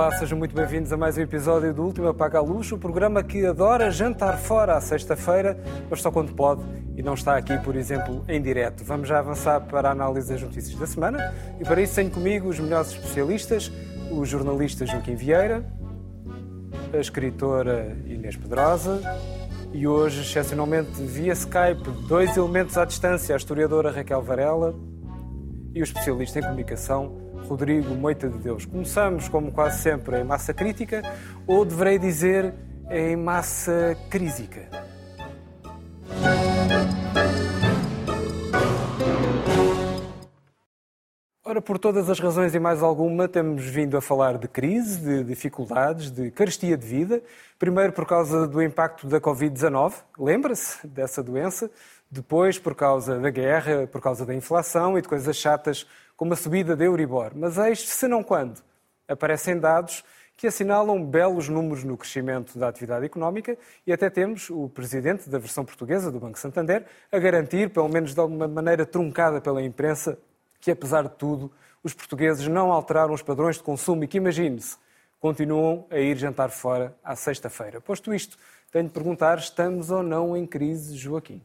Olá, 0.00 0.12
sejam 0.12 0.38
muito 0.38 0.54
bem-vindos 0.54 0.90
a 0.94 0.96
mais 0.96 1.18
um 1.18 1.20
episódio 1.20 1.74
do 1.74 1.84
Último 1.84 2.08
Apaga 2.08 2.38
a 2.38 2.40
Luz, 2.40 2.72
o 2.72 2.78
programa 2.78 3.22
que 3.22 3.44
adora 3.44 3.90
jantar 3.90 4.38
fora 4.38 4.74
à 4.74 4.80
sexta-feira, 4.80 5.62
mas 5.90 6.00
só 6.00 6.10
quando 6.10 6.32
pode 6.32 6.62
e 6.96 7.02
não 7.02 7.12
está 7.12 7.36
aqui, 7.36 7.58
por 7.58 7.76
exemplo, 7.76 8.24
em 8.26 8.40
direto. 8.40 8.82
Vamos 8.82 9.08
já 9.08 9.18
avançar 9.18 9.60
para 9.60 9.90
a 9.90 9.92
análise 9.92 10.32
das 10.32 10.40
notícias 10.40 10.74
da 10.74 10.86
semana 10.86 11.34
e 11.60 11.64
para 11.64 11.82
isso 11.82 11.96
tenho 11.96 12.10
comigo 12.10 12.48
os 12.48 12.58
melhores 12.58 12.92
especialistas, 12.92 13.70
o 14.10 14.24
jornalista 14.24 14.86
Joaquim 14.86 15.16
Vieira, 15.16 15.66
a 16.94 16.96
escritora 16.96 17.94
Inês 18.06 18.36
Pedrosa 18.36 19.02
e 19.70 19.86
hoje, 19.86 20.22
excepcionalmente 20.22 20.92
via 21.02 21.34
Skype, 21.34 21.90
dois 22.08 22.34
elementos 22.38 22.78
à 22.78 22.86
distância, 22.86 23.34
a 23.34 23.36
historiadora 23.36 23.90
Raquel 23.90 24.22
Varela 24.22 24.74
e 25.74 25.82
o 25.82 25.84
especialista 25.84 26.38
em 26.38 26.42
comunicação 26.42 27.19
Rodrigo 27.48 27.94
Moita 27.94 28.28
de 28.28 28.38
Deus. 28.38 28.64
Começamos, 28.64 29.28
como 29.28 29.52
quase 29.52 29.82
sempre, 29.82 30.20
em 30.20 30.24
massa 30.24 30.54
crítica, 30.54 31.02
ou 31.46 31.64
deverei 31.64 31.98
dizer 31.98 32.54
em 32.90 33.16
massa 33.16 33.96
crísica. 34.08 34.68
Ora, 41.50 41.60
por 41.60 41.80
todas 41.80 42.08
as 42.08 42.20
razões 42.20 42.54
e 42.54 42.60
mais 42.60 42.80
alguma, 42.80 43.26
temos 43.26 43.64
vindo 43.64 43.96
a 43.96 44.00
falar 44.00 44.38
de 44.38 44.46
crise, 44.46 45.00
de 45.00 45.24
dificuldades, 45.24 46.08
de 46.08 46.30
carestia 46.30 46.76
de 46.76 46.86
vida. 46.86 47.20
Primeiro 47.58 47.92
por 47.92 48.06
causa 48.06 48.46
do 48.46 48.62
impacto 48.62 49.08
da 49.08 49.20
Covid-19, 49.20 49.94
lembra-se 50.16 50.86
dessa 50.86 51.24
doença. 51.24 51.68
Depois 52.08 52.56
por 52.56 52.76
causa 52.76 53.18
da 53.18 53.30
guerra, 53.30 53.88
por 53.88 54.00
causa 54.00 54.24
da 54.24 54.32
inflação 54.32 54.96
e 54.96 55.02
de 55.02 55.08
coisas 55.08 55.36
chatas 55.36 55.88
como 56.20 56.34
a 56.34 56.36
subida 56.36 56.76
da 56.76 56.84
Euribor. 56.84 57.32
Mas 57.34 57.56
eis, 57.56 57.88
se 57.88 58.06
não 58.06 58.22
quando, 58.22 58.62
aparecem 59.08 59.58
dados 59.58 60.04
que 60.36 60.46
assinalam 60.46 61.02
belos 61.02 61.48
números 61.48 61.82
no 61.82 61.96
crescimento 61.96 62.58
da 62.58 62.68
atividade 62.68 63.06
económica 63.06 63.56
e 63.86 63.92
até 63.92 64.10
temos 64.10 64.50
o 64.50 64.68
presidente 64.68 65.30
da 65.30 65.38
versão 65.38 65.64
portuguesa 65.64 66.12
do 66.12 66.20
Banco 66.20 66.38
Santander 66.38 66.84
a 67.10 67.18
garantir, 67.18 67.70
pelo 67.70 67.88
menos 67.88 68.12
de 68.12 68.20
alguma 68.20 68.46
maneira 68.46 68.84
truncada 68.84 69.40
pela 69.40 69.62
imprensa, 69.62 70.18
que, 70.60 70.70
apesar 70.70 71.04
de 71.04 71.14
tudo, 71.14 71.50
os 71.82 71.94
portugueses 71.94 72.46
não 72.46 72.70
alteraram 72.70 73.14
os 73.14 73.22
padrões 73.22 73.56
de 73.56 73.62
consumo 73.62 74.04
e 74.04 74.06
que, 74.06 74.18
imagine-se, 74.18 74.76
continuam 75.18 75.86
a 75.90 75.96
ir 75.96 76.18
jantar 76.18 76.50
fora 76.50 76.94
à 77.02 77.16
sexta-feira. 77.16 77.80
Posto 77.80 78.12
isto, 78.12 78.36
tenho 78.70 78.88
de 78.88 78.92
perguntar: 78.92 79.38
estamos 79.38 79.90
ou 79.90 80.02
não 80.02 80.36
em 80.36 80.46
crise, 80.46 80.98
Joaquim? 80.98 81.40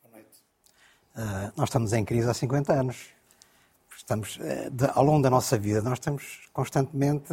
Boa 0.00 0.14
noite. 0.14 0.38
Uh, 1.16 1.52
nós 1.56 1.70
estamos 1.70 1.92
em 1.92 2.04
crise 2.04 2.30
há 2.30 2.34
50 2.34 2.72
anos. 2.72 3.14
Estamos, 3.96 4.36
uh, 4.36 4.70
de, 4.70 4.86
ao 4.92 5.04
longo 5.04 5.22
da 5.22 5.30
nossa 5.30 5.58
vida, 5.58 5.80
nós 5.82 5.94
estamos 5.94 6.48
constantemente, 6.52 7.32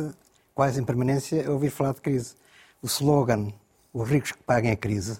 quase 0.53 0.79
em 0.79 0.83
permanência, 0.83 1.47
a 1.47 1.51
ouvir 1.51 1.69
falar 1.69 1.93
de 1.93 2.01
crise. 2.01 2.35
O 2.81 2.87
slogan, 2.87 3.51
os 3.93 4.09
ricos 4.09 4.31
que 4.31 4.43
paguem 4.43 4.71
a 4.71 4.75
crise, 4.75 5.19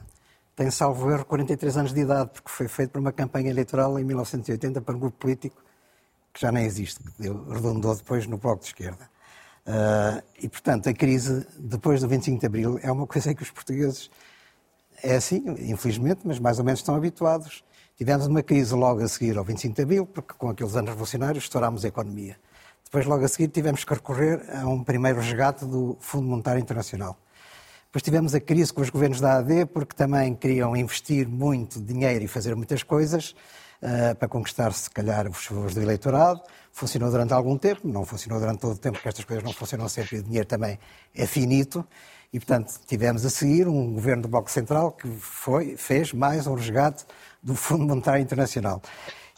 tem, 0.56 0.70
salvo 0.70 1.10
erro, 1.12 1.26
43 1.26 1.78
anos 1.78 1.94
de 1.94 2.02
idade, 2.02 2.30
porque 2.34 2.50
foi 2.50 2.68
feito 2.68 2.92
por 2.92 3.00
uma 3.00 3.12
campanha 3.12 3.50
eleitoral 3.50 3.98
em 3.98 4.04
1980 4.04 4.82
para 4.82 4.96
um 4.96 5.00
grupo 5.00 5.18
político 5.18 5.64
que 6.34 6.40
já 6.40 6.52
nem 6.52 6.66
existe, 6.66 7.00
que 7.04 7.24
redundou 7.24 7.96
depois 7.96 8.26
no 8.28 8.38
Bloco 8.38 8.62
de 8.62 8.68
Esquerda. 8.68 9.10
Uh, 9.66 10.24
e, 10.40 10.50
portanto, 10.50 10.90
a 10.90 10.94
crise, 10.94 11.46
depois 11.58 12.02
do 12.02 12.08
25 12.08 12.40
de 12.40 12.46
Abril, 12.46 12.80
é 12.82 12.92
uma 12.92 13.06
coisa 13.06 13.34
que 13.34 13.44
os 13.44 13.52
portugueses, 13.52 14.10
é 15.04 15.16
assim, 15.16 15.44
infelizmente, 15.60 16.22
mas 16.24 16.40
mais 16.40 16.60
ou 16.60 16.66
menos 16.66 16.80
estão 16.80 16.96
habituados. 16.96 17.64
Tivemos 18.02 18.26
uma 18.26 18.42
crise 18.42 18.74
logo 18.74 19.04
a 19.04 19.08
seguir 19.08 19.38
ao 19.38 19.44
25 19.44 19.76
de 19.76 19.82
Abril, 19.84 20.08
porque 20.08 20.34
com 20.34 20.50
aqueles 20.50 20.76
anos 20.76 20.90
revolucionários 20.90 21.44
estourámos 21.44 21.86
a 21.86 21.88
economia. 21.88 22.36
Depois, 22.84 23.06
logo 23.06 23.24
a 23.24 23.28
seguir, 23.28 23.50
tivemos 23.50 23.84
que 23.84 23.94
recorrer 23.94 24.44
a 24.60 24.68
um 24.68 24.84
primeiro 24.84 25.20
resgate 25.20 25.66
do 25.66 25.96
Fundo 26.00 26.28
Monetário 26.28 26.60
Internacional. 26.60 27.16
Depois 27.86 28.02
tivemos 28.02 28.34
a 28.34 28.40
crise 28.40 28.74
com 28.74 28.82
os 28.82 28.90
governos 28.90 29.22
da 29.22 29.38
AD, 29.38 29.68
porque 29.68 29.96
também 29.96 30.34
queriam 30.34 30.76
investir 30.76 31.30
muito 31.30 31.80
dinheiro 31.80 32.26
e 32.26 32.28
fazer 32.28 32.56
muitas 32.56 32.82
coisas 32.82 33.36
uh, 33.84 34.16
para 34.16 34.28
conquistar, 34.28 34.74
se 34.74 34.90
calhar, 34.90 35.30
os 35.30 35.46
favores 35.46 35.76
do 35.76 35.82
eleitorado. 35.84 36.42
Funcionou 36.72 37.12
durante 37.12 37.34
algum 37.34 37.56
tempo, 37.56 37.88
não 37.88 38.04
funcionou 38.04 38.40
durante 38.40 38.62
todo 38.62 38.74
o 38.74 38.80
tempo, 38.80 38.96
porque 38.96 39.10
estas 39.10 39.26
coisas 39.26 39.44
não 39.44 39.54
funcionam 39.54 39.88
sempre 39.88 40.18
e 40.18 40.20
o 40.22 40.24
dinheiro 40.24 40.48
também 40.48 40.80
é 41.14 41.28
finito. 41.28 41.86
E, 42.34 42.40
portanto, 42.40 42.80
tivemos 42.88 43.26
a 43.26 43.30
seguir 43.30 43.68
um 43.68 43.94
governo 43.94 44.24
do 44.24 44.28
Bloco 44.28 44.50
Central 44.50 44.94
que 44.94 45.08
foi, 45.08 45.78
fez 45.78 46.14
mais 46.14 46.48
um 46.48 46.56
resgate 46.56 47.06
do 47.42 47.56
Fundo 47.56 47.86
Monetário 47.86 48.22
Internacional. 48.22 48.82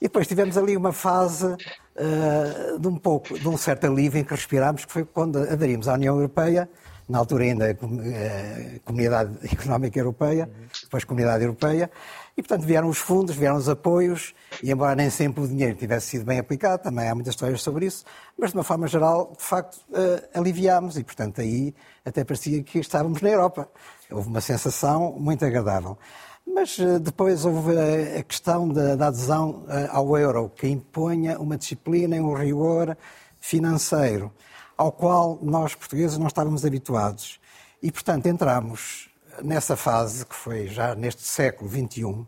E 0.01 0.05
depois 0.05 0.27
tivemos 0.27 0.57
ali 0.57 0.75
uma 0.75 0.91
fase 0.91 1.45
uh, 1.45 2.79
de 2.79 2.87
um 2.87 2.97
pouco, 2.97 3.37
de 3.37 3.47
um 3.47 3.55
certo 3.55 3.85
alívio 3.85 4.19
em 4.19 4.23
que 4.23 4.31
respirámos, 4.31 4.85
que 4.85 4.91
foi 4.91 5.05
quando 5.05 5.37
aderimos 5.39 5.87
à 5.87 5.93
União 5.93 6.15
Europeia, 6.15 6.69
na 7.07 7.19
altura 7.19 7.43
ainda 7.43 7.69
a 7.69 8.79
Comunidade 8.83 9.37
Económica 9.51 9.99
Europeia, 9.99 10.49
depois 10.83 11.03
Comunidade 11.03 11.43
Europeia, 11.43 11.89
e 12.35 12.41
portanto 12.41 12.65
vieram 12.65 12.89
os 12.89 12.97
fundos, 12.97 13.35
vieram 13.35 13.55
os 13.55 13.69
apoios, 13.69 14.33
e 14.61 14.71
embora 14.71 14.95
nem 14.95 15.09
sempre 15.09 15.43
o 15.43 15.47
dinheiro 15.47 15.75
tivesse 15.75 16.07
sido 16.07 16.25
bem 16.25 16.39
aplicado, 16.39 16.83
também 16.83 17.07
há 17.07 17.13
muitas 17.13 17.33
histórias 17.33 17.61
sobre 17.61 17.85
isso, 17.85 18.03
mas 18.37 18.51
de 18.51 18.57
uma 18.57 18.63
forma 18.63 18.87
geral, 18.87 19.33
de 19.37 19.43
facto, 19.43 19.75
uh, 19.89 20.39
aliviámos, 20.39 20.97
e 20.97 21.03
portanto 21.03 21.41
aí 21.41 21.73
até 22.05 22.23
parecia 22.23 22.61
que 22.63 22.79
estávamos 22.79 23.21
na 23.21 23.29
Europa. 23.29 23.69
Houve 24.13 24.29
uma 24.29 24.41
sensação 24.41 25.13
muito 25.19 25.44
agradável. 25.44 25.97
Mas 26.46 26.78
uh, 26.78 27.00
depois 27.00 27.46
houve 27.46 27.72
a, 28.19 28.24
questão 28.24 28.68
da, 28.68 29.07
adesão 29.07 29.63
uh, 29.66 29.90
ao 29.91 30.18
euro, 30.18 30.51
que 30.56 30.68
impunha 30.68 31.40
uma 31.40 31.57
disciplina 31.57 32.16
e 32.16 32.19
um 32.19 32.34
rigor 32.34 32.97
financeiro 33.40 34.31
ao 34.78 34.91
qual 34.91 35.40
nós 35.41 35.75
portugueses 35.75 36.18
não 36.18 36.28
estávamos 36.28 36.66
habituados. 36.66 37.40
E, 37.81 37.91
portanto, 37.91 38.28
entramos 38.28 39.09
nessa 39.41 39.75
fase, 39.75 40.25
que 40.25 40.35
foi 40.35 40.68
já 40.68 40.95
neste 40.95 41.22
século 41.24 41.69
XXI, 41.69 42.25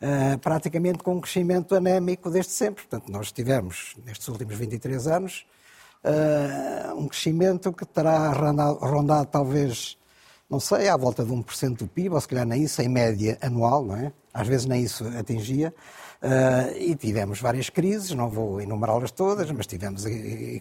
eh, 0.00 0.36
praticamente 0.38 0.98
com 0.98 1.16
um 1.16 1.20
crescimento 1.20 1.74
anémico 1.74 2.30
desde 2.30 2.52
sempre. 2.52 2.84
Portanto, 2.84 3.10
nós 3.10 3.30
tivemos, 3.30 3.94
nestes 4.04 4.26
últimos 4.28 4.56
23 4.56 5.06
anos, 5.06 5.46
um 6.96 7.08
crescimento 7.08 7.72
que 7.72 7.84
terá 7.84 8.32
rondado, 8.32 8.78
rondado, 8.78 9.26
talvez, 9.26 9.98
não 10.50 10.58
sei, 10.58 10.88
à 10.88 10.96
volta 10.96 11.24
de 11.24 11.30
1% 11.30 11.76
do 11.76 11.86
PIB, 11.86 12.14
ou 12.14 12.20
se 12.20 12.28
calhar 12.28 12.46
nem 12.46 12.62
isso, 12.62 12.80
em 12.80 12.88
média 12.88 13.36
anual, 13.42 13.84
não 13.84 13.96
é? 13.96 14.12
Às 14.32 14.46
vezes 14.46 14.66
nem 14.66 14.82
isso 14.82 15.06
atingia. 15.18 15.74
Uh, 16.22 16.76
e 16.76 16.96
tivemos 16.96 17.40
várias 17.40 17.70
crises, 17.70 18.10
não 18.10 18.28
vou 18.28 18.60
enumerá-las 18.60 19.10
todas, 19.12 19.50
mas 19.52 19.66
tivemos 19.66 20.04
a, 20.04 20.10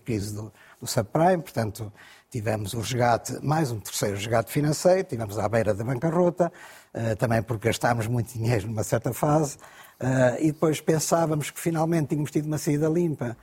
crise 0.05 0.35
do, 0.35 0.51
do 0.79 0.85
subprime, 0.85 1.41
portanto, 1.41 1.91
tivemos 2.29 2.73
o 2.73 2.79
resgate, 2.79 3.43
mais 3.43 3.71
um 3.71 3.79
terceiro 3.79 4.15
resgate 4.15 4.51
financeiro, 4.51 5.03
tivemos 5.03 5.39
à 5.39 5.49
beira 5.49 5.73
da 5.73 5.83
bancarrota, 5.83 6.51
uh, 6.93 7.15
também 7.15 7.41
porque 7.41 7.69
gastámos 7.69 8.05
muito 8.07 8.33
dinheiro 8.33 8.67
numa 8.67 8.83
certa 8.83 9.13
fase, 9.13 9.57
uh, 9.99 10.37
e 10.39 10.51
depois 10.51 10.79
pensávamos 10.79 11.49
que 11.49 11.59
finalmente 11.59 12.09
tínhamos 12.09 12.29
tido 12.29 12.45
uma 12.45 12.57
saída 12.57 12.87
limpa. 12.87 13.35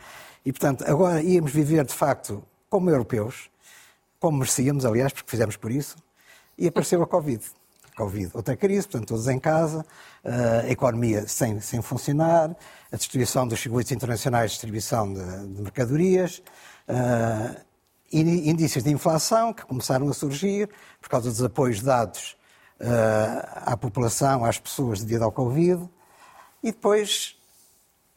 E, 0.44 0.52
portanto, 0.52 0.84
agora 0.86 1.20
íamos 1.20 1.52
viver, 1.52 1.84
de 1.84 1.94
facto, 1.94 2.44
como 2.68 2.90
europeus, 2.90 3.50
como 4.20 4.38
merecíamos, 4.38 4.84
aliás, 4.84 5.12
porque 5.12 5.30
fizemos 5.30 5.56
por 5.56 5.72
isso, 5.72 5.96
e 6.58 6.66
apareceu 6.66 7.02
a 7.02 7.06
Covid. 7.06 7.44
Covid, 7.96 8.30
outra 8.34 8.56
crise, 8.56 8.88
portanto, 8.88 9.08
todos 9.08 9.28
em 9.28 9.38
casa, 9.38 9.86
a 10.24 10.68
economia 10.68 11.28
sem, 11.28 11.60
sem 11.60 11.80
funcionar, 11.80 12.54
a 12.90 12.96
destruição 12.96 13.46
dos 13.46 13.60
circuitos 13.60 13.92
internacionais 13.92 14.50
de 14.50 14.54
distribuição 14.56 15.12
de, 15.12 15.62
mercadorias, 15.62 16.42
uh, 16.88 17.56
indícios 18.12 18.82
de 18.82 18.90
inflação 18.90 19.52
que 19.52 19.64
começaram 19.64 20.08
a 20.08 20.12
surgir 20.12 20.68
por 21.00 21.08
causa 21.08 21.30
dos 21.30 21.42
apoios 21.42 21.80
dados 21.80 22.36
uh, 22.80 23.70
à 23.72 23.76
população, 23.76 24.44
às 24.44 24.58
pessoas 24.58 25.02
devido 25.02 25.22
ao 25.22 25.30
Covid, 25.30 25.88
e 26.62 26.72
depois 26.72 27.36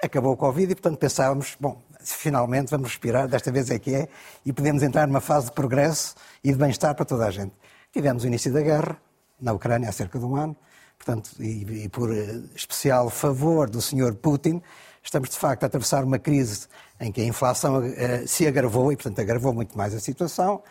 acabou 0.01 0.33
o 0.33 0.37
Covid 0.37 0.71
e, 0.71 0.75
portanto, 0.75 0.97
pensávamos, 0.97 1.55
bom, 1.59 1.81
finalmente 2.01 2.69
vamos 2.69 2.89
respirar, 2.89 3.27
desta 3.27 3.51
vez 3.51 3.69
é 3.69 3.77
que 3.77 3.93
é, 3.93 4.07
e 4.45 4.53
podemos 4.53 4.81
entrar 4.81 5.07
numa 5.07 5.21
fase 5.21 5.47
de 5.47 5.51
progresso 5.51 6.15
e 6.43 6.51
de 6.51 6.57
bem-estar 6.57 6.95
para 6.95 7.05
toda 7.05 7.25
a 7.25 7.31
gente. 7.31 7.53
Tivemos 7.97 8.23
o 8.23 8.27
início 8.27 8.53
da 8.53 8.61
guerra, 8.61 8.95
na 9.41 9.53
Ucrânia 9.53 9.89
há 9.89 9.91
cerca 9.91 10.19
de 10.19 10.23
um 10.23 10.35
ano, 10.35 10.55
portanto, 10.99 11.31
e, 11.39 11.85
e 11.85 11.89
por 11.89 12.15
eh, 12.15 12.41
especial 12.55 13.09
favor 13.09 13.67
do 13.67 13.81
Sr. 13.81 14.13
Putin, 14.13 14.61
estamos 15.01 15.31
de 15.31 15.35
facto 15.35 15.63
a 15.63 15.65
atravessar 15.65 16.03
uma 16.03 16.19
crise 16.19 16.67
em 16.99 17.11
que 17.11 17.21
a 17.21 17.23
inflação 17.23 17.79
uh, 17.79 18.27
se 18.27 18.45
agravou 18.45 18.91
e, 18.91 18.95
portanto, 18.95 19.19
agravou 19.19 19.51
muito 19.51 19.75
mais 19.75 19.95
a 19.95 19.99
situação. 19.99 20.61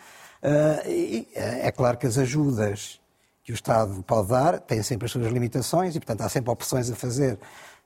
Uh, 0.41 0.89
e 0.89 1.29
é 1.35 1.73
claro 1.73 1.99
que 1.99 2.07
as 2.07 2.17
ajudas 2.17 3.01
que 3.43 3.51
o 3.51 3.55
Estado 3.55 4.01
pode 4.05 4.29
dar 4.29 4.61
têm 4.61 4.81
sempre 4.85 5.07
as 5.07 5.11
suas 5.11 5.27
limitações 5.27 5.97
e, 5.97 5.99
portanto, 5.99 6.21
há 6.21 6.29
sempre 6.29 6.53
opções 6.53 6.89
a 6.93 6.95
fazer 6.95 7.41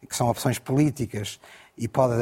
que 0.07 0.15
são 0.15 0.29
opções 0.29 0.59
políticas 0.59 1.41
e 1.79 1.89
pode, 1.89 2.13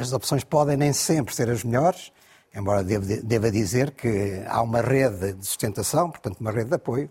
as 0.00 0.14
opções 0.14 0.42
podem 0.42 0.78
nem 0.78 0.94
sempre 0.94 1.34
ser 1.34 1.50
as 1.50 1.62
melhores, 1.62 2.10
embora 2.54 2.84
deva 2.84 3.50
dizer 3.50 3.90
que 3.92 4.42
há 4.46 4.62
uma 4.62 4.80
rede 4.80 5.32
de 5.32 5.46
sustentação, 5.46 6.10
portanto, 6.10 6.38
uma 6.40 6.50
rede 6.50 6.68
de 6.68 6.76
apoio, 6.76 7.10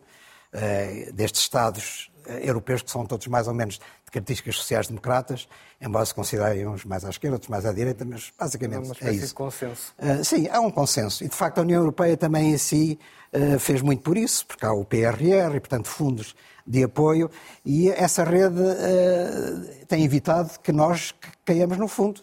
eh, 0.54 1.12
destes 1.13 1.42
Estados 1.42 2.12
europeus 2.42 2.81
que 2.81 2.92
são 2.92 3.06
todos 3.06 3.28
mais 3.28 3.48
ou 3.48 3.54
menos 3.54 3.75
de 3.75 4.12
características 4.12 4.56
sociais-democratas, 4.56 5.48
embora 5.81 6.06
se 6.06 6.13
considerem 6.13 6.68
uns 6.68 6.86
mais 6.86 7.04
à 7.04 7.10
esquerda, 7.10 7.36
outros 7.36 7.50
mais 7.50 7.66
à 7.66 7.74
direita, 7.74 8.06
mas 8.06 8.31
basicamente 8.38 8.92
é, 9.01 9.10
é 9.10 9.13
isso. 9.13 9.28
De 9.28 9.34
consenso. 9.34 9.94
Uh, 10.00 10.24
sim, 10.24 10.48
há 10.48 10.60
um 10.60 10.72
consenso. 10.72 11.24
E 11.24 11.28
de 11.28 11.36
facto 11.36 11.57
a 11.57 11.62
União 11.62 11.81
Europeia 11.81 12.16
também 12.16 12.54
em 12.54 12.57
si 12.57 13.00
uh, 13.34 13.60
fez 13.60 13.81
muito 13.81 14.04
por 14.04 14.18
isso, 14.18 14.46
porque 14.46 14.66
há 14.66 14.72
o 14.72 14.86
PRR 14.86 15.56
e, 15.56 15.60
portanto, 15.60 15.88
fundos 15.88 16.36
de 16.66 16.84
apoio, 16.84 17.30
e 17.66 17.89
essa 17.89 18.24
rede 18.24 18.62
uh, 18.62 19.86
tem 19.86 20.06
evitado 20.06 20.51
que 20.62 20.72
nós 20.72 21.13
caiamos 21.44 21.78
no 21.78 21.89
fundo 21.89 22.22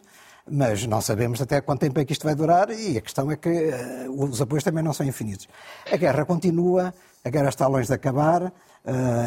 mas 0.50 0.84
não 0.86 1.00
sabemos 1.00 1.40
até 1.40 1.60
quanto 1.60 1.80
tempo 1.80 2.00
é 2.00 2.04
que 2.04 2.12
isto 2.12 2.24
vai 2.24 2.34
durar 2.34 2.70
e 2.70 2.98
a 2.98 3.00
questão 3.00 3.30
é 3.30 3.36
que 3.36 3.48
uh, 3.48 4.24
os 4.24 4.42
apoios 4.42 4.64
também 4.64 4.82
não 4.82 4.92
são 4.92 5.06
infinitos. 5.06 5.48
A 5.90 5.96
guerra 5.96 6.24
continua, 6.24 6.92
a 7.24 7.30
guerra 7.30 7.48
está 7.48 7.66
longe 7.68 7.86
de 7.86 7.94
acabar 7.94 8.42
uh, 8.42 8.52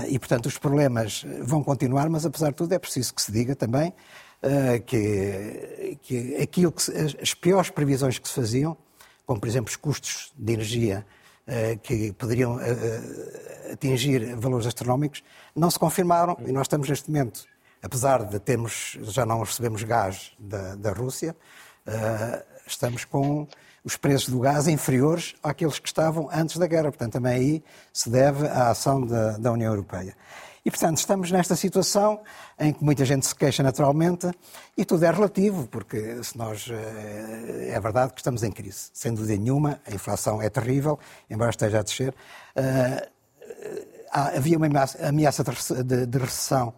e, 0.08 0.20
portanto, 0.20 0.48
os 0.48 0.58
problemas 0.58 1.25
vão 1.42 1.64
continuar, 1.64 2.10
mas 2.10 2.25
apesar 2.25 2.50
de 2.50 2.56
tudo 2.56 2.74
é 2.74 2.80
preciso 2.80 3.14
que 3.14 3.22
se 3.22 3.31
diga 3.31 3.56
também 3.56 3.90
uh, 4.44 4.84
que, 4.86 5.98
que 6.02 6.36
aquilo 6.42 6.72
que 6.72 6.84
se, 6.84 6.92
as 7.22 7.34
piores 7.34 7.70
previsões 7.70 8.20
que 8.20 8.28
se 8.28 8.34
faziam, 8.34 8.75
como 9.25 9.40
por 9.40 9.48
exemplo 9.48 9.70
os 9.70 9.78
custos 9.78 10.34
de 10.38 10.54
energia 10.54 11.06
que 11.81 12.14
poderiam 12.14 12.58
atingir 13.72 14.34
valores 14.36 14.66
astronómicos, 14.66 15.22
não 15.54 15.70
se 15.70 15.78
confirmaram 15.78 16.38
e 16.46 16.54
nós 16.54 16.68
estamos 16.68 16.88
neste 16.88 17.12
momento 17.12 17.46
apesar 17.84 18.24
de 18.24 18.40
termos, 18.40 18.98
já 19.02 19.26
não 19.26 19.42
recebemos 19.42 19.84
gás 19.84 20.32
da, 20.40 20.76
da 20.76 20.94
Rússia, 20.94 21.36
uh, 21.86 22.44
estamos 22.66 23.04
com 23.04 23.46
os 23.84 23.98
preços 23.98 24.30
do 24.30 24.40
gás 24.40 24.68
inferiores 24.68 25.36
àqueles 25.44 25.78
que 25.78 25.88
estavam 25.88 26.30
antes 26.32 26.58
da 26.58 26.66
guerra. 26.66 26.86
Portanto, 26.86 27.12
também 27.12 27.34
aí 27.34 27.64
se 27.92 28.10
deve 28.10 28.48
à 28.48 28.70
ação 28.70 29.06
da, 29.06 29.38
da 29.38 29.52
União 29.52 29.70
Europeia. 29.70 30.16
E, 30.66 30.72
portanto, 30.72 30.98
estamos 30.98 31.30
nesta 31.30 31.58
situação 31.58 32.22
em 32.58 32.72
que 32.72 32.82
muita 32.82 33.04
gente 33.04 33.26
se 33.26 33.36
queixa 33.36 33.62
naturalmente 33.62 34.32
e 34.78 34.86
tudo 34.86 35.04
é 35.04 35.12
relativo, 35.12 35.68
porque 35.68 36.24
se 36.24 36.38
nós. 36.38 36.70
Eh, 36.72 37.72
é 37.74 37.80
verdade 37.82 38.14
que 38.14 38.22
estamos 38.22 38.44
em 38.44 38.52
crise, 38.52 38.90
sem 38.94 39.14
dúvida 39.14 39.36
nenhuma, 39.36 39.82
a 39.86 39.94
inflação 39.94 40.42
é 40.42 40.50
terrível, 40.50 40.98
embora 41.30 41.50
esteja 41.50 41.80
a 41.80 41.84
descer. 41.84 42.16
Uh, 42.56 43.14
havia 44.10 44.58
uma 44.58 44.68
ameaça 45.02 45.44
de, 45.84 46.06
de 46.06 46.18
recessão 46.18 46.74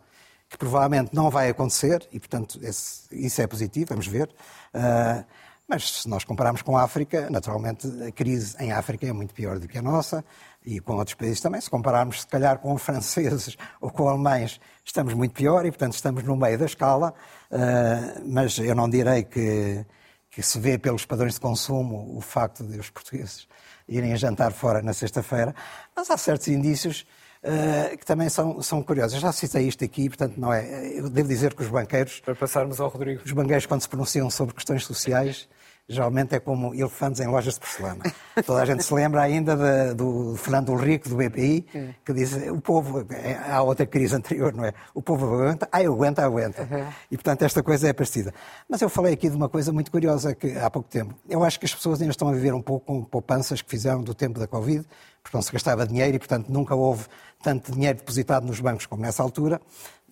que 0.50 0.58
provavelmente 0.58 1.14
não 1.14 1.30
vai 1.30 1.50
acontecer, 1.50 2.08
e 2.12 2.20
portanto 2.20 2.60
esse, 2.62 3.08
isso 3.12 3.42
é 3.42 3.48
positivo, 3.48 3.88
vamos 3.90 4.08
ver. 4.08 4.30
Uh, 4.74 5.26
mas 5.68 6.02
se 6.02 6.10
nós 6.10 6.24
compararmos 6.24 6.62
com 6.62 6.78
a 6.78 6.84
África, 6.84 7.28
naturalmente 7.30 7.88
a 8.04 8.12
crise 8.12 8.56
em 8.60 8.72
África 8.72 9.08
é 9.08 9.12
muito 9.12 9.34
pior 9.34 9.58
do 9.58 9.68
que 9.68 9.78
a 9.80 9.82
nossa 9.82 10.24
e 10.64 10.80
com 10.80 10.94
outros 10.94 11.16
países 11.16 11.42
também. 11.42 11.60
Se 11.60 11.70
compararmos, 11.70 12.22
se 12.22 12.28
calhar, 12.28 12.60
com 12.60 12.78
franceses 12.78 13.58
ou 13.82 13.90
com 13.90 14.08
alemães, 14.08 14.60
estamos 14.84 15.16
muito 15.16 15.34
pior 15.34 15.66
e, 15.66 15.72
portanto, 15.72 15.94
estamos 15.94 16.24
no 16.24 16.36
meio 16.36 16.58
da 16.58 16.66
escala. 16.66 17.14
Uh, 17.52 18.22
mas 18.28 18.60
eu 18.60 18.76
não 18.76 18.88
direi 18.88 19.24
que, 19.24 19.84
que 20.30 20.44
se 20.44 20.60
vê 20.60 20.78
pelos 20.78 21.04
padrões 21.04 21.34
de 21.34 21.40
consumo 21.40 22.16
o 22.16 22.22
facto 22.22 22.64
de 22.64 22.80
os 22.80 22.92
portugueses 22.92 23.48
irem 23.88 24.16
jantar 24.18 24.52
fora 24.52 24.82
na 24.82 24.94
sexta-feira, 24.94 25.54
mas 25.96 26.10
há 26.10 26.18
certos 26.18 26.48
indícios 26.48 27.06
uh, 27.46 27.98
que 27.98 28.06
também 28.06 28.28
são, 28.30 28.62
são 28.62 28.82
curiosas. 28.82 29.14
Eu 29.14 29.20
já 29.20 29.32
citei 29.32 29.68
isto 29.68 29.84
aqui, 29.84 30.10
portanto, 30.10 30.34
não 30.38 30.52
é. 30.52 31.00
Eu 31.00 31.10
devo 31.10 31.28
dizer 31.28 31.54
que 31.54 31.62
os 31.62 31.70
banqueiros. 31.70 32.20
Para 32.22 32.36
passarmos 32.36 32.80
ao 32.80 32.90
Rodrigo. 32.90 33.22
Os 33.24 33.32
banqueiros, 33.32 33.66
quando 33.66 33.82
se 33.82 33.90
pronunciam 33.90 34.30
sobre 34.30 34.54
questões 34.54 34.84
sociais, 34.86 35.48
geralmente 35.88 36.36
é 36.36 36.40
como 36.40 36.74
elefantes 36.74 37.22
em 37.22 37.28
lojas 37.28 37.56
de 37.56 37.60
porcelana. 37.60 38.04
Toda 38.46 38.62
a 38.62 38.66
gente 38.66 38.84
se 38.84 38.94
lembra 38.94 39.22
ainda 39.22 39.56
de, 39.56 39.94
do 39.94 40.36
Fernando 40.36 40.70
Ulrico, 40.70 41.08
do 41.08 41.16
BPI, 41.16 41.66
que 42.04 42.14
diz 42.14 42.34
o 42.50 42.60
povo, 42.60 43.06
é, 43.12 43.52
há 43.52 43.62
outra 43.62 43.86
crise 43.86 44.16
anterior, 44.16 44.54
não 44.54 44.66
é? 44.66 44.74
O 44.94 45.02
povo 45.02 45.26
aguenta, 45.26 45.68
ah, 45.72 45.80
aguenta, 45.80 46.26
aguenta. 46.26 46.62
Uhum. 46.64 46.88
E, 47.12 47.18
portanto, 47.18 47.44
esta 47.44 47.62
coisa 47.62 47.88
é 47.88 47.94
parecida. 47.94 48.34
Mas 48.68 48.82
eu 48.82 48.90
falei 48.90 49.14
aqui 49.14 49.30
de 49.30 49.36
uma 49.36 49.48
coisa 49.48 49.72
muito 49.72 49.92
curiosa 49.92 50.34
que, 50.34 50.58
há 50.58 50.70
pouco 50.70 50.90
tempo. 50.90 51.14
Eu 51.30 51.44
acho 51.44 51.60
que 51.60 51.66
as 51.66 51.74
pessoas 51.74 52.02
ainda 52.02 52.12
estão 52.12 52.28
a 52.30 52.34
viver 52.34 52.54
um 52.54 52.62
pouco 52.62 52.86
com 52.86 53.04
poupanças 53.04 53.62
que 53.62 53.70
fizeram 53.70 54.02
do 54.02 54.14
tempo 54.14 54.40
da 54.40 54.48
Covid, 54.48 54.86
porque 55.22 55.38
não 55.38 55.42
se 55.42 55.52
gastava 55.52 55.86
dinheiro 55.86 56.16
e, 56.16 56.20
portanto, 56.20 56.50
nunca 56.50 56.74
houve 56.74 57.06
tanto 57.44 57.72
dinheiro 57.72 58.00
depositado 58.00 58.46
nos 58.46 58.60
bancos 58.60 58.88
como 58.88 59.04
nessa 59.04 59.22
altura. 59.22 59.62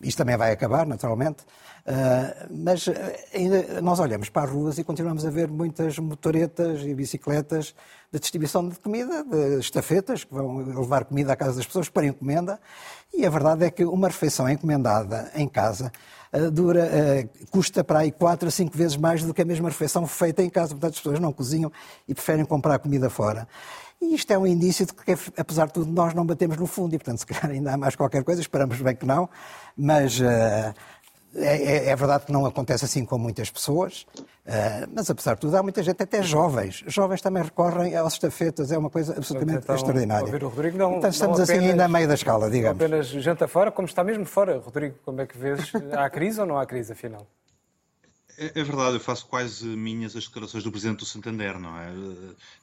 Isto 0.01 0.18
também 0.18 0.38
vai 0.38 0.51
acabar, 0.51 0.86
naturalmente. 0.86 1.44
Uh, 1.86 2.48
mas 2.50 2.88
eh, 2.88 3.25
ainda 3.34 3.81
nós 3.81 4.00
olhamos 4.00 4.30
para 4.30 4.44
as 4.44 4.50
ruas 4.50 4.78
e 4.78 4.86
continuamos 4.86 5.25
a 5.25 5.30
ver 5.30 5.50
muitas 5.50 6.00
motoretas 6.00 6.81
e 6.81 6.94
bicicletas 6.94 7.75
de 8.10 8.19
distribuição 8.19 8.69
de 8.69 8.80
comida, 8.80 9.22
de 9.24 9.60
estafetas, 9.60 10.24
que 10.24 10.34
vão 10.34 10.57
levar 10.57 11.04
comida 11.04 11.34
à 11.34 11.36
casa 11.36 11.57
das 11.57 11.66
pessoas 11.66 11.90
para 11.90 12.06
encomenda. 12.06 12.57
E 13.13 13.25
a 13.25 13.30
verdade 13.30 13.66
é 13.66 13.69
que 13.69 13.84
uma 13.84 14.07
refeição 14.07 14.50
encomendada 14.50 15.30
em 15.36 15.48
casa 15.48 15.92
uh, 16.31 16.50
dura, 16.50 16.90
custa 17.51 17.84
para 17.84 18.00
aí 18.00 18.12
4 18.12 18.48
a 18.48 18.51
5 18.51 18.78
vezes 18.78 18.95
mais 18.95 19.24
do 19.24 19.34
que 19.34 19.42
a 19.42 19.45
mesma 19.45 19.68
refeição 19.68 20.07
feita 20.07 20.42
em 20.42 20.50
casa. 20.50 20.69
Portanto, 20.69 20.94
as 20.94 21.00
pessoas 21.00 21.19
não 21.19 21.34
cozinham 21.34 21.72
e 22.07 22.13
preferem 22.13 22.45
comprar 22.45 22.80
comida 22.80 23.10
fora. 23.10 23.45
E 24.03 24.15
isto 24.15 24.31
é 24.31 24.38
um 24.38 24.45
indício 24.45 24.85
de 24.85 24.94
que, 24.94 25.15
apesar 25.38 25.67
de 25.67 25.73
tudo, 25.73 25.89
nós 25.89 26.13
não 26.13 26.25
batemos 26.25 26.57
no 26.57 26.67
fundo 26.67 26.94
e, 26.94 26.97
portanto, 26.97 27.19
se 27.19 27.25
calhar 27.25 27.50
ainda 27.50 27.73
há 27.73 27.77
mais 27.77 27.95
qualquer 27.95 28.21
coisa, 28.23 28.41
esperamos 28.41 28.79
bem 28.81 28.94
que 28.94 29.05
não, 29.05 29.29
mas 29.77 30.19
uh, 30.19 30.73
é, 31.35 31.89
é, 31.89 31.95
verdade 31.95 32.25
que 32.25 32.31
não 32.31 32.45
acontece 32.45 32.83
assim 32.83 33.05
com 33.05 33.17
muitas 33.17 33.50
pessoas, 33.50 34.05
uh, 34.19 34.91
mas 34.94 35.09
apesar 35.09 35.35
de 35.35 35.39
tudo, 35.39 35.55
há 35.55 35.63
muita 35.63 35.81
gente, 35.81 36.03
até 36.03 36.21
jovens. 36.21 36.83
Jovens 36.85 37.21
também 37.21 37.44
recorrem 37.44 37.95
aos 37.95 38.13
estafetas, 38.13 38.73
é 38.73 38.77
uma 38.77 38.89
coisa 38.89 39.15
absolutamente 39.15 39.63
então, 39.63 39.73
extraordinária. 39.73 40.25
Ouvir 40.25 40.44
o 40.44 40.49
Rodrigo, 40.49 40.77
não, 40.77 40.97
então 40.97 41.09
estamos 41.09 41.38
não 41.38 41.44
assim 41.44 41.53
apenas, 41.53 41.71
ainda 41.71 41.85
a 41.85 41.88
meio 41.88 42.07
da 42.07 42.13
escala, 42.13 42.49
digamos. 42.49 42.77
Não 42.77 42.85
apenas 42.85 43.07
janta 43.07 43.47
fora, 43.47 43.71
como 43.71 43.88
está 43.88 44.03
mesmo 44.03 44.25
fora. 44.25 44.59
Rodrigo, 44.59 44.95
como 45.06 45.21
é 45.21 45.25
que 45.25 45.38
vês? 45.38 45.71
Há 45.97 46.09
crise 46.09 46.41
ou 46.41 46.45
não 46.45 46.57
há 46.57 46.65
crise, 46.65 46.91
afinal? 46.91 47.25
É, 48.38 48.59
é, 48.59 48.63
verdade, 48.63 48.95
eu 48.95 49.00
faço 49.00 49.25
quase 49.27 49.65
minhas 49.65 50.15
as 50.15 50.25
declarações 50.25 50.63
do 50.63 50.71
Presidente 50.71 51.00
do 51.00 51.06
Santander, 51.06 51.59
não 51.59 51.77
é? 51.77 51.94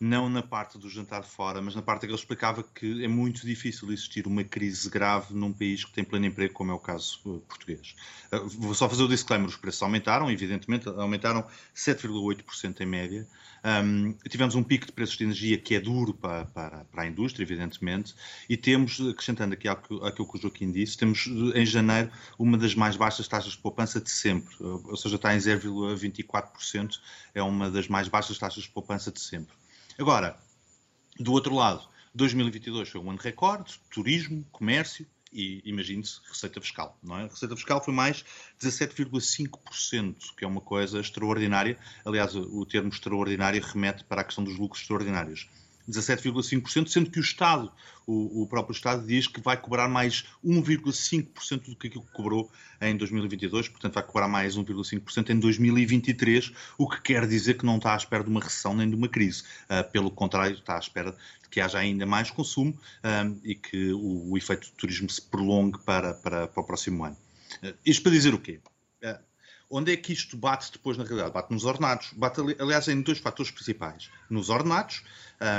Não 0.00 0.28
na 0.28 0.42
parte 0.42 0.78
do 0.78 0.88
jantar 0.88 1.22
fora, 1.22 1.62
mas 1.62 1.74
na 1.74 1.82
parte 1.82 2.00
que 2.00 2.06
ele 2.06 2.14
explicava 2.14 2.62
que 2.62 3.04
é 3.04 3.08
muito 3.08 3.46
difícil 3.46 3.90
existir 3.92 4.26
uma 4.26 4.42
crise 4.42 4.88
grave 4.90 5.34
num 5.34 5.52
país 5.52 5.84
que 5.84 5.92
tem 5.92 6.02
pleno 6.02 6.26
emprego, 6.26 6.54
como 6.54 6.72
é 6.72 6.74
o 6.74 6.78
caso 6.78 7.20
uh, 7.24 7.40
português. 7.40 7.94
Uh, 8.32 8.48
vou 8.48 8.74
só 8.74 8.88
fazer 8.88 9.04
o 9.04 9.08
disclaimer: 9.08 9.48
os 9.48 9.56
preços 9.56 9.82
aumentaram, 9.82 10.30
evidentemente, 10.30 10.88
aumentaram 10.88 11.46
7,8% 11.74 12.80
em 12.80 12.86
média. 12.86 13.28
Um, 13.62 14.14
tivemos 14.28 14.54
um 14.54 14.62
pico 14.62 14.86
de 14.86 14.92
preços 14.92 15.16
de 15.16 15.24
energia 15.24 15.58
que 15.58 15.74
é 15.74 15.80
duro 15.80 16.14
para, 16.14 16.46
para, 16.46 16.84
para, 16.84 17.02
a 17.02 17.06
indústria, 17.06 17.44
evidentemente, 17.44 18.14
e 18.48 18.56
temos, 18.56 19.00
acrescentando 19.00 19.54
aqui 19.54 19.68
aquilo, 19.68 20.04
aquilo 20.04 20.30
que 20.30 20.38
o 20.38 20.40
Joaquim 20.40 20.72
disse, 20.72 20.96
temos 20.96 21.26
em 21.26 21.66
janeiro 21.66 22.10
uma 22.38 22.56
das 22.56 22.74
mais 22.74 22.96
baixas 22.96 23.28
taxas 23.28 23.52
de 23.52 23.58
poupança 23.58 24.00
de 24.00 24.10
sempre, 24.10 24.54
ou 24.60 24.96
seja, 24.96 25.16
está 25.16 25.34
em 25.34 25.38
0,24%, 25.38 26.98
é 27.34 27.42
uma 27.42 27.70
das 27.70 27.86
mais 27.88 28.08
baixas 28.08 28.38
taxas 28.38 28.64
de 28.64 28.70
poupança 28.70 29.12
de 29.12 29.20
sempre. 29.20 29.54
Agora, 29.98 30.38
do 31.18 31.32
outro 31.32 31.54
lado, 31.54 31.86
2022 32.14 32.88
foi 32.88 33.00
um 33.00 33.10
ano 33.10 33.20
recorde, 33.20 33.78
turismo, 33.90 34.44
comércio, 34.50 35.06
e 35.32 35.62
imagine-se 35.64 36.20
receita 36.28 36.60
fiscal, 36.60 36.98
não 37.02 37.18
é? 37.18 37.24
A 37.24 37.26
receita 37.28 37.54
fiscal 37.56 37.82
foi 37.82 37.94
mais 37.94 38.24
17,5%, 38.60 40.34
que 40.36 40.44
é 40.44 40.48
uma 40.48 40.60
coisa 40.60 41.00
extraordinária. 41.00 41.78
Aliás, 42.04 42.34
o 42.34 42.64
termo 42.66 42.88
extraordinário 42.88 43.62
remete 43.62 44.04
para 44.04 44.22
a 44.22 44.24
questão 44.24 44.42
dos 44.42 44.58
lucros 44.58 44.82
extraordinários. 44.82 45.48
17,5%, 45.88 46.88
sendo 46.88 47.10
que 47.10 47.18
o 47.18 47.22
Estado, 47.22 47.70
o, 48.06 48.42
o, 48.42 48.46
próprio 48.46 48.72
Estado, 48.72 49.06
diz 49.06 49.26
que 49.26 49.40
vai 49.40 49.56
cobrar 49.56 49.88
mais 49.88 50.24
1,5% 50.44 51.70
do 51.70 51.76
que 51.76 51.88
aquilo 51.88 52.04
que 52.04 52.12
cobrou 52.12 52.50
em 52.80 52.96
2022, 52.96 53.68
portanto 53.68 53.94
vai 53.94 54.02
cobrar 54.02 54.28
mais 54.28 54.56
1,5% 54.56 55.30
em 55.30 55.38
2023, 55.38 56.52
o 56.78 56.88
que 56.88 57.00
quer 57.00 57.26
dizer 57.26 57.54
que 57.54 57.66
não 57.66 57.76
está 57.76 57.94
à 57.94 57.96
espera 57.96 58.24
de 58.24 58.30
uma 58.30 58.40
recessão 58.40 58.74
nem 58.74 58.88
de 58.88 58.96
uma 58.96 59.08
crise. 59.08 59.42
Uh, 59.64 59.88
pelo 59.90 60.10
contrário, 60.10 60.54
está 60.54 60.76
à 60.76 60.78
espera 60.78 61.12
de 61.12 61.48
que 61.48 61.60
haja 61.60 61.78
ainda 61.78 62.06
mais 62.06 62.30
consumo 62.30 62.70
uh, 62.72 63.40
e 63.44 63.54
que 63.54 63.92
o, 63.92 64.30
o, 64.30 64.38
efeito 64.38 64.68
do 64.68 64.72
turismo 64.72 65.10
se 65.10 65.20
prolongue 65.20 65.78
para, 65.80 66.14
para, 66.14 66.46
para 66.46 66.60
o 66.60 66.64
próximo 66.64 67.04
ano. 67.04 67.16
Uh, 67.62 67.74
isto 67.84 68.02
para 68.02 68.12
dizer 68.12 68.34
o 68.34 68.38
quê? 68.38 68.60
Onde 69.70 69.92
é 69.92 69.96
que 69.96 70.12
isto 70.12 70.36
bate 70.36 70.72
depois 70.72 70.98
na 70.98 71.04
realidade? 71.04 71.32
Bate 71.32 71.52
nos 71.52 71.64
ordenados. 71.64 72.12
Bate, 72.14 72.40
aliás, 72.58 72.88
em 72.88 73.00
dois 73.00 73.18
fatores 73.18 73.52
principais. 73.52 74.10
Nos 74.28 74.50
ordenados, 74.50 75.04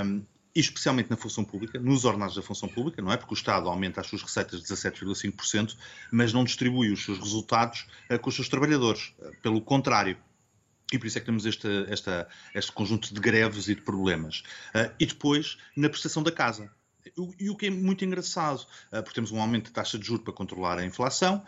um, 0.05 0.21
especialmente 0.53 1.09
na 1.09 1.15
função 1.15 1.45
pública, 1.45 1.79
nos 1.79 2.03
ordenados 2.03 2.35
da 2.35 2.41
função 2.41 2.67
pública, 2.67 3.01
não 3.01 3.11
é? 3.11 3.17
Porque 3.17 3.33
o 3.33 3.35
Estado 3.35 3.69
aumenta 3.69 4.01
as 4.01 4.07
suas 4.07 4.21
receitas 4.21 4.61
de 4.61 4.67
17,5%, 4.67 5.77
mas 6.11 6.33
não 6.33 6.43
distribui 6.43 6.91
os 6.91 7.03
seus 7.05 7.19
resultados 7.19 7.87
uh, 8.09 8.19
com 8.19 8.29
os 8.29 8.35
seus 8.35 8.49
trabalhadores. 8.49 9.13
Uh, 9.17 9.31
pelo 9.41 9.61
contrário. 9.61 10.17
E 10.91 10.99
por 10.99 11.07
isso 11.07 11.17
é 11.17 11.21
que 11.21 11.25
temos 11.25 11.45
este, 11.45 11.67
este 12.53 12.71
conjunto 12.73 13.13
de 13.13 13.19
greves 13.21 13.69
e 13.69 13.75
de 13.75 13.81
problemas. 13.81 14.43
Uh, 14.75 14.93
e 14.99 15.05
depois, 15.05 15.57
na 15.73 15.87
prestação 15.87 16.21
da 16.21 16.33
casa. 16.33 16.69
E 17.39 17.49
o 17.49 17.55
que 17.55 17.65
é 17.65 17.69
muito 17.69 18.05
engraçado, 18.05 18.63
porque 18.91 19.13
temos 19.15 19.31
um 19.31 19.41
aumento 19.41 19.65
de 19.65 19.71
taxa 19.71 19.97
de 19.97 20.05
juros 20.05 20.23
para 20.23 20.31
controlar 20.31 20.77
a 20.77 20.85
inflação, 20.85 21.43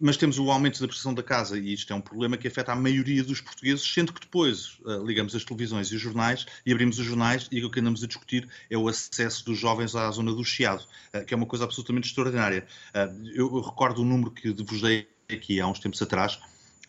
mas 0.00 0.16
temos 0.16 0.38
o 0.38 0.50
aumento 0.50 0.80
da 0.80 0.86
prestação 0.86 1.12
da 1.12 1.22
casa 1.22 1.58
e 1.58 1.74
isto 1.74 1.92
é 1.92 1.96
um 1.96 2.00
problema 2.00 2.36
que 2.36 2.48
afeta 2.48 2.72
a 2.72 2.76
maioria 2.76 3.22
dos 3.22 3.40
portugueses, 3.40 3.82
sendo 3.82 4.12
que 4.12 4.20
depois 4.20 4.78
uh, 4.80 5.04
ligamos 5.04 5.34
as 5.36 5.44
televisões 5.44 5.88
e 5.88 5.96
os 5.96 6.00
jornais 6.00 6.46
e 6.64 6.72
abrimos 6.72 6.98
os 6.98 7.04
jornais 7.04 7.46
e 7.52 7.62
o 7.62 7.70
que 7.70 7.80
andamos 7.80 8.02
a 8.02 8.06
discutir 8.06 8.48
é 8.70 8.78
o 8.78 8.88
acesso 8.88 9.44
dos 9.44 9.58
jovens 9.58 9.94
à 9.94 10.10
zona 10.10 10.32
do 10.32 10.42
Chiado, 10.42 10.82
uh, 11.14 11.24
que 11.24 11.34
é 11.34 11.36
uma 11.36 11.46
coisa 11.46 11.64
absolutamente 11.64 12.08
extraordinária. 12.08 12.66
Uh, 12.94 13.28
eu, 13.34 13.56
eu, 13.56 13.60
recordo 13.60 14.00
o 14.00 14.04
número 14.04 14.30
que 14.30 14.50
vos 14.50 14.80
dei 14.80 15.06
aqui 15.28 15.60
há 15.60 15.66
uns 15.66 15.78
tempos 15.78 16.00
atrás, 16.00 16.40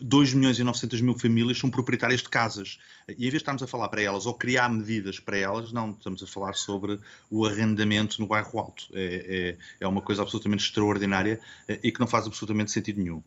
2 0.01 0.33
milhões 0.33 0.57
e 0.57 0.63
900 0.63 1.01
mil 1.01 1.17
famílias 1.17 1.59
são 1.59 1.69
proprietárias 1.69 2.21
de 2.21 2.29
casas. 2.29 2.79
E 3.07 3.13
em 3.13 3.17
vez 3.17 3.33
de 3.33 3.37
estarmos 3.37 3.61
a 3.61 3.67
falar 3.67 3.87
para 3.89 4.01
elas 4.01 4.25
ou 4.25 4.33
criar 4.33 4.67
medidas 4.69 5.19
para 5.19 5.37
elas, 5.37 5.71
não, 5.71 5.91
estamos 5.91 6.23
a 6.23 6.27
falar 6.27 6.53
sobre 6.53 6.99
o 7.29 7.45
arrendamento 7.45 8.19
no 8.19 8.27
bairro 8.27 8.59
alto. 8.59 8.87
É, 8.93 9.57
é, 9.79 9.85
é 9.85 9.87
uma 9.87 10.01
coisa 10.01 10.23
absolutamente 10.23 10.63
extraordinária 10.63 11.39
eh, 11.67 11.79
e 11.83 11.91
que 11.91 11.99
não 11.99 12.07
faz 12.07 12.25
absolutamente 12.25 12.71
sentido 12.71 12.99
nenhum. 12.99 13.21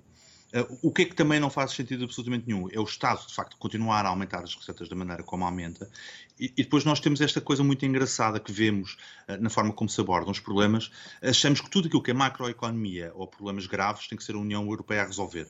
Eh, 0.52 0.66
o 0.82 0.90
que 0.90 1.02
é 1.02 1.04
que 1.04 1.14
também 1.14 1.38
não 1.38 1.48
faz 1.48 1.72
sentido 1.72 2.04
absolutamente 2.04 2.46
nenhum? 2.48 2.68
É 2.72 2.80
o 2.80 2.84
Estado, 2.84 3.24
de 3.26 3.34
facto, 3.34 3.56
continuar 3.56 4.04
a 4.04 4.08
aumentar 4.08 4.42
as 4.42 4.54
receitas 4.54 4.88
da 4.88 4.96
maneira 4.96 5.22
como 5.22 5.44
aumenta. 5.44 5.88
E, 6.38 6.52
e 6.56 6.62
depois 6.64 6.84
nós 6.84 6.98
temos 6.98 7.20
esta 7.20 7.40
coisa 7.40 7.62
muito 7.62 7.86
engraçada 7.86 8.40
que 8.40 8.52
vemos 8.52 8.96
uh, 9.28 9.40
na 9.40 9.48
forma 9.48 9.72
como 9.72 9.88
se 9.88 10.00
abordam 10.00 10.32
os 10.32 10.40
problemas. 10.40 10.90
Achamos 11.22 11.60
que 11.60 11.70
tudo 11.70 11.86
aquilo 11.86 12.02
que 12.02 12.10
é 12.10 12.14
macroeconomia 12.14 13.12
ou 13.14 13.28
problemas 13.28 13.66
graves 13.66 14.08
tem 14.08 14.18
que 14.18 14.24
ser 14.24 14.34
a 14.34 14.38
União 14.38 14.64
Europeia 14.64 15.02
a 15.02 15.06
resolver 15.06 15.48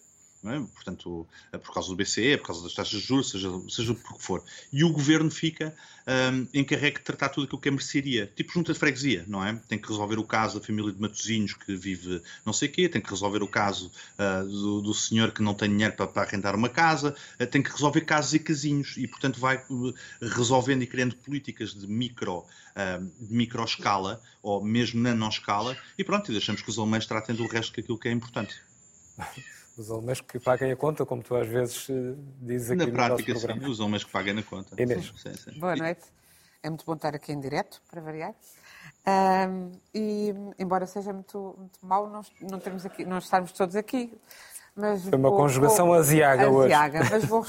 é? 0.52 0.60
portanto, 0.74 1.26
é 1.52 1.58
por 1.58 1.72
causa 1.72 1.88
do 1.88 1.96
BCE, 1.96 2.36
por 2.38 2.48
causa 2.48 2.62
das 2.62 2.74
taxas 2.74 3.00
de 3.00 3.06
juros, 3.06 3.30
seja, 3.30 3.48
seja 3.68 3.94
por 3.94 4.16
que 4.16 4.22
for. 4.22 4.44
E 4.72 4.84
o 4.84 4.92
governo 4.92 5.30
fica 5.30 5.74
um, 6.06 6.46
encarregue 6.52 6.98
de 6.98 7.04
tratar 7.04 7.30
tudo 7.30 7.44
aquilo 7.44 7.60
que 7.60 7.68
é 7.68 7.70
mercearia, 7.70 8.30
tipo 8.34 8.52
junta 8.52 8.72
de 8.72 8.78
freguesia, 8.78 9.24
não 9.26 9.44
é? 9.44 9.58
Tem 9.68 9.78
que 9.78 9.88
resolver 9.88 10.18
o 10.18 10.24
caso 10.24 10.60
da 10.60 10.66
família 10.66 10.92
de 10.92 11.00
Matosinhos 11.00 11.54
que 11.54 11.74
vive 11.74 12.22
não 12.44 12.52
sei 12.52 12.68
o 12.68 12.72
quê, 12.72 12.88
tem 12.88 13.00
que 13.00 13.08
resolver 13.08 13.42
o 13.42 13.48
caso 13.48 13.90
uh, 14.18 14.46
do, 14.46 14.82
do, 14.82 14.94
senhor 14.94 15.32
que 15.32 15.42
não 15.42 15.54
tem 15.54 15.70
dinheiro 15.70 15.94
para, 15.94 16.06
para 16.06 16.22
arrendar 16.22 16.54
uma 16.54 16.68
casa, 16.68 17.16
uh, 17.40 17.46
tem 17.46 17.62
que 17.62 17.70
resolver 17.70 18.02
casos 18.02 18.34
e 18.34 18.38
casinhos 18.38 18.96
e, 18.96 19.06
portanto, 19.06 19.40
vai 19.40 19.56
uh, 19.70 19.94
resolvendo 20.20 20.82
e 20.82 20.86
criando 20.86 21.16
políticas 21.16 21.74
de 21.74 21.86
micro, 21.86 22.44
de 23.20 23.34
micro 23.34 23.64
escala 23.64 24.20
ou 24.42 24.62
mesmo 24.62 25.00
nano-escala 25.00 25.76
e 25.96 26.04
pronto, 26.04 26.30
e 26.30 26.32
deixamos 26.32 26.60
que 26.60 26.68
os 26.68 26.78
alemães 26.78 27.06
tratem 27.06 27.34
do 27.34 27.46
resto 27.46 27.72
que 27.72 27.80
aquilo 27.80 27.98
que 27.98 28.08
é 28.08 28.12
importante. 28.12 28.56
Os 29.76 29.90
alemães 29.90 30.20
que 30.20 30.38
paguem 30.38 30.70
a 30.70 30.76
conta, 30.76 31.04
como 31.04 31.22
tu 31.22 31.34
às 31.34 31.48
vezes 31.48 31.88
eh, 31.90 32.14
dizes 32.40 32.70
aqui 32.70 32.78
na 32.78 32.86
no 32.86 32.92
prática, 32.92 33.32
nosso 33.32 33.46
programa. 33.46 33.66
sim, 33.66 33.72
os 33.72 33.80
alemães 33.80 34.04
que 34.04 34.10
paguem 34.12 34.34
na 34.34 34.42
conta. 34.42 34.80
Inês. 34.80 35.12
Sim, 35.16 35.34
sim. 35.34 35.58
Boa 35.58 35.74
noite. 35.74 36.02
É 36.62 36.70
muito 36.70 36.84
bom 36.86 36.94
estar 36.94 37.14
aqui 37.14 37.32
em 37.32 37.40
direto, 37.40 37.82
para 37.90 38.00
variar. 38.00 38.34
Um, 39.06 39.72
e, 39.92 40.32
embora 40.58 40.86
seja 40.86 41.12
muito, 41.12 41.54
muito 41.58 41.78
mau 41.82 42.08
não, 42.08 42.22
não, 42.40 42.58
termos 42.58 42.86
aqui, 42.86 43.04
não 43.04 43.18
estarmos 43.18 43.52
todos 43.52 43.76
aqui. 43.76 44.16
Mas 44.74 45.02
Foi 45.02 45.18
uma 45.18 45.28
vou, 45.28 45.38
conjugação 45.38 45.86
vou, 45.86 45.94
aziaga 45.96 46.48
hoje. 46.48 46.72
Aziaga, 46.72 47.00
mas 47.10 47.24
vou, 47.24 47.44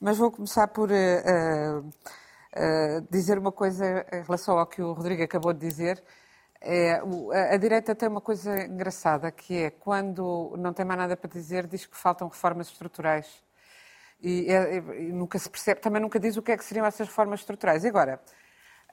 mas 0.00 0.18
vou 0.18 0.30
começar 0.30 0.66
por 0.68 0.90
uh, 0.90 1.78
uh, 1.80 3.06
dizer 3.10 3.38
uma 3.38 3.52
coisa 3.52 4.06
em 4.12 4.22
relação 4.22 4.58
ao 4.58 4.66
que 4.66 4.82
o 4.82 4.92
Rodrigo 4.92 5.22
acabou 5.22 5.52
de 5.52 5.60
dizer 5.60 6.02
é, 6.64 7.54
a, 7.54 7.56
direita 7.56 7.94
tem 7.94 8.08
uma 8.08 8.20
coisa 8.20 8.64
engraçada, 8.64 9.30
que 9.30 9.64
é 9.64 9.70
quando 9.70 10.54
não 10.58 10.72
tem 10.72 10.84
mais 10.84 10.98
nada 10.98 11.16
para 11.16 11.30
dizer, 11.30 11.66
diz 11.66 11.86
que 11.86 11.96
faltam 11.96 12.28
reformas 12.28 12.68
estruturais. 12.68 13.42
E, 14.20 14.46
é, 14.48 14.76
e 14.76 15.12
nunca 15.12 15.38
se 15.38 15.50
percebe, 15.50 15.80
também 15.80 16.00
nunca 16.00 16.20
diz 16.20 16.36
o 16.36 16.42
que 16.42 16.52
é 16.52 16.56
que 16.56 16.64
seriam 16.64 16.86
essas 16.86 17.08
reformas 17.08 17.40
estruturais. 17.40 17.84
E 17.84 17.88
agora, 17.88 18.20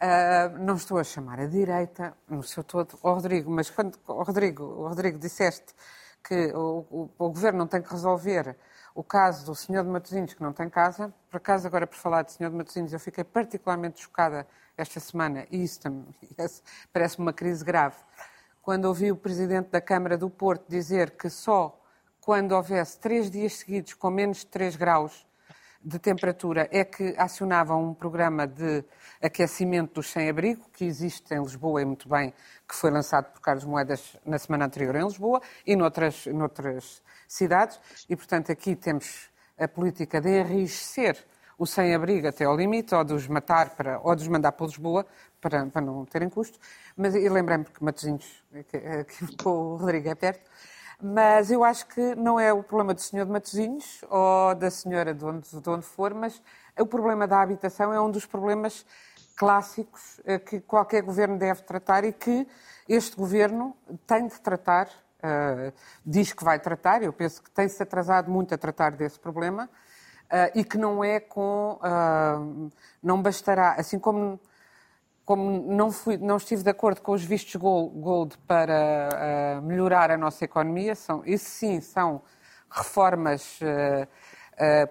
uh, 0.01 0.57
não 0.59 0.75
estou 0.75 0.97
a 0.97 1.03
chamar 1.03 1.39
a 1.39 1.45
direita, 1.45 2.17
no 2.27 2.41
seu 2.41 2.63
todo, 2.63 2.97
Rodrigo, 3.03 3.51
mas 3.51 3.69
quando, 3.69 3.99
Rodrigo, 4.07 4.87
Rodrigo 4.87 5.19
disseste 5.19 5.75
que 6.23 6.51
o, 6.53 6.85
o, 6.89 7.11
o 7.19 7.29
governo 7.29 7.59
não 7.59 7.67
tem 7.67 7.81
que 7.81 7.91
resolver 7.91 8.57
o 8.95 9.03
caso 9.03 9.45
do 9.45 9.55
senhor 9.55 9.83
de 9.83 9.89
Matosinhos 9.89 10.33
que 10.33 10.41
não 10.41 10.51
tem 10.53 10.69
casa. 10.69 11.13
Por 11.29 11.37
acaso, 11.37 11.67
agora 11.67 11.85
por 11.85 11.95
falar 11.97 12.23
de 12.23 12.33
senhor 12.33 12.49
de 12.49 12.55
Matosinhos, 12.57 12.91
eu 12.91 12.99
fiquei 12.99 13.23
particularmente 13.23 14.01
chocada 14.01 14.47
esta 14.81 14.99
semana, 14.99 15.45
e 15.51 15.63
isso 15.63 15.79
parece-me 16.93 17.25
uma 17.25 17.33
crise 17.33 17.63
grave, 17.63 17.95
quando 18.61 18.85
ouvi 18.85 19.11
o 19.11 19.15
Presidente 19.15 19.69
da 19.69 19.81
Câmara 19.81 20.17
do 20.17 20.29
Porto 20.29 20.69
dizer 20.69 21.11
que 21.11 21.29
só 21.29 21.79
quando 22.21 22.51
houvesse 22.51 22.99
três 22.99 23.29
dias 23.29 23.53
seguidos 23.53 23.93
com 23.93 24.09
menos 24.09 24.39
de 24.39 24.47
3 24.47 24.75
graus 24.75 25.25
de 25.83 25.97
temperatura 25.97 26.67
é 26.71 26.83
que 26.83 27.15
acionavam 27.17 27.89
um 27.89 27.93
programa 27.93 28.45
de 28.45 28.83
aquecimento 29.21 29.95
dos 29.95 30.11
sem-abrigo, 30.11 30.69
que 30.73 30.83
existe 30.85 31.33
em 31.33 31.41
Lisboa 31.41 31.81
e 31.81 31.85
muito 31.85 32.07
bem, 32.09 32.33
que 32.67 32.75
foi 32.75 32.91
lançado 32.91 33.31
por 33.31 33.41
Carlos 33.41 33.63
Moedas 33.63 34.17
na 34.25 34.37
semana 34.37 34.65
anterior 34.65 34.95
em 34.95 35.03
Lisboa 35.03 35.41
e 35.65 35.75
noutras, 35.75 36.25
noutras 36.27 37.01
cidades. 37.27 37.79
E, 38.09 38.15
portanto, 38.15 38.51
aqui 38.51 38.75
temos 38.75 39.29
a 39.57 39.67
política 39.67 40.19
de 40.19 40.41
enriquecer 40.41 41.17
o 41.59 41.65
sem-abrigo 41.67 42.25
até 42.25 42.45
ao 42.45 42.55
limite, 42.55 42.95
ou 42.95 43.03
de 43.03 43.13
os 43.13 43.27
matar, 43.27 43.71
para, 43.71 43.99
ou 44.01 44.15
de 44.15 44.23
os 44.23 44.27
mandar 44.29 44.53
para 44.53 44.65
Lisboa, 44.65 45.05
para, 45.41 45.65
para 45.65 45.81
não 45.81 46.05
terem 46.05 46.29
custo. 46.29 46.57
Mas 46.95 47.13
eu 47.13 47.31
lembrei-me 47.33 47.65
que 47.65 47.83
Matosinhos, 47.83 48.43
que, 48.69 49.03
que 49.03 49.25
o 49.47 49.75
Rodrigo 49.75 50.07
é 50.07 50.15
perto, 50.15 50.49
mas 51.01 51.51
eu 51.51 51.63
acho 51.63 51.85
que 51.87 52.15
não 52.15 52.39
é 52.39 52.53
o 52.53 52.63
problema 52.63 52.93
do 52.93 53.01
senhor 53.01 53.25
de 53.25 53.31
Matosinhos 53.31 54.01
ou 54.09 54.55
da 54.55 54.71
senhora 54.71 55.13
de 55.13 55.23
onde, 55.25 55.49
de 55.49 55.69
onde 55.69 55.85
for, 55.85 56.13
mas 56.13 56.41
o 56.79 56.85
problema 56.85 57.27
da 57.27 57.41
habitação 57.41 57.93
é 57.93 57.99
um 57.99 58.09
dos 58.09 58.25
problemas 58.25 58.85
clássicos 59.35 60.21
eh, 60.25 60.39
que 60.39 60.61
qualquer 60.61 61.01
governo 61.01 61.37
deve 61.37 61.61
tratar 61.63 62.05
e 62.05 62.13
que 62.13 62.47
este 62.87 63.15
governo 63.15 63.75
tem 64.07 64.27
de 64.27 64.39
tratar, 64.41 64.87
uh, 64.87 65.71
diz 66.05 66.33
que 66.33 66.43
vai 66.43 66.59
tratar, 66.59 67.03
eu 67.03 67.13
penso 67.13 67.41
que 67.41 67.51
tem-se 67.51 67.81
atrasado 67.81 68.29
muito 68.31 68.53
a 68.53 68.57
tratar 68.57 68.91
desse 68.91 69.19
problema, 69.19 69.69
e 70.53 70.63
que 70.63 70.77
não 70.77 71.03
é 71.03 71.19
com. 71.19 71.79
Uh, 71.81 72.71
não 73.01 73.21
bastará, 73.21 73.73
assim 73.73 73.97
como, 73.97 74.39
como 75.25 75.73
não, 75.73 75.91
fui, 75.91 76.17
não 76.17 76.37
estive 76.37 76.63
de 76.63 76.69
acordo 76.69 77.01
com 77.01 77.13
os 77.13 77.23
vistos 77.23 77.55
gold 77.55 78.37
para 78.47 79.09
uh, 79.59 79.61
melhorar 79.61 80.11
a 80.11 80.17
nossa 80.17 80.45
economia, 80.45 80.95
são, 80.95 81.23
isso 81.25 81.49
sim 81.49 81.81
são 81.81 82.21
reformas 82.69 83.59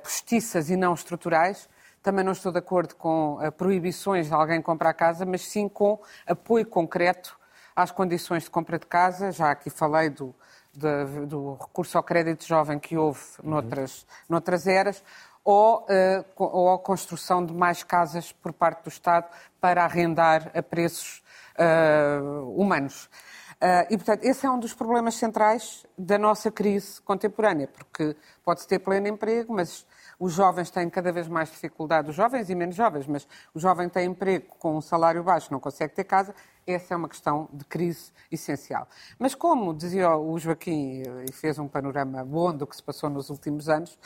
postiças 0.02 0.68
e 0.68 0.76
não 0.76 0.94
estruturais. 0.94 1.68
Também 2.02 2.24
não 2.24 2.32
estou 2.32 2.50
de 2.50 2.58
acordo 2.58 2.96
com 2.96 3.38
proibições 3.56 4.26
de 4.26 4.34
alguém 4.34 4.60
comprar 4.60 4.94
casa, 4.94 5.24
mas 5.24 5.42
sim 5.42 5.68
com 5.68 6.00
apoio 6.26 6.66
concreto 6.66 7.38
às 7.76 7.92
condições 7.92 8.44
de 8.44 8.50
compra 8.50 8.80
de 8.80 8.86
casa. 8.86 9.30
Já 9.30 9.52
aqui 9.52 9.70
falei 9.70 10.10
do, 10.10 10.34
de, 10.78 11.26
do 11.26 11.54
recurso 11.54 11.98
ao 11.98 12.04
crédito 12.04 12.46
jovem 12.46 12.78
que 12.78 12.96
houve 12.96 13.20
noutras, 13.42 14.06
noutras 14.28 14.66
eras, 14.66 15.02
ou, 15.50 15.78
uh, 15.78 16.24
ou 16.36 16.74
a 16.74 16.78
construção 16.78 17.42
de 17.42 17.54
mais 17.54 17.82
casas 17.82 18.32
por 18.32 18.52
parte 18.52 18.82
do 18.82 18.90
Estado 18.90 19.26
para 19.58 19.82
arrendar 19.82 20.50
a 20.54 20.62
preços 20.62 21.22
uh, 21.58 22.52
humanos. 22.54 23.08
Uh, 23.54 23.88
e, 23.88 23.96
portanto, 23.96 24.24
esse 24.24 24.44
é 24.44 24.50
um 24.50 24.60
dos 24.60 24.74
problemas 24.74 25.14
centrais 25.14 25.86
da 25.96 26.18
nossa 26.18 26.50
crise 26.50 27.00
contemporânea, 27.00 27.66
porque 27.66 28.14
pode-se 28.44 28.68
ter 28.68 28.78
pleno 28.78 29.08
emprego, 29.08 29.54
mas 29.54 29.86
os 30.20 30.34
jovens 30.34 30.70
têm 30.70 30.90
cada 30.90 31.10
vez 31.10 31.26
mais 31.26 31.48
dificuldade, 31.48 32.10
os 32.10 32.14
jovens 32.14 32.50
e 32.50 32.54
menos 32.54 32.76
jovens, 32.76 33.06
mas 33.06 33.26
o 33.54 33.58
jovem 33.58 33.88
tem 33.88 34.04
emprego 34.04 34.54
com 34.58 34.76
um 34.76 34.82
salário 34.82 35.24
baixo, 35.24 35.50
não 35.50 35.60
consegue 35.60 35.94
ter 35.94 36.04
casa, 36.04 36.34
essa 36.66 36.92
é 36.92 36.96
uma 36.96 37.08
questão 37.08 37.48
de 37.54 37.64
crise 37.64 38.12
essencial. 38.30 38.86
Mas 39.18 39.34
como 39.34 39.72
dizia 39.72 40.14
o 40.14 40.38
Joaquim, 40.38 41.04
e 41.26 41.32
fez 41.32 41.58
um 41.58 41.66
panorama 41.66 42.22
bom 42.22 42.54
do 42.54 42.66
que 42.66 42.76
se 42.76 42.82
passou 42.82 43.08
nos 43.08 43.30
últimos 43.30 43.70
anos, 43.70 43.98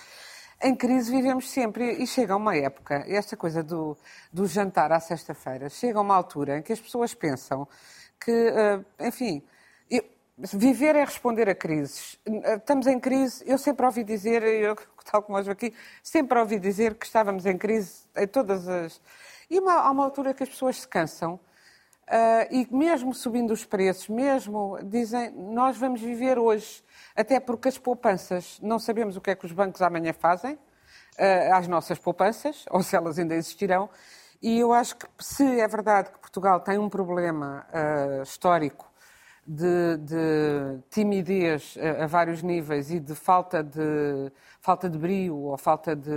em 0.62 0.74
crise 0.74 1.10
vivemos 1.10 1.50
sempre 1.50 1.92
e 2.02 2.06
chega 2.06 2.36
uma 2.36 2.56
época, 2.56 3.04
esta 3.08 3.36
coisa 3.36 3.62
do, 3.62 3.96
do 4.32 4.46
jantar 4.46 4.92
à 4.92 5.00
sexta-feira, 5.00 5.68
chega 5.68 6.00
uma 6.00 6.14
altura 6.14 6.58
em 6.58 6.62
que 6.62 6.72
as 6.72 6.80
pessoas 6.80 7.14
pensam 7.14 7.66
que, 8.18 8.30
uh, 8.30 8.84
enfim, 9.00 9.42
viver 10.38 10.96
é 10.96 11.04
responder 11.04 11.48
a 11.48 11.54
crises. 11.54 12.18
Estamos 12.56 12.86
em 12.86 12.98
crise, 12.98 13.44
eu 13.46 13.58
sempre 13.58 13.84
ouvi 13.86 14.02
dizer, 14.02 14.42
eu, 14.42 14.76
tal 15.10 15.22
como 15.22 15.38
hoje 15.38 15.50
aqui, 15.50 15.74
sempre 16.02 16.38
ouvi 16.38 16.58
dizer 16.58 16.94
que 16.94 17.06
estávamos 17.06 17.46
em 17.46 17.56
crise 17.56 18.04
em 18.16 18.26
todas 18.26 18.68
as. 18.68 19.00
E 19.50 19.58
uma, 19.58 19.74
há 19.74 19.90
uma 19.90 20.04
altura 20.04 20.32
que 20.32 20.42
as 20.42 20.48
pessoas 20.48 20.80
se 20.80 20.88
cansam. 20.88 21.38
Uh, 22.08 22.46
e 22.50 22.68
mesmo 22.70 23.14
subindo 23.14 23.52
os 23.52 23.64
preços, 23.64 24.08
mesmo 24.08 24.78
dizem, 24.82 25.30
nós 25.30 25.76
vamos 25.76 26.00
viver 26.00 26.38
hoje 26.38 26.82
até 27.14 27.38
porque 27.38 27.68
as 27.68 27.78
poupanças, 27.78 28.58
não 28.60 28.78
sabemos 28.78 29.16
o 29.16 29.20
que 29.20 29.30
é 29.30 29.34
que 29.34 29.46
os 29.46 29.52
bancos 29.52 29.80
amanhã 29.80 30.12
fazem 30.12 30.54
uh, 30.54 31.54
às 31.54 31.68
nossas 31.68 31.98
poupanças, 31.98 32.64
ou 32.70 32.82
se 32.82 32.96
elas 32.96 33.18
ainda 33.18 33.34
existirão. 33.34 33.88
E 34.42 34.58
eu 34.58 34.72
acho 34.72 34.96
que 34.96 35.06
se 35.20 35.60
é 35.60 35.68
verdade 35.68 36.10
que 36.10 36.18
Portugal 36.18 36.60
tem 36.60 36.76
um 36.76 36.88
problema 36.88 37.64
uh, 37.70 38.22
histórico 38.22 38.90
de, 39.46 39.96
de 39.98 40.82
timidez 40.90 41.76
a, 41.78 42.04
a, 42.04 42.06
vários 42.06 42.42
níveis 42.42 42.90
e 42.90 42.98
de 43.00 43.14
falta 43.14 43.62
de, 43.62 44.32
falta 44.60 44.88
de 44.88 44.98
brio 44.98 45.36
ou 45.36 45.56
falta 45.56 45.94
de. 45.94 46.10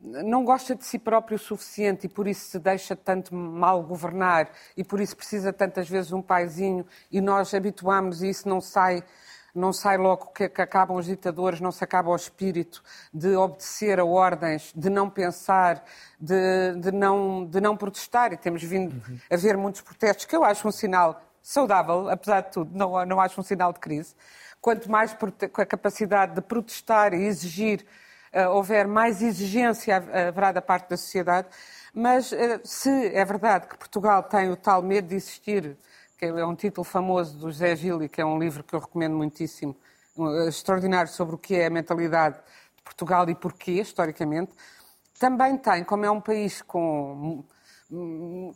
Não 0.00 0.44
gosta 0.44 0.76
de 0.76 0.84
si 0.84 0.96
próprio 0.96 1.36
o 1.36 1.38
suficiente 1.38 2.06
e 2.06 2.08
por 2.08 2.28
isso 2.28 2.50
se 2.50 2.58
deixa 2.58 2.94
tanto 2.94 3.34
mal 3.34 3.82
governar 3.82 4.48
e 4.76 4.84
por 4.84 5.00
isso 5.00 5.16
precisa 5.16 5.52
tantas 5.52 5.88
vezes 5.88 6.12
um 6.12 6.22
paizinho 6.22 6.86
e 7.10 7.20
nós 7.20 7.52
habituamos 7.52 8.22
e 8.22 8.28
isso 8.28 8.48
não 8.48 8.60
sai, 8.60 9.02
não 9.52 9.72
sai 9.72 9.96
logo 9.96 10.26
que, 10.26 10.48
que 10.48 10.62
acabam 10.62 10.96
os 10.96 11.06
ditadores, 11.06 11.60
não 11.60 11.72
se 11.72 11.82
acaba 11.82 12.10
o 12.10 12.16
espírito 12.16 12.80
de 13.12 13.34
obedecer 13.34 13.98
a 13.98 14.04
ordens, 14.04 14.72
de 14.74 14.88
não 14.88 15.10
pensar, 15.10 15.84
de, 16.20 16.76
de, 16.76 16.92
não, 16.92 17.44
de 17.44 17.60
não 17.60 17.76
protestar. 17.76 18.32
E 18.32 18.36
temos 18.36 18.62
vindo 18.62 18.92
uhum. 18.92 19.18
a 19.28 19.36
ver 19.36 19.56
muitos 19.56 19.80
protestos, 19.80 20.26
que 20.26 20.36
eu 20.36 20.44
acho 20.44 20.68
um 20.68 20.72
sinal 20.72 21.20
saudável, 21.42 22.08
apesar 22.08 22.42
de 22.42 22.52
tudo, 22.52 22.70
não, 22.72 23.04
não 23.04 23.20
acho 23.20 23.40
um 23.40 23.44
sinal 23.44 23.72
de 23.72 23.80
crise. 23.80 24.14
Quanto 24.60 24.88
mais 24.88 25.16
com 25.52 25.60
a 25.60 25.66
capacidade 25.66 26.34
de 26.34 26.40
protestar 26.40 27.14
e 27.14 27.24
exigir, 27.24 27.84
houver 28.46 28.86
mais 28.86 29.22
exigência 29.22 29.96
haverá 29.96 30.52
da 30.52 30.62
parte 30.62 30.90
da 30.90 30.96
sociedade. 30.96 31.48
Mas 31.94 32.32
uh, 32.32 32.60
se 32.64 33.08
é 33.14 33.24
verdade 33.24 33.66
que 33.66 33.76
Portugal 33.76 34.22
tem 34.22 34.50
o 34.50 34.56
tal 34.56 34.82
medo 34.82 35.08
de 35.08 35.16
existir 35.16 35.76
que 36.18 36.24
é 36.24 36.44
um 36.44 36.56
título 36.56 36.82
famoso 36.82 37.38
do 37.38 37.48
José 37.48 37.76
Gili, 37.76 38.08
que 38.08 38.20
é 38.20 38.24
um 38.24 38.40
livro 38.40 38.64
que 38.64 38.74
eu 38.74 38.80
recomendo 38.80 39.16
muitíssimo, 39.16 39.76
extraordinário 40.48 41.10
sobre 41.12 41.36
o 41.36 41.38
que 41.38 41.54
é 41.54 41.66
a 41.66 41.70
mentalidade 41.70 42.36
de 42.76 42.82
Portugal 42.82 43.30
e 43.30 43.36
porquê, 43.36 43.80
historicamente. 43.80 44.50
Também 45.16 45.56
tem, 45.56 45.84
como 45.84 46.04
é 46.04 46.10
um 46.10 46.20
país 46.20 46.60
com, 46.60 47.44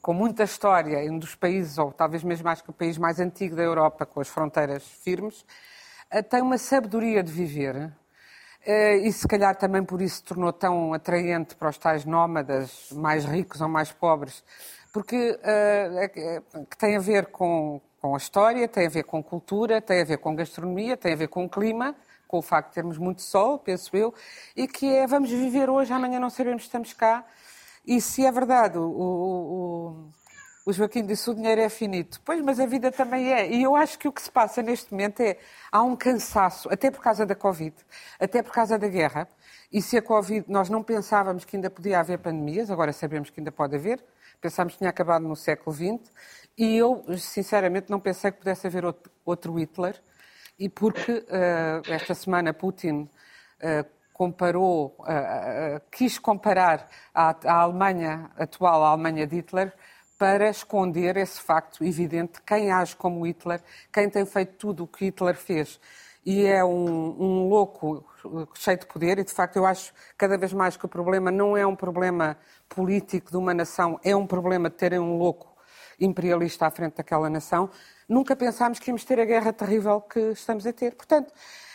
com 0.02 0.12
muita 0.12 0.42
história, 0.42 0.98
um 1.10 1.20
dos 1.20 1.36
países, 1.36 1.78
ou 1.78 1.92
talvez 1.92 2.24
mesmo 2.24 2.44
mais 2.44 2.60
que 2.60 2.68
o 2.68 2.72
país 2.72 2.98
mais 2.98 3.20
antigo 3.20 3.54
da 3.54 3.62
Europa, 3.62 4.04
com 4.04 4.20
as 4.20 4.28
fronteiras 4.28 4.82
firmes, 4.82 5.44
eh, 6.10 6.20
tem 6.20 6.42
uma 6.42 6.58
sabedoria 6.58 7.22
de 7.22 7.30
viver, 7.30 7.76
eh, 7.76 7.92
e 8.64 9.12
se 9.12 9.26
calhar 9.26 9.56
também 9.56 9.84
por 9.84 10.00
isso 10.00 10.16
se 10.16 10.22
tornou 10.22 10.52
tão 10.52 10.94
atraente 10.94 11.56
para 11.56 11.68
os 11.68 11.78
tais 11.78 12.04
nómadas, 12.04 12.88
mais 12.92 13.24
ricos 13.24 13.60
ou 13.60 13.68
mais 13.68 13.90
pobres, 13.90 14.44
porque 14.92 15.38
uh, 15.38 16.66
que 16.68 16.76
tem 16.76 16.96
a 16.96 17.00
ver 17.00 17.26
com, 17.26 17.80
com 18.00 18.14
a 18.14 18.18
história, 18.18 18.68
tem 18.68 18.86
a 18.86 18.90
ver 18.90 19.04
com 19.04 19.22
cultura, 19.22 19.80
tem 19.80 20.00
a 20.00 20.04
ver 20.04 20.18
com 20.18 20.34
gastronomia, 20.36 20.96
tem 20.96 21.12
a 21.12 21.16
ver 21.16 21.28
com 21.28 21.48
clima, 21.48 21.96
com 22.28 22.38
o 22.38 22.42
facto 22.42 22.68
de 22.68 22.74
termos 22.74 22.98
muito 22.98 23.22
sol, 23.22 23.58
penso 23.58 23.96
eu, 23.96 24.14
e 24.56 24.66
que 24.66 24.92
é 24.92 25.06
vamos 25.06 25.30
viver 25.30 25.68
hoje, 25.68 25.92
amanhã 25.92 26.18
não 26.18 26.30
sabemos 26.30 26.62
se 26.62 26.68
estamos 26.68 26.92
cá. 26.92 27.24
E 27.86 28.00
se 28.00 28.24
é 28.24 28.30
verdade, 28.30 28.78
o, 28.78 28.84
o, 28.84 30.10
o 30.64 30.72
Joaquim 30.72 31.04
disse 31.04 31.28
o 31.28 31.34
dinheiro 31.34 31.60
é 31.60 31.68
finito. 31.68 32.20
Pois, 32.24 32.40
mas 32.40 32.60
a 32.60 32.66
vida 32.66 32.92
também 32.92 33.32
é. 33.32 33.50
E 33.50 33.62
eu 33.62 33.74
acho 33.74 33.98
que 33.98 34.06
o 34.06 34.12
que 34.12 34.22
se 34.22 34.30
passa 34.30 34.62
neste 34.62 34.92
momento 34.92 35.20
é 35.20 35.36
há 35.70 35.82
um 35.82 35.96
cansaço, 35.96 36.68
até 36.72 36.90
por 36.90 37.02
causa 37.02 37.26
da 37.26 37.34
Covid, 37.34 37.74
até 38.20 38.42
por 38.42 38.52
causa 38.52 38.78
da 38.78 38.88
guerra. 38.88 39.28
E 39.72 39.82
se 39.82 39.96
a 39.96 40.02
Covid, 40.02 40.44
nós 40.48 40.68
não 40.68 40.82
pensávamos 40.82 41.44
que 41.44 41.56
ainda 41.56 41.70
podia 41.70 41.98
haver 41.98 42.18
pandemias, 42.18 42.70
agora 42.70 42.92
sabemos 42.92 43.30
que 43.30 43.40
ainda 43.40 43.50
pode 43.50 43.74
haver, 43.74 44.04
pensámos 44.40 44.74
que 44.74 44.78
tinha 44.78 44.90
acabado 44.90 45.26
no 45.26 45.34
século 45.34 45.74
XX, 45.74 46.12
e 46.56 46.76
eu, 46.76 47.04
sinceramente, 47.16 47.90
não 47.90 47.98
pensei 47.98 48.30
que 48.30 48.38
pudesse 48.38 48.66
haver 48.66 48.84
outro, 49.24 49.58
Hitler, 49.58 50.00
e 50.58 50.68
porque 50.68 51.12
uh, 51.12 51.90
esta 51.92 52.14
semana 52.14 52.52
Putin 52.52 53.08
uh, 53.62 53.88
comparou, 54.12 54.94
uh, 55.00 55.80
quis 55.90 56.18
comparar 56.18 56.88
a, 57.14 57.34
a, 57.44 57.62
Alemanha 57.62 58.30
atual 58.36 58.84
à 58.84 58.90
Alemanha 58.90 59.26
de 59.26 59.36
Hitler 59.36 59.72
para 60.22 60.48
esconder 60.48 61.16
esse 61.16 61.40
facto 61.40 61.82
evidente, 61.82 62.40
quem 62.46 62.70
age 62.70 62.94
como 62.94 63.26
Hitler, 63.26 63.60
quem 63.92 64.08
tem 64.08 64.24
feito 64.24 64.54
tudo 64.54 64.84
o 64.84 64.86
que 64.86 65.06
Hitler 65.06 65.34
fez 65.34 65.80
e 66.24 66.46
é 66.46 66.64
um, 66.64 67.20
um, 67.20 67.48
louco 67.48 68.06
cheio 68.54 68.78
de 68.78 68.86
poder, 68.86 69.18
e 69.18 69.24
de 69.24 69.32
facto 69.32 69.56
eu 69.56 69.66
acho 69.66 69.92
cada 70.16 70.38
vez 70.38 70.52
mais 70.52 70.76
que 70.76 70.86
o 70.86 70.88
problema 70.88 71.32
não 71.32 71.56
é 71.56 71.66
um 71.66 71.74
problema 71.74 72.38
político 72.68 73.32
de 73.32 73.36
uma 73.36 73.52
nação, 73.52 73.98
é 74.04 74.14
um 74.14 74.24
problema 74.24 74.70
de 74.70 74.76
terem 74.76 75.00
um 75.00 75.18
louco 75.18 75.56
imperialista 75.98 76.66
à 76.66 76.70
frente 76.70 76.98
daquela 76.98 77.28
nação. 77.28 77.68
Nunca 78.08 78.36
pensámos 78.36 78.78
que 78.78 78.90
íamos 78.90 79.04
ter 79.04 79.18
a 79.18 79.24
guerra 79.24 79.52
terrível 79.52 80.00
que 80.02 80.20
estamos 80.20 80.64
a 80.68 80.72
ter. 80.72 80.94
Portanto, 80.94 81.32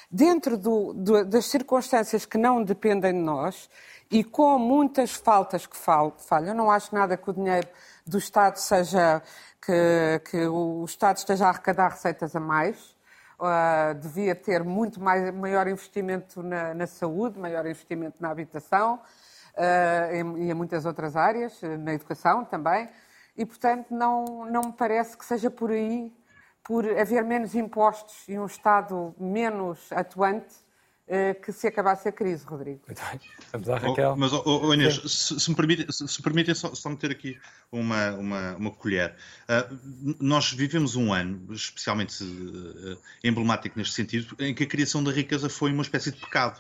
dentro 0.10 0.58
do, 0.58 0.94
do, 0.94 1.26
das 1.26 1.46
circunstâncias 1.46 2.26
que 2.26 2.38
não 2.38 2.64
dependem 2.64 3.14
de 3.14 3.20
nós 3.20 3.70
e 4.10 4.24
com 4.24 4.58
muitas 4.58 5.14
faltas 5.14 5.66
que 5.66 5.76
falham, 5.76 6.56
não 6.56 6.72
acho 6.72 6.96
nada 6.96 7.18
que 7.18 7.30
o 7.30 7.34
dinheiro 7.34 7.68
do 8.06 8.18
Estado 8.18 8.58
seja 8.58 9.22
que, 9.62 10.22
que 10.30 10.48
o 10.48 10.86
Estado 10.86 11.18
esteja 11.18 11.46
a 11.46 11.50
arrecadar 11.50 11.90
receitas 11.90 12.36
a 12.36 12.40
mais 12.40 12.96
Uh, 13.40 13.94
devia 13.94 14.34
ter 14.34 14.64
muito 14.64 15.00
mais, 15.00 15.32
maior 15.32 15.68
investimento 15.68 16.42
na, 16.42 16.74
na 16.74 16.88
saúde, 16.88 17.38
maior 17.38 17.68
investimento 17.68 18.18
na 18.20 18.32
habitação 18.32 18.96
uh, 18.96 20.12
em, 20.12 20.46
e 20.46 20.50
em 20.50 20.54
muitas 20.56 20.88
outras 20.88 21.16
áreas, 21.16 21.62
na 21.62 21.94
educação 21.94 22.44
também. 22.44 22.90
E, 23.38 23.46
portanto, 23.46 23.94
não, 23.94 24.44
não 24.46 24.62
me 24.64 24.74
parece 24.74 25.16
que 25.16 25.24
seja 25.24 25.52
por 25.52 25.70
aí, 25.70 26.12
por 26.68 26.86
haver 27.00 27.24
menos 27.24 27.56
impostos 27.56 28.28
e 28.28 28.38
um 28.38 28.46
Estado 28.46 29.16
menos 29.18 29.90
atuante, 29.90 30.54
eh, 31.08 31.34
que 31.36 31.54
se 31.54 31.66
acabasse 31.66 32.10
a 32.10 32.12
crise, 32.12 32.46
Rodrigo. 32.46 32.82
Muito 32.86 33.02
bem. 33.10 33.22
Vamos 33.54 33.70
à 33.70 33.78
Raquel. 33.78 34.12
Oh, 34.12 34.16
mas, 34.18 34.34
oh, 34.34 34.44
oh 34.46 34.74
Inês, 34.74 34.96
se, 35.06 35.40
se, 35.40 35.50
me 35.50 35.56
permitem, 35.56 35.90
se, 35.90 36.06
se 36.06 36.22
permitem 36.22 36.54
só, 36.54 36.76
só, 36.76 36.90
meter 36.90 37.12
aqui 37.12 37.40
uma, 37.72 38.12
uma, 38.12 38.56
uma 38.58 38.72
colher. 38.72 39.16
Uh, 39.48 40.18
nós 40.20 40.52
vivemos 40.52 40.98
um 40.98 41.14
ano, 41.14 41.54
especialmente 41.54 42.22
uh, 42.22 42.98
emblemático 43.24 43.80
neste 43.80 43.94
sentido, 43.94 44.36
em 44.38 44.54
que 44.54 44.64
a 44.66 44.68
criação 44.68 45.02
da 45.02 45.14
riqueza 45.14 45.48
foi 45.48 45.72
uma 45.72 45.84
espécie 45.84 46.12
de 46.12 46.18
pecado. 46.18 46.60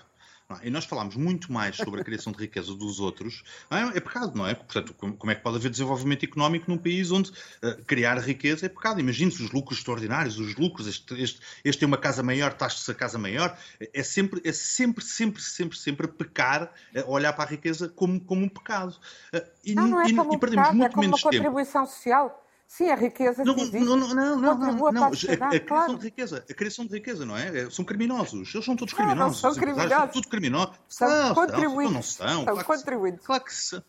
É? 0.49 0.67
E 0.67 0.69
nós 0.69 0.85
falámos 0.85 1.15
muito 1.17 1.51
mais 1.51 1.75
sobre 1.75 1.99
a 1.99 2.03
criação 2.03 2.31
de 2.31 2.39
riqueza 2.39 2.73
dos 2.73 3.01
outros. 3.01 3.43
É? 3.69 3.97
é 3.97 3.99
pecado, 3.99 4.33
não 4.33 4.47
é? 4.47 4.53
Portanto, 4.55 4.93
como 4.93 5.31
é 5.31 5.35
que 5.35 5.41
pode 5.41 5.57
haver 5.57 5.69
desenvolvimento 5.69 6.23
económico 6.23 6.71
num 6.71 6.77
país 6.77 7.11
onde 7.11 7.31
uh, 7.31 7.83
criar 7.85 8.17
riqueza 8.19 8.65
é 8.65 8.69
pecado? 8.69 8.99
Imagine-se 8.99 9.43
os 9.43 9.51
lucros 9.51 9.79
extraordinários, 9.79 10.39
os 10.39 10.55
lucros, 10.55 10.87
este, 10.87 11.21
este, 11.21 11.41
este 11.65 11.79
tem 11.79 11.87
uma 11.87 11.97
casa 11.97 12.23
maior, 12.23 12.53
taxa-se 12.53 12.89
a 12.89 12.93
casa 12.93 13.17
maior. 13.17 13.57
É 13.93 14.01
sempre, 14.03 14.41
é 14.45 14.53
sempre, 14.53 15.03
sempre, 15.03 15.41
sempre, 15.41 15.77
sempre 15.77 16.07
pecar, 16.07 16.71
uh, 16.95 17.11
olhar 17.11 17.33
para 17.33 17.43
a 17.43 17.47
riqueza 17.47 17.89
como, 17.89 18.17
como 18.21 18.45
um 18.45 18.49
pecado. 18.49 18.95
Uh, 19.33 19.41
e, 19.65 19.75
não, 19.75 19.87
não 19.87 20.01
é 20.01 20.07
e, 20.07 20.15
como 20.15 20.33
e 20.33 20.37
perdemos 20.37 20.69
pecado, 20.69 20.83
é 20.83 20.89
como 20.89 21.07
uma 21.07 21.19
contribuição 21.19 21.83
tempo. 21.83 21.93
social. 21.93 22.46
Sim, 22.67 22.89
a 22.89 22.95
riqueza 22.95 23.45
não, 23.45 23.55
existe. 23.55 23.79
Não, 23.79 23.95
não, 23.95 24.13
não, 24.13 24.35
não, 24.35 24.57
não, 24.57 24.91
não. 24.91 25.03
A, 25.05 25.07
a, 25.07 25.11
criação 25.11 25.59
claro. 25.65 25.97
de 25.97 26.03
riqueza, 26.03 26.45
a 26.49 26.53
criação 26.53 26.85
de 26.85 26.93
riqueza, 26.93 27.25
não 27.25 27.37
é? 27.37 27.59
é 27.59 27.69
são 27.69 27.85
criminosos. 27.85 28.53
Eles 28.53 28.65
são 28.65 28.75
todos 28.75 28.93
criminosos. 28.93 29.41
Não, 29.41 29.53
são 29.53 29.59
criminosos. 29.59 29.89
São 29.89 30.07
todos 30.09 30.29
criminosos. 30.29 30.75
São 30.89 31.07
ah, 31.07 31.33
contribuintes. 31.33 31.93
Não, 31.93 32.01
são. 32.03 32.45
São 32.45 32.63
contribuintes. 32.63 33.25
Claro 33.25 33.43
que 33.43 33.53
são. 33.53 33.83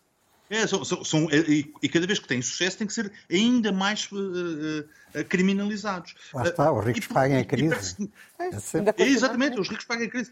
É, 0.49 0.65
são, 0.65 0.83
são, 0.83 1.03
são 1.03 1.27
e, 1.29 1.71
e, 1.83 1.89
cada 1.89 2.07
vez 2.07 2.17
que 2.17 2.27
têm 2.27 2.41
sucesso 2.41 2.77
têm 2.79 2.87
que 2.87 2.93
ser 2.93 3.11
ainda 3.29 3.71
mais 3.71 4.11
uh, 4.11 4.17
uh, 4.17 5.25
criminalizados. 5.25 6.15
Lá 6.33 6.43
está, 6.43 6.71
os 6.71 6.83
ricos 6.83 7.05
e, 7.05 7.13
pagam 7.13 7.39
a 7.39 7.43
crise. 7.43 8.11
É, 8.39 9.03
exatamente, 9.03 9.59
os 9.59 9.69
ricos 9.69 9.85
pagam 9.85 10.07
a 10.07 10.09
crise. 10.09 10.31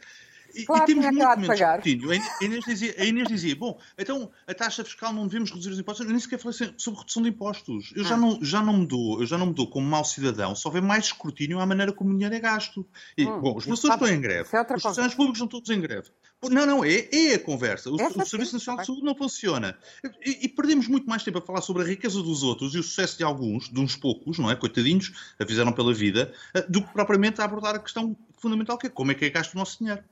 Claro, 0.65 0.83
e, 0.83 0.85
temos 0.85 1.05
muito 1.05 1.39
menos 1.39 1.59
escrutínio. 1.59 2.11
A 2.11 2.43
Inês, 2.43 2.65
dizia, 2.65 2.95
a 2.97 3.05
Inês 3.05 3.27
dizia, 3.27 3.55
bom, 3.55 3.79
então 3.97 4.31
a 4.47 4.53
taxa 4.53 4.83
fiscal 4.83 5.13
não 5.13 5.27
devemos 5.27 5.49
reduzir 5.49 5.69
os 5.69 5.79
impostos. 5.79 6.05
Eu 6.05 6.11
nem 6.11 6.19
sequer 6.19 6.39
falei 6.39 6.57
sobre 6.77 6.99
redução 6.99 7.23
de 7.23 7.29
impostos. 7.29 7.93
Eu 7.95 8.03
ah. 8.03 8.07
já, 8.07 8.17
não, 8.17 8.39
já, 8.43 8.61
não 8.61 8.77
me 8.77 8.85
dou, 8.85 9.19
eu 9.19 9.25
já 9.25 9.37
não 9.37 9.47
me 9.47 9.53
dou 9.53 9.67
como 9.67 9.87
mau 9.87 10.03
cidadão 10.03 10.55
se 10.55 10.67
houver 10.67 10.81
mais 10.81 11.05
escrutínio 11.05 11.59
à 11.59 11.65
maneira 11.65 11.91
como 11.91 12.11
o 12.11 12.13
dinheiro 12.13 12.35
é 12.35 12.39
gasto. 12.39 12.85
E, 13.17 13.25
hum, 13.25 13.41
bom, 13.41 13.57
as 13.57 13.65
pessoas 13.65 13.93
estão 13.93 14.07
em 14.07 14.21
greve. 14.21 14.49
É 14.51 14.61
os 14.61 14.81
funcionários 14.81 15.15
públicos 15.15 15.37
estão 15.37 15.47
todos 15.47 15.69
em 15.69 15.79
greve. 15.81 16.09
Não, 16.43 16.67
não, 16.67 16.85
é, 16.85 17.07
é 17.11 17.33
a 17.33 17.39
conversa. 17.39 17.89
O, 17.89 17.95
o 17.95 18.25
Serviço 18.25 18.53
Nacional 18.53 18.81
de 18.81 18.85
Saúde 18.85 19.03
não 19.03 19.15
funciona. 19.15 19.75
E, 20.23 20.45
e, 20.45 20.47
perdemos 20.47 20.87
muito 20.87 21.09
mais 21.09 21.23
tempo 21.23 21.39
a 21.39 21.41
falar 21.41 21.61
sobre 21.61 21.81
a 21.81 21.85
riqueza 21.85 22.21
dos 22.21 22.43
outros 22.43 22.75
e 22.75 22.77
o 22.77 22.83
sucesso 22.83 23.17
de 23.17 23.23
alguns, 23.23 23.69
de 23.69 23.79
uns 23.79 23.95
poucos, 23.95 24.37
não 24.37 24.49
é? 24.49 24.55
Coitadinhos, 24.55 25.33
a 25.39 25.45
fizeram 25.45 25.73
pela 25.73 25.91
vida, 25.91 26.31
eh, 26.53 26.61
do 26.69 26.83
que 26.83 26.93
propriamente 26.93 27.41
a 27.41 27.43
abordar 27.43 27.75
a 27.75 27.79
questão 27.79 28.15
fundamental 28.37 28.77
que 28.77 28.85
é 28.85 28.89
como 28.89 29.11
é 29.11 29.15
que 29.15 29.25
é 29.25 29.29
gasto 29.31 29.55
o 29.55 29.57
nosso 29.57 29.79
dinheiro. 29.79 30.03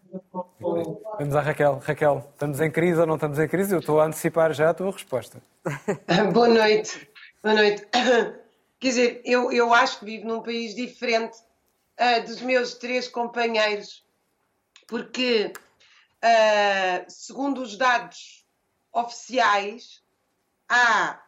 Vamos 1.19 1.35
à 1.35 1.41
Raquel. 1.41 1.79
Raquel, 1.85 2.27
estamos 2.33 2.59
em 2.59 2.71
crise 2.71 2.99
ou 2.99 3.05
não 3.05 3.15
estamos 3.15 3.37
em 3.37 3.47
crise? 3.47 3.75
Eu 3.75 3.79
estou 3.79 4.01
a 4.01 4.07
antecipar 4.07 4.51
já 4.51 4.71
a 4.71 4.73
tua 4.73 4.91
resposta. 4.91 5.41
Boa 6.33 6.47
noite. 6.47 7.07
Boa 7.43 7.53
noite. 7.53 7.85
Quer 8.79 8.87
dizer, 8.87 9.21
eu, 9.23 9.51
eu 9.51 9.73
acho 9.73 9.99
que 9.99 10.05
vivo 10.05 10.27
num 10.27 10.41
país 10.41 10.73
diferente 10.73 11.37
uh, 11.99 12.25
dos 12.25 12.41
meus 12.41 12.73
três 12.73 13.07
companheiros, 13.07 14.03
porque 14.87 15.53
Uh, 16.25 17.05
segundo 17.07 17.61
os 17.61 17.77
dados 17.77 18.47
oficiais, 18.91 20.01
há 20.67 21.21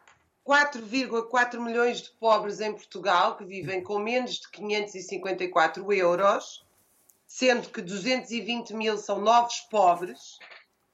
4,4 0.44 1.60
milhões 1.60 2.02
de 2.02 2.10
pobres 2.10 2.60
em 2.60 2.72
Portugal 2.72 3.36
que 3.36 3.44
vivem 3.44 3.80
com 3.80 4.00
menos 4.00 4.40
de 4.40 4.50
554 4.50 5.92
euros, 5.92 6.66
sendo 7.28 7.68
que 7.68 7.80
220 7.80 8.74
mil 8.74 8.98
são 8.98 9.20
novos 9.20 9.60
pobres, 9.70 10.40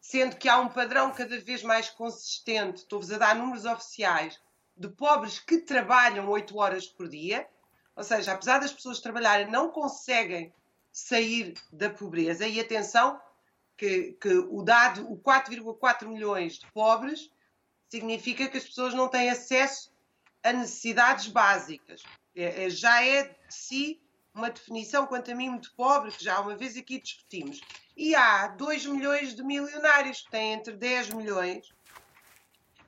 sendo 0.02 0.36
que 0.36 0.50
há 0.50 0.58
um 0.58 0.68
padrão 0.68 1.10
cada 1.10 1.40
vez 1.40 1.62
mais 1.62 1.88
consistente, 1.88 2.82
estou-vos 2.82 3.10
a 3.10 3.16
dar 3.16 3.34
números 3.34 3.64
oficiais, 3.64 4.38
de 4.76 4.88
pobres 4.88 5.38
que 5.38 5.58
trabalham 5.58 6.28
8 6.28 6.58
horas 6.58 6.86
por 6.86 7.08
dia, 7.08 7.48
ou 7.96 8.04
seja, 8.04 8.32
apesar 8.32 8.58
das 8.58 8.72
pessoas 8.72 9.00
trabalharem, 9.00 9.50
não 9.50 9.70
conseguem 9.70 10.52
sair 10.92 11.54
da 11.72 11.88
pobreza. 11.88 12.46
E 12.46 12.60
atenção, 12.60 13.18
que, 13.76 14.12
que 14.20 14.28
o 14.28 14.62
dado, 14.62 15.10
o 15.10 15.18
4,4 15.18 16.06
milhões 16.06 16.58
de 16.58 16.66
pobres, 16.72 17.30
significa 17.88 18.48
que 18.48 18.58
as 18.58 18.64
pessoas 18.64 18.94
não 18.94 19.08
têm 19.08 19.30
acesso 19.30 19.92
a 20.42 20.52
necessidades 20.52 21.26
básicas. 21.28 22.02
É, 22.34 22.64
é, 22.64 22.70
já 22.70 23.02
é 23.04 23.24
de 23.24 23.54
si 23.54 24.00
uma 24.34 24.50
definição, 24.50 25.06
quanto 25.06 25.30
a 25.30 25.34
mim, 25.34 25.48
muito 25.48 25.72
pobre, 25.74 26.10
que 26.10 26.24
já 26.24 26.40
uma 26.40 26.56
vez 26.56 26.76
aqui 26.76 27.00
discutimos. 27.00 27.60
E 27.96 28.14
há 28.14 28.48
2 28.48 28.86
milhões 28.86 29.34
de 29.34 29.44
milionários 29.44 30.22
que 30.22 30.30
têm 30.30 30.54
entre 30.54 30.74
10 30.74 31.10
milhões, 31.10 31.72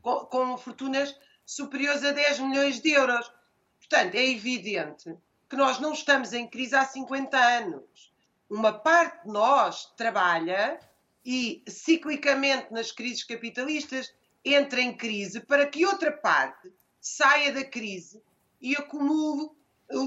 com, 0.02 0.26
com 0.26 0.58
fortunas 0.58 1.16
superiores 1.44 2.02
a 2.04 2.10
10 2.10 2.40
milhões 2.40 2.80
de 2.80 2.90
euros. 2.90 3.32
Portanto, 3.78 4.16
é 4.16 4.26
evidente 4.26 5.16
que 5.48 5.54
nós 5.54 5.78
não 5.78 5.92
estamos 5.92 6.32
em 6.32 6.48
crise 6.48 6.74
há 6.74 6.84
50 6.84 7.38
anos. 7.38 8.12
Uma 8.48 8.72
parte 8.72 9.24
de 9.26 9.32
nós 9.32 9.86
trabalha 9.96 10.78
e, 11.24 11.62
ciclicamente, 11.66 12.72
nas 12.72 12.92
crises 12.92 13.24
capitalistas, 13.24 14.12
entra 14.44 14.80
em 14.80 14.96
crise 14.96 15.40
para 15.40 15.66
que 15.66 15.84
outra 15.84 16.12
parte 16.12 16.72
saia 17.00 17.52
da 17.52 17.64
crise 17.64 18.22
e 18.60 18.76
acumule 18.76 19.50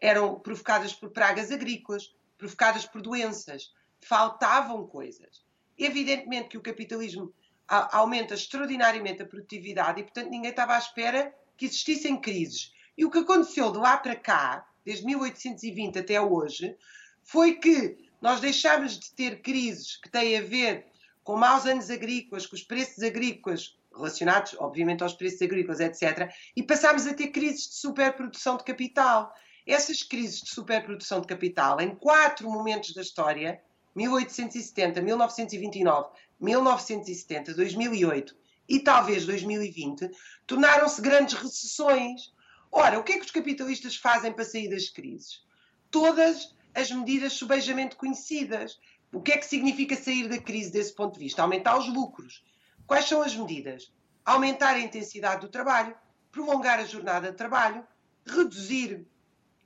eram 0.00 0.38
provocadas 0.38 0.92
por 0.92 1.10
pragas 1.10 1.50
agrícolas, 1.50 2.14
provocadas 2.38 2.86
por 2.86 3.02
doenças, 3.02 3.74
faltavam 4.00 4.86
coisas. 4.86 5.44
Evidentemente 5.76 6.48
que 6.48 6.58
o 6.58 6.62
capitalismo 6.62 7.34
aumenta 7.68 8.34
extraordinariamente 8.34 9.22
a 9.22 9.26
produtividade 9.26 10.00
e, 10.00 10.04
portanto, 10.04 10.30
ninguém 10.30 10.50
estava 10.50 10.74
à 10.74 10.78
espera 10.78 11.34
que 11.56 11.66
existissem 11.66 12.18
crises. 12.18 12.72
E 12.96 13.04
o 13.04 13.10
que 13.10 13.18
aconteceu 13.18 13.70
de 13.70 13.78
lá 13.78 13.96
para 13.96 14.16
cá, 14.16 14.66
desde 14.84 15.04
1820 15.04 15.98
até 15.98 16.20
hoje, 16.20 16.74
foi 17.22 17.54
que 17.54 17.98
nós 18.22 18.40
deixámos 18.40 18.98
de 18.98 19.12
ter 19.12 19.42
crises 19.42 19.96
que 19.96 20.08
têm 20.08 20.38
a 20.38 20.42
ver 20.42 20.86
com 21.22 21.36
maus 21.36 21.66
anos 21.66 21.90
agrícolas, 21.90 22.46
com 22.46 22.56
os 22.56 22.62
preços 22.62 23.02
agrícolas 23.02 23.78
relacionados, 23.94 24.56
obviamente, 24.58 25.02
aos 25.02 25.12
preços 25.12 25.42
agrícolas, 25.42 25.80
etc., 25.80 26.32
e 26.56 26.62
passámos 26.62 27.06
a 27.06 27.12
ter 27.12 27.28
crises 27.28 27.68
de 27.68 27.74
superprodução 27.74 28.56
de 28.56 28.64
capital. 28.64 29.34
Essas 29.68 30.02
crises 30.02 30.40
de 30.40 30.48
superprodução 30.48 31.20
de 31.20 31.26
capital, 31.26 31.78
em 31.78 31.94
quatro 31.94 32.50
momentos 32.50 32.94
da 32.94 33.02
história, 33.02 33.60
1870, 33.94 35.02
1929, 35.02 36.08
1970, 36.40 37.52
2008 37.52 38.34
e 38.66 38.80
talvez 38.80 39.26
2020, 39.26 40.10
tornaram-se 40.46 41.02
grandes 41.02 41.34
recessões. 41.34 42.32
Ora, 42.72 42.98
o 42.98 43.04
que 43.04 43.12
é 43.12 43.18
que 43.18 43.26
os 43.26 43.30
capitalistas 43.30 43.94
fazem 43.94 44.32
para 44.32 44.46
sair 44.46 44.70
das 44.70 44.88
crises? 44.88 45.44
Todas 45.90 46.54
as 46.74 46.90
medidas 46.90 47.34
subejamente 47.34 47.94
conhecidas. 47.94 48.78
O 49.12 49.20
que 49.20 49.32
é 49.32 49.36
que 49.36 49.44
significa 49.44 49.96
sair 49.96 50.28
da 50.28 50.38
crise 50.38 50.70
desse 50.70 50.94
ponto 50.94 51.12
de 51.12 51.20
vista? 51.20 51.42
Aumentar 51.42 51.76
os 51.78 51.92
lucros. 51.92 52.42
Quais 52.86 53.06
são 53.06 53.20
as 53.20 53.36
medidas? 53.36 53.92
Aumentar 54.24 54.76
a 54.76 54.80
intensidade 54.80 55.42
do 55.42 55.48
trabalho, 55.48 55.94
prolongar 56.32 56.78
a 56.78 56.86
jornada 56.86 57.30
de 57.30 57.36
trabalho, 57.36 57.86
reduzir 58.26 59.06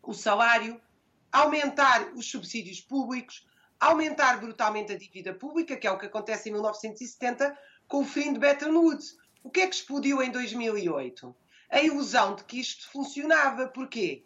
o 0.03 0.13
salário, 0.13 0.81
aumentar 1.31 2.13
os 2.15 2.31
subsídios 2.31 2.81
públicos, 2.81 3.47
aumentar 3.79 4.39
brutalmente 4.41 4.93
a 4.93 4.99
dívida 4.99 5.35
pública, 5.35 5.77
que 5.77 5.87
é 5.87 5.91
o 5.91 5.99
que 5.99 6.07
acontece 6.07 6.49
em 6.49 6.53
1970 6.53 7.59
com 7.89 8.03
o 8.03 8.05
fim 8.05 8.33
de 8.33 8.39
Bretton 8.39 8.71
Woods. 8.71 9.17
O 9.43 9.51
que 9.51 9.61
é 9.61 9.67
que 9.67 9.75
explodiu 9.75 10.23
em 10.23 10.31
2008? 10.31 11.35
A 11.71 11.83
ilusão 11.83 12.37
de 12.37 12.45
que 12.45 12.61
isto 12.61 12.89
funcionava. 12.91 13.67
Porquê? 13.69 14.25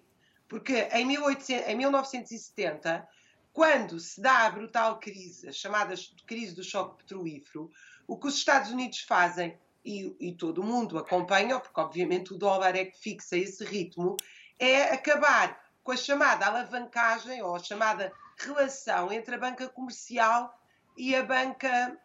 Porque 0.48 0.88
em, 0.92 1.06
1800, 1.06 1.68
em 1.68 1.76
1970, 1.76 3.08
quando 3.52 3.98
se 3.98 4.20
dá 4.20 4.46
a 4.46 4.50
brutal 4.50 4.98
crise, 4.98 5.48
a 5.48 5.52
chamada 5.52 5.94
crise 6.26 6.54
do 6.54 6.62
choque 6.62 6.98
petrolífero, 6.98 7.70
o 8.06 8.16
que 8.16 8.26
os 8.26 8.36
Estados 8.36 8.70
Unidos 8.70 9.00
fazem, 9.00 9.58
e, 9.86 10.14
e 10.18 10.32
todo 10.32 10.60
o 10.60 10.64
mundo 10.64 10.98
acompanha, 10.98 11.60
porque 11.60 11.80
obviamente 11.80 12.34
o 12.34 12.36
dólar 12.36 12.74
é 12.74 12.84
que 12.84 12.98
fixa 12.98 13.36
esse 13.36 13.64
ritmo, 13.64 14.16
é 14.58 14.82
acabar 14.94 15.65
com 15.86 15.92
a 15.92 15.96
chamada 15.96 16.44
alavancagem 16.44 17.40
ou 17.42 17.54
a 17.54 17.60
chamada 17.60 18.12
relação 18.36 19.12
entre 19.12 19.36
a 19.36 19.38
banca 19.38 19.68
comercial 19.68 20.60
e 20.96 21.14
a 21.14 21.22
banca 21.22 21.96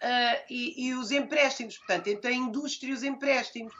uh, 0.00 0.44
e, 0.48 0.86
e, 0.86 0.94
os 0.94 1.12
empréstimos, 1.12 1.76
portanto, 1.76 2.06
entre 2.06 2.30
a 2.30 2.34
indústria 2.34 2.88
e 2.88 2.94
os 2.94 3.02
empréstimos. 3.02 3.74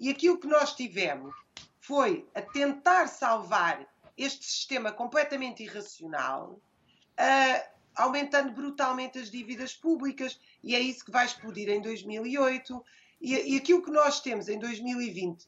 E 0.00 0.08
aquilo 0.08 0.38
que 0.38 0.46
nós 0.46 0.74
tivemos 0.74 1.34
foi 1.78 2.26
a 2.34 2.40
tentar 2.40 3.08
salvar 3.08 3.86
este 4.16 4.46
sistema 4.46 4.90
completamente 4.90 5.62
irracional, 5.62 6.58
uh, 7.20 7.68
aumentando 7.94 8.52
brutalmente 8.52 9.18
as 9.18 9.30
dívidas 9.30 9.74
públicas, 9.74 10.40
e 10.64 10.74
é 10.74 10.80
isso 10.80 11.04
que 11.04 11.10
vai 11.10 11.26
explodir 11.26 11.68
em 11.68 11.82
2008. 11.82 12.82
E, 13.20 13.54
e 13.54 13.58
aquilo 13.58 13.82
que 13.82 13.90
nós 13.90 14.20
temos 14.20 14.48
em 14.48 14.58
2020, 14.58 15.46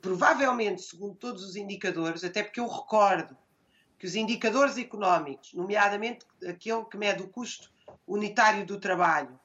provavelmente, 0.00 0.82
segundo 0.82 1.14
todos 1.14 1.44
os 1.44 1.56
indicadores, 1.56 2.24
até 2.24 2.42
porque 2.42 2.60
eu 2.60 2.66
recordo 2.66 3.36
que 3.98 4.06
os 4.06 4.16
indicadores 4.16 4.78
económicos, 4.78 5.52
nomeadamente 5.54 6.26
aquele 6.46 6.84
que 6.84 6.96
mede 6.96 7.22
o 7.22 7.28
custo 7.28 7.70
unitário 8.06 8.66
do 8.66 8.80
trabalho, 8.80 9.38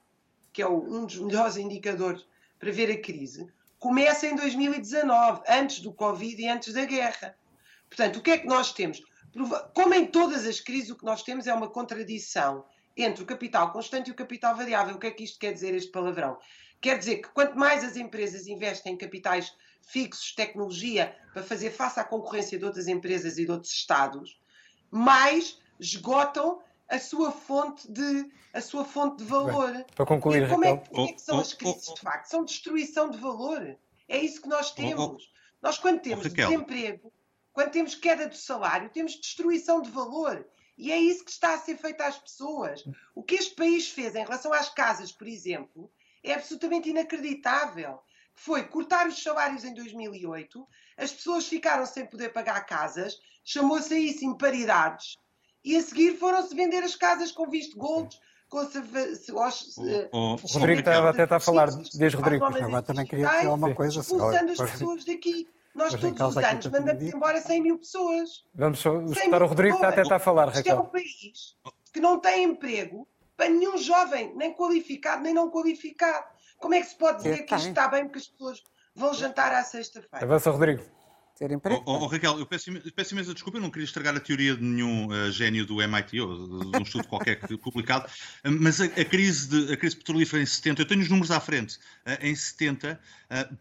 que 0.51 0.61
é 0.61 0.67
um 0.67 1.05
dos 1.05 1.17
melhores 1.17 1.57
indicadores 1.57 2.25
para 2.57 2.71
ver 2.71 2.91
a 2.91 2.99
crise, 2.99 3.47
começa 3.77 4.25
em 4.25 4.35
2019, 4.35 5.43
antes 5.47 5.79
do 5.81 5.93
Covid 5.93 6.41
e 6.41 6.47
antes 6.47 6.73
da 6.73 6.85
guerra. 6.85 7.37
Portanto, 7.87 8.17
o 8.17 8.21
que 8.21 8.31
é 8.31 8.37
que 8.37 8.47
nós 8.47 8.73
temos? 8.73 9.03
Como 9.73 9.93
em 9.93 10.07
todas 10.07 10.47
as 10.47 10.59
crises, 10.59 10.89
o 10.89 10.95
que 10.95 11.05
nós 11.05 11.21
temos 11.21 11.45
é 11.45 11.53
uma 11.53 11.69
contradição 11.69 12.65
entre 12.97 13.23
o 13.23 13.25
capital 13.25 13.71
constante 13.71 14.07
e 14.07 14.12
o 14.12 14.15
capital 14.15 14.55
variável. 14.55 14.95
O 14.95 14.99
que 14.99 15.07
é 15.07 15.12
que 15.12 15.23
isto 15.23 15.39
quer 15.39 15.53
dizer, 15.53 15.73
este 15.75 15.91
palavrão? 15.91 16.38
Quer 16.81 16.97
dizer 16.97 17.17
que 17.17 17.29
quanto 17.29 17.57
mais 17.57 17.83
as 17.83 17.95
empresas 17.95 18.47
investem 18.47 18.93
em 18.93 18.97
capitais 18.97 19.55
fixos, 19.81 20.33
tecnologia, 20.33 21.15
para 21.33 21.43
fazer 21.43 21.71
face 21.71 21.99
à 21.99 22.03
concorrência 22.03 22.57
de 22.57 22.65
outras 22.65 22.88
empresas 22.88 23.38
e 23.38 23.45
de 23.45 23.51
outros 23.51 23.71
Estados, 23.71 24.39
mais 24.91 25.60
esgotam 25.79 26.62
a 26.89 26.99
sua 26.99 27.31
fonte 27.31 27.91
de, 27.91 28.29
a 28.53 28.62
sua 28.62 28.86
fonte 28.86 29.17
de 29.17 29.29
valor. 29.29 29.71
Bem, 29.71 29.86
para 29.95 30.05
concluir, 30.05 30.43
e 30.43 30.49
como 30.49 30.65
é, 30.65 30.77
que, 30.77 31.01
é 31.01 31.13
que 31.13 31.21
são 31.21 31.39
as 31.39 31.53
crises 31.53 31.93
de 31.93 32.01
facto? 32.01 32.27
São 32.27 32.45
destruição 32.45 33.10
de 33.10 33.17
valor. 33.17 33.77
É 34.07 34.17
isso 34.17 34.41
que 34.41 34.47
nós 34.47 34.71
temos. 34.71 35.31
Nós, 35.62 35.77
quando 35.77 36.01
temos 36.01 36.31
desemprego, 36.31 37.12
quando 37.51 37.71
temos 37.71 37.95
queda 37.95 38.27
do 38.27 38.36
salário, 38.36 38.89
temos 38.89 39.15
destruição 39.15 39.81
de 39.81 39.89
valor. 39.89 40.45
E 40.77 40.91
é 40.91 40.97
isso 40.97 41.25
que 41.25 41.31
está 41.31 41.53
a 41.53 41.57
ser 41.57 41.75
feito 41.77 42.01
às 42.01 42.17
pessoas. 42.17 42.83
O 43.15 43.23
que 43.23 43.35
este 43.35 43.55
país 43.55 43.89
fez 43.89 44.15
em 44.15 44.23
relação 44.23 44.53
às 44.53 44.69
casas, 44.69 45.11
por 45.11 45.27
exemplo, 45.27 45.91
é 46.23 46.33
absolutamente 46.33 46.89
inacreditável. 46.89 47.99
Foi 48.35 48.63
cortar 48.63 49.07
os 49.07 49.21
salários 49.21 49.63
em 49.63 49.73
2008, 49.73 50.67
as 50.97 51.11
pessoas 51.11 51.47
ficaram 51.47 51.85
sem 51.87 52.05
poder 52.05 52.29
pagar 52.29 52.61
casas, 52.65 53.19
chamou-se 53.43 53.91
a 53.91 53.97
isso 53.97 54.23
imparidades, 54.23 55.17
e 55.63 55.75
a 55.75 55.81
seguir 55.81 56.17
foram-se 56.17 56.53
vender 56.53 56.83
as 56.83 56.95
casas 56.95 57.31
com 57.31 57.49
visto 57.49 57.75
gold, 57.75 58.15
conserva... 58.47 58.99
O, 60.11 60.35
Rodrigo 60.35 60.79
estava 60.79 61.09
até 61.09 61.23
a 61.23 61.39
falar, 61.39 61.69
desde 61.95 62.15
Rodrigo. 62.15 62.45
Também 62.83 63.05
queria 63.07 63.27
dizer 63.27 63.47
alguma 63.47 63.73
coisa. 63.73 63.99
Expulsando 63.99 64.51
as 64.51 64.71
pessoas 64.71 65.03
daqui. 65.03 65.47
Nós 65.77 65.93
todos 65.93 66.35
os 66.35 66.37
anos 66.37 66.65
mandamos 66.65 67.03
embora 67.03 67.39
100 67.39 67.61
mil 67.61 67.77
pessoas. 67.77 68.43
Vamos 68.55 68.79
escutar 68.79 69.43
o 69.43 69.45
Rodrigo, 69.45 69.75
está 69.75 69.89
até 69.89 70.01
a 70.01 70.19
falar, 70.19 70.47
Raquel. 70.47 70.59
Isto 70.59 70.71
é 70.71 70.75
um 70.75 70.85
país, 70.85 71.55
que 71.93 71.99
não 71.99 72.19
tem 72.19 72.43
emprego 72.45 73.07
para 73.37 73.49
nenhum 73.49 73.77
jovem, 73.77 74.35
nem 74.35 74.53
qualificado, 74.55 75.21
nem 75.21 75.33
não 75.33 75.51
qualificado. 75.51 76.25
Como 76.57 76.73
é 76.73 76.81
que 76.81 76.87
se 76.87 76.95
pode 76.95 77.17
dizer 77.21 77.43
que 77.43 77.55
isto 77.55 77.69
está 77.69 77.87
bem 77.87 78.05
porque 78.05 78.17
as 78.17 78.27
pessoas 78.27 78.63
vão 78.95 79.13
jantar 79.13 79.53
à 79.53 79.63
sexta-feira? 79.63 80.25
Avança, 80.25 80.49
Rodrigo. 80.49 80.83
Ter 81.38 81.52
emprego. 81.52 81.84
Oh, 81.86 82.00
oh, 82.00 82.08
Raquel, 82.08 82.39
eu 82.39 82.45
peço, 82.47 82.71
peço 82.95 83.13
imensa 83.13 83.32
desculpa, 83.32 83.60
eu 83.60 83.62
não 83.62 83.69
queria 83.69 83.86
estragagar 83.86 84.19
a 84.19 84.23
teoria 84.23 84.56
de 84.56 84.63
nenhum 84.63 85.08
uh, 85.08 85.32
gênio 85.32 85.67
do 85.67 85.80
MIT 85.80 86.19
ou 86.19 86.71
de 86.71 86.78
um 86.78 86.82
estudo 86.82 87.08
qualquer 87.08 87.39
que, 87.39 87.56
publicado, 87.58 88.08
uh, 88.08 88.52
mas 88.52 88.82
a, 88.82 88.86
a, 88.86 89.06
crise 89.06 89.47
de, 89.47 89.71
a 89.71 89.78
crise 89.78 89.95
petrolífera 89.95 90.41
em 90.41 90.45
70, 90.47 90.82
eu 90.82 90.88
tenho 90.88 91.02
os 91.02 91.10
números 91.10 91.30
à 91.30 91.39
frente, 91.39 91.78
uh, 92.08 92.17
em 92.21 92.34
70, 92.34 93.00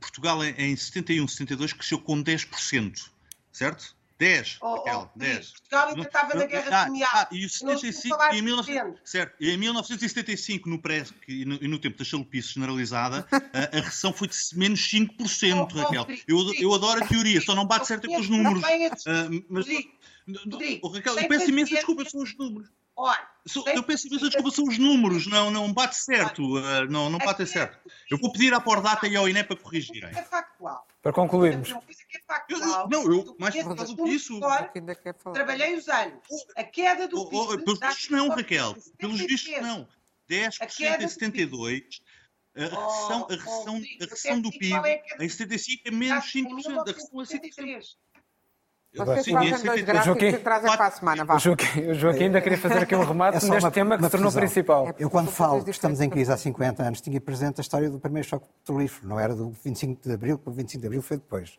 Portugal 0.00 0.42
em, 0.42 0.54
em 0.56 0.74
71, 0.74 1.28
72 1.28 1.72
cresceu 1.74 1.98
com 1.98 2.22
10%, 2.22 3.10
certo? 3.52 3.94
10, 4.18 4.58
oh, 4.62 4.76
Raquel, 4.76 5.10
oh, 5.14 5.18
10. 5.18 5.50
Portugal 5.50 5.88
ainda 5.88 6.02
estava 6.02 6.34
na 6.34 6.46
Guerra 6.46 6.84
Colonial. 6.84 7.10
Ah, 7.12 7.28
e, 7.30 7.44
o 7.44 7.50
75, 7.50 8.18
e, 8.32 8.38
em 8.38 8.44
19, 8.44 8.94
certo, 9.04 9.36
e 9.38 9.50
em 9.50 9.56
1975, 9.58 10.68
no, 10.68 10.80
pré, 10.80 11.04
e, 11.28 11.44
no, 11.44 11.54
e 11.56 11.68
no 11.68 11.78
tempo 11.78 11.98
da 11.98 12.04
chalupice 12.04 12.54
generalizada, 12.54 13.26
a, 13.52 13.78
a 13.78 13.80
recessão 13.80 14.12
foi 14.12 14.28
de 14.28 14.36
menos 14.54 14.80
5%, 14.80 15.68
oh, 15.70 15.78
Raquel. 15.78 16.06
Eu, 16.26 16.54
eu 16.54 16.74
adoro 16.74 17.04
a 17.04 17.06
teoria, 17.06 17.40
só 17.42 17.54
não 17.54 17.66
bate 17.66 17.86
certo 17.86 18.08
com 18.08 18.18
os 18.18 18.28
números. 18.28 18.62
Uh, 18.62 19.44
mas, 19.50 19.66
Rodrigo, 20.44 20.88
Raquel, 20.88 21.18
eu 21.18 21.28
peço 21.28 21.50
imensa 21.50 21.74
desculpa, 21.74 22.08
são 22.08 22.22
os 22.22 22.36
números. 22.36 22.70
Olha, 22.98 23.28
eu 23.74 23.82
peço 23.82 24.06
imensa 24.08 24.26
desculpa, 24.28 24.50
são 24.50 24.64
os 24.64 24.78
números, 24.78 25.26
não, 25.26 25.50
não 25.50 25.70
bate 25.70 25.96
certo, 25.96 26.56
uh, 26.56 26.86
não, 26.88 27.10
não 27.10 27.18
bate 27.18 27.46
certo. 27.46 27.78
Eu 28.10 28.16
vou 28.16 28.32
pedir 28.32 28.54
à 28.54 28.60
Pordata 28.60 29.06
e 29.06 29.14
ao 29.14 29.28
INE 29.28 29.44
para 29.44 29.56
corrigirem. 29.56 30.08
É 30.08 30.22
factual. 30.22 30.86
Para 31.06 31.12
concluirmos. 31.12 31.68
Eu, 32.48 32.88
não, 32.88 33.04
eu, 33.04 33.36
mais 33.38 33.54
por 33.54 33.76
causa 33.76 33.94
disso. 33.94 34.40
Trabalhei 35.32 35.76
os 35.76 35.88
anos. 35.88 36.18
A 36.56 36.64
queda 36.64 37.06
do 37.06 37.28
PIB. 37.28 37.36
Oh, 37.36 37.52
oh, 37.52 37.58
pelos 37.58 37.78
vistos 37.78 38.10
não, 38.10 38.28
Raquel. 38.28 38.76
Pelos 38.98 39.20
vistos 39.20 39.62
não. 39.62 39.86
10% 40.28 41.02
em 41.02 41.06
72. 41.06 42.02
A 42.56 42.60
recessão, 42.60 43.26
a 43.30 43.34
recessão, 43.34 43.76
a 43.76 44.04
recessão 44.04 44.40
do 44.40 44.50
PIB 44.50 45.02
em 45.20 45.28
75 45.28 45.82
é 45.86 45.90
menos 45.92 46.24
5%. 46.24 46.48
A 46.80 46.92
recessão 46.92 47.20
é 47.20 47.24
5%. 47.24 47.96
Vocês 48.96 49.28
fazem 49.28 49.64
dois 49.64 49.82
gráficos 49.82 50.06
Joaquim, 50.06 50.26
e 50.26 50.38
trazem 50.38 50.76
para 50.76 50.86
a 50.86 50.90
semana. 50.90 51.24
Vá. 51.24 51.36
O 51.36 51.38
Joaquim, 51.38 51.80
o 51.82 51.94
Joaquim 51.94 52.24
ainda 52.24 52.40
queria 52.40 52.58
fazer 52.58 52.78
aqui 52.78 52.94
um 52.94 53.04
remate 53.04 53.36
é 53.36 53.48
neste 53.48 53.64
uma, 53.64 53.70
tema 53.70 53.98
que 53.98 54.04
se 54.04 54.10
tornou 54.10 54.32
principal. 54.32 54.94
Eu, 54.98 55.10
quando 55.10 55.30
falo 55.30 55.62
que 55.62 55.70
estamos 55.70 56.00
em 56.00 56.08
crise 56.08 56.32
há 56.32 56.36
50 56.36 56.82
anos, 56.82 57.00
tinha 57.00 57.20
presente 57.20 57.60
a 57.60 57.62
história 57.62 57.90
do 57.90 57.98
primeiro 57.98 58.26
choque 58.26 58.46
petrolífero. 58.60 59.08
Não 59.08 59.20
era 59.20 59.34
do 59.34 59.50
25 59.50 60.08
de 60.08 60.14
Abril, 60.14 60.38
porque 60.38 60.50
o 60.50 60.52
25 60.52 60.80
de 60.80 60.86
Abril 60.86 61.02
foi 61.02 61.16
depois. 61.18 61.58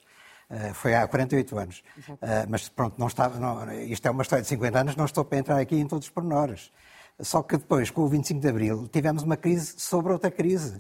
Uh, 0.50 0.74
foi 0.74 0.96
há 0.96 1.08
48 1.08 1.58
anos. 1.58 1.84
Uh, 2.10 2.16
mas 2.50 2.70
pronto, 2.70 2.96
não 2.98 3.08
estava, 3.08 3.40
não, 3.40 3.72
isto 3.82 4.08
é 4.08 4.12
uma 4.12 4.22
história 4.24 4.42
de 4.42 4.50
50 4.50 4.80
anos, 4.80 4.96
não 4.96 5.06
estou 5.06 5.26
para 5.26 5.38
entrar 5.38 5.60
aqui 5.60 5.76
em 5.76 5.88
todos 5.88 6.08
os 6.08 6.12
pormenores. 6.12 6.72
Só 7.20 7.42
que 7.42 7.58
depois, 7.58 7.90
com 7.90 8.02
o 8.02 8.08
25 8.08 8.40
de 8.40 8.48
Abril, 8.48 8.88
tivemos 8.88 9.24
uma 9.24 9.36
crise 9.36 9.74
sobre 9.78 10.14
outra 10.14 10.30
crise. 10.30 10.80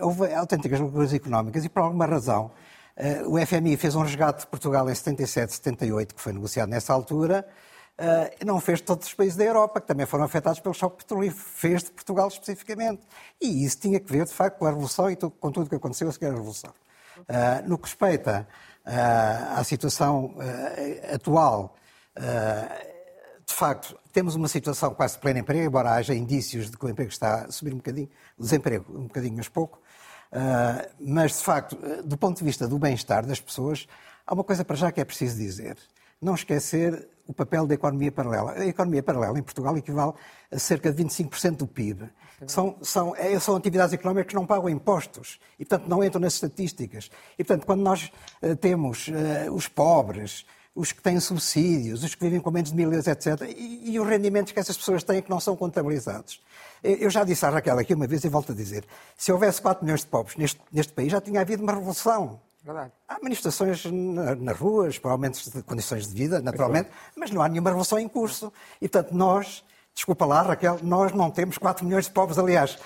Houve 0.00 0.34
autênticas 0.34 0.80
loucuras 0.80 1.14
económicas 1.14 1.64
e, 1.64 1.68
por 1.68 1.82
alguma 1.82 2.04
razão, 2.04 2.50
o 3.26 3.38
FMI 3.46 3.76
fez 3.76 3.94
um 3.94 4.02
resgate 4.02 4.40
de 4.40 4.46
Portugal 4.46 4.88
em 4.88 4.94
77, 4.94 5.54
78, 5.54 6.14
que 6.14 6.20
foi 6.20 6.32
negociado 6.32 6.68
nessa 6.68 6.92
altura, 6.92 7.46
uh, 7.98 8.44
não 8.44 8.60
fez 8.60 8.78
de 8.78 8.84
todos 8.84 9.06
os 9.06 9.14
países 9.14 9.36
da 9.36 9.44
Europa, 9.44 9.80
que 9.80 9.86
também 9.86 10.06
foram 10.06 10.24
afetados 10.24 10.60
pelo 10.60 10.74
choque 10.74 10.98
petrolífero, 10.98 11.42
fez 11.42 11.82
de 11.82 11.90
Portugal 11.90 12.28
especificamente. 12.28 13.02
E 13.40 13.64
isso 13.64 13.78
tinha 13.78 13.98
que 13.98 14.10
ver, 14.10 14.24
de 14.24 14.32
facto, 14.32 14.58
com 14.58 14.66
a 14.66 14.70
Revolução 14.70 15.10
e 15.10 15.16
com 15.16 15.50
tudo 15.50 15.66
o 15.66 15.68
que 15.68 15.76
aconteceu 15.76 16.08
a 16.08 16.12
seguir 16.12 16.26
à 16.26 16.30
Revolução. 16.30 16.72
Uh, 17.18 17.68
no 17.68 17.78
que 17.78 17.84
respeita 17.84 18.46
à 18.84 19.62
situação 19.62 20.34
atual, 21.14 21.76
de 23.46 23.54
facto, 23.54 23.96
temos 24.12 24.34
uma 24.34 24.48
situação 24.48 24.92
quase 24.92 25.14
de 25.14 25.20
pleno 25.20 25.38
emprego, 25.38 25.64
embora 25.64 25.92
haja 25.92 26.12
indícios 26.12 26.68
de 26.68 26.76
que 26.76 26.84
o 26.84 26.88
emprego 26.88 27.12
está 27.12 27.44
a 27.44 27.52
subir 27.52 27.72
um 27.72 27.76
bocadinho, 27.76 28.08
o 28.36 28.42
desemprego 28.42 28.84
um 28.98 29.04
bocadinho, 29.04 29.36
mas 29.36 29.48
pouco. 29.48 29.80
Uh, 30.32 30.88
mas, 30.98 31.38
de 31.38 31.44
facto, 31.44 31.76
do 32.04 32.16
ponto 32.16 32.38
de 32.38 32.44
vista 32.44 32.66
do 32.66 32.78
bem-estar 32.78 33.26
das 33.26 33.40
pessoas, 33.40 33.86
há 34.26 34.32
uma 34.32 34.42
coisa 34.42 34.64
para 34.64 34.76
já 34.76 34.90
que 34.90 35.00
é 35.00 35.04
preciso 35.04 35.36
dizer. 35.36 35.76
Não 36.20 36.34
esquecer 36.34 37.08
o 37.26 37.32
papel 37.32 37.66
da 37.66 37.74
economia 37.74 38.10
paralela. 38.10 38.52
A 38.52 38.66
economia 38.66 39.02
paralela 39.02 39.38
em 39.38 39.42
Portugal 39.42 39.76
equivale 39.76 40.12
a 40.50 40.58
cerca 40.58 40.92
de 40.92 41.04
25% 41.04 41.56
do 41.56 41.66
PIB. 41.66 42.08
São, 42.46 42.76
são, 42.82 43.14
é, 43.14 43.38
são 43.38 43.54
atividades 43.54 43.92
económicas 43.92 44.28
que 44.28 44.34
não 44.34 44.44
pagam 44.44 44.68
impostos 44.68 45.38
e, 45.58 45.64
portanto, 45.64 45.88
não 45.88 46.02
entram 46.02 46.20
nas 46.20 46.34
estatísticas. 46.34 47.10
E, 47.38 47.44
portanto, 47.44 47.66
quando 47.66 47.82
nós 47.82 48.10
uh, 48.42 48.56
temos 48.56 49.08
uh, 49.08 49.52
os 49.52 49.68
pobres, 49.68 50.44
os 50.74 50.90
que 50.90 51.02
têm 51.02 51.20
subsídios, 51.20 52.02
os 52.02 52.14
que 52.14 52.24
vivem 52.24 52.40
com 52.40 52.50
menos 52.50 52.70
de 52.70 52.76
mil 52.76 52.90
euros, 52.90 53.06
etc. 53.06 53.42
E, 53.56 53.92
e, 53.92 54.00
os 54.00 54.08
rendimentos 54.08 54.52
que 54.52 54.58
essas 54.58 54.76
pessoas 54.76 55.04
têm 55.04 55.22
que 55.22 55.30
não 55.30 55.38
são 55.38 55.54
contabilizados. 55.54 56.40
Eu 56.82 57.10
já 57.10 57.22
disse 57.22 57.46
à 57.46 57.50
Raquel 57.50 57.78
aqui 57.78 57.94
uma 57.94 58.06
vez 58.06 58.24
e 58.24 58.28
volto 58.28 58.52
a 58.52 58.54
dizer: 58.54 58.84
se 59.16 59.30
houvesse 59.30 59.62
4 59.62 59.84
milhões 59.84 60.00
de 60.00 60.06
pobres 60.06 60.36
neste, 60.36 60.60
neste 60.72 60.92
país, 60.92 61.12
já 61.12 61.20
tinha 61.20 61.40
havido 61.40 61.62
uma 61.62 61.72
revolução. 61.72 62.40
Verdade. 62.64 62.92
Há 63.08 63.18
manifestações 63.20 63.84
na, 63.86 64.34
nas 64.36 64.56
ruas, 64.56 64.98
por 64.98 65.10
aumentos 65.10 65.48
de 65.48 65.62
condições 65.62 66.06
de 66.06 66.14
vida, 66.14 66.40
naturalmente, 66.40 66.90
mas 67.16 67.30
não 67.30 67.42
há 67.42 67.48
nenhuma 67.48 67.70
revolução 67.70 67.98
em 67.98 68.08
curso. 68.08 68.52
E, 68.80 68.88
portanto, 68.88 69.12
nós 69.12 69.64
Desculpa 69.94 70.24
lá, 70.24 70.40
Raquel, 70.40 70.78
nós 70.82 71.12
não 71.12 71.30
temos 71.30 71.58
4 71.58 71.84
milhões 71.84 72.06
de 72.06 72.12
pobres. 72.12 72.38
Aliás, 72.38 72.78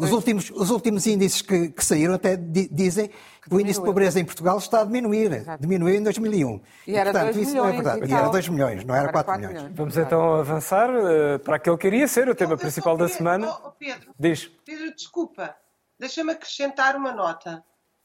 os 0.00 0.10
últimos, 0.10 0.50
os 0.50 0.70
últimos 0.70 1.06
índices 1.06 1.42
que, 1.42 1.68
que 1.68 1.84
saíram 1.84 2.14
até 2.14 2.36
di, 2.36 2.68
dizem 2.72 3.08
que 3.08 3.54
o 3.54 3.60
índice 3.60 3.78
de 3.78 3.84
pobreza 3.84 4.18
em 4.18 4.24
Portugal 4.24 4.56
está 4.56 4.80
a 4.80 4.84
diminuir. 4.84 5.30
Exato. 5.30 5.60
Diminuiu 5.60 5.96
em 5.96 6.02
2001. 6.02 6.60
E, 6.86 6.90
e 6.92 6.96
era 6.96 7.12
portanto, 7.12 7.38
isso 7.38 7.54
não 7.54 7.68
é 7.68 7.72
verdade. 7.72 8.10
E, 8.10 8.14
era 8.14 8.28
2 8.28 8.48
milhões, 8.48 8.84
não 8.84 8.94
era 8.94 9.12
4, 9.12 9.24
4 9.24 9.40
milhões. 9.40 9.62
milhões. 9.62 9.76
Vamos 9.76 9.96
então 9.98 10.34
avançar 10.36 10.88
uh, 10.90 11.38
para 11.40 11.56
aquele 11.56 11.76
que 11.76 11.86
iria 11.86 12.08
ser 12.08 12.30
o 12.30 12.34
tema 12.34 12.56
principal 12.56 12.96
da 12.96 13.08
semana. 13.08 13.58
Oh, 13.62 13.70
Pedro, 13.70 14.14
Diz. 14.18 14.50
Pedro, 14.64 14.94
desculpa, 14.94 15.54
deixa-me 15.98 16.32
acrescentar 16.32 16.96
uma 16.96 17.12
nota. 17.12 17.62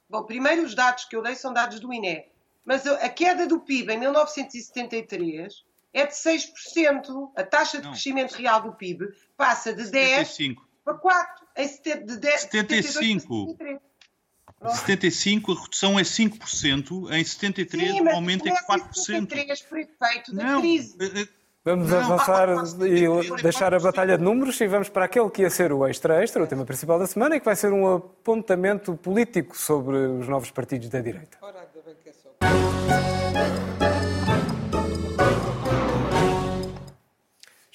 Bom, 0.09 0.23
primeiro 0.23 0.63
os 0.63 0.75
dados 0.75 1.05
que 1.05 1.15
eu 1.15 1.23
dei 1.23 1.35
são 1.35 1.53
dados 1.53 1.79
do 1.79 1.93
INE. 1.93 2.25
Mas 2.65 2.85
a 2.85 3.07
queda 3.07 3.47
do 3.47 3.61
PIB 3.61 3.93
em 3.93 3.99
1973 3.99 5.63
é 5.93 6.05
de 6.05 6.13
6%. 6.13 7.31
A 7.35 7.43
taxa 7.43 7.77
de 7.77 7.83
não. 7.83 7.91
crescimento 7.91 8.33
real 8.33 8.61
do 8.61 8.73
PIB 8.73 9.07
passa 9.35 9.73
de 9.73 9.89
10 9.89 10.27
75. 10.27 10.67
para 10.83 10.93
4. 10.95 11.47
Em 11.57 11.67
de 12.05 12.17
10, 12.17 12.41
75. 12.41 13.57
75, 14.67 15.51
a 15.51 15.61
redução 15.61 15.99
é 15.99 16.03
5%, 16.03 17.11
em 17.11 17.23
73 17.23 17.91
Sim, 17.91 18.01
o 18.01 18.09
aumento 18.09 18.47
é 18.47 18.51
4%. 18.51 18.93
73 18.93 19.61
por 19.61 19.77
efeito 19.77 20.35
da 20.35 20.43
não, 20.43 20.61
crise. 20.61 20.97
Eh, 20.99 21.21
eh, 21.21 21.27
vamos 21.63 21.89
não, 21.89 21.97
avançar 21.97 22.49
e 22.85 23.41
deixar 23.41 23.73
a 23.73 23.79
batalha 23.79 24.17
de 24.17 24.23
números 24.23 24.59
e 24.59 24.67
vamos 24.67 24.89
para 24.89 25.05
aquele 25.05 25.29
que 25.29 25.43
ia 25.43 25.49
ser 25.49 25.71
o 25.71 25.87
extra-extra, 25.87 26.43
o 26.43 26.47
tema 26.47 26.65
principal 26.65 26.99
da 26.99 27.07
semana, 27.07 27.37
e 27.37 27.39
que 27.39 27.45
vai 27.45 27.55
ser 27.55 27.71
um 27.71 27.95
apontamento 27.95 28.95
político 28.97 29.57
sobre 29.57 29.95
os 29.95 30.27
novos 30.27 30.51
partidos 30.51 30.89
da 30.89 30.99
direita. 30.99 31.37
Ora, 31.41 31.65
bem 31.85 31.95
que 32.03 32.09
é 32.09 32.13
só. 32.13 33.18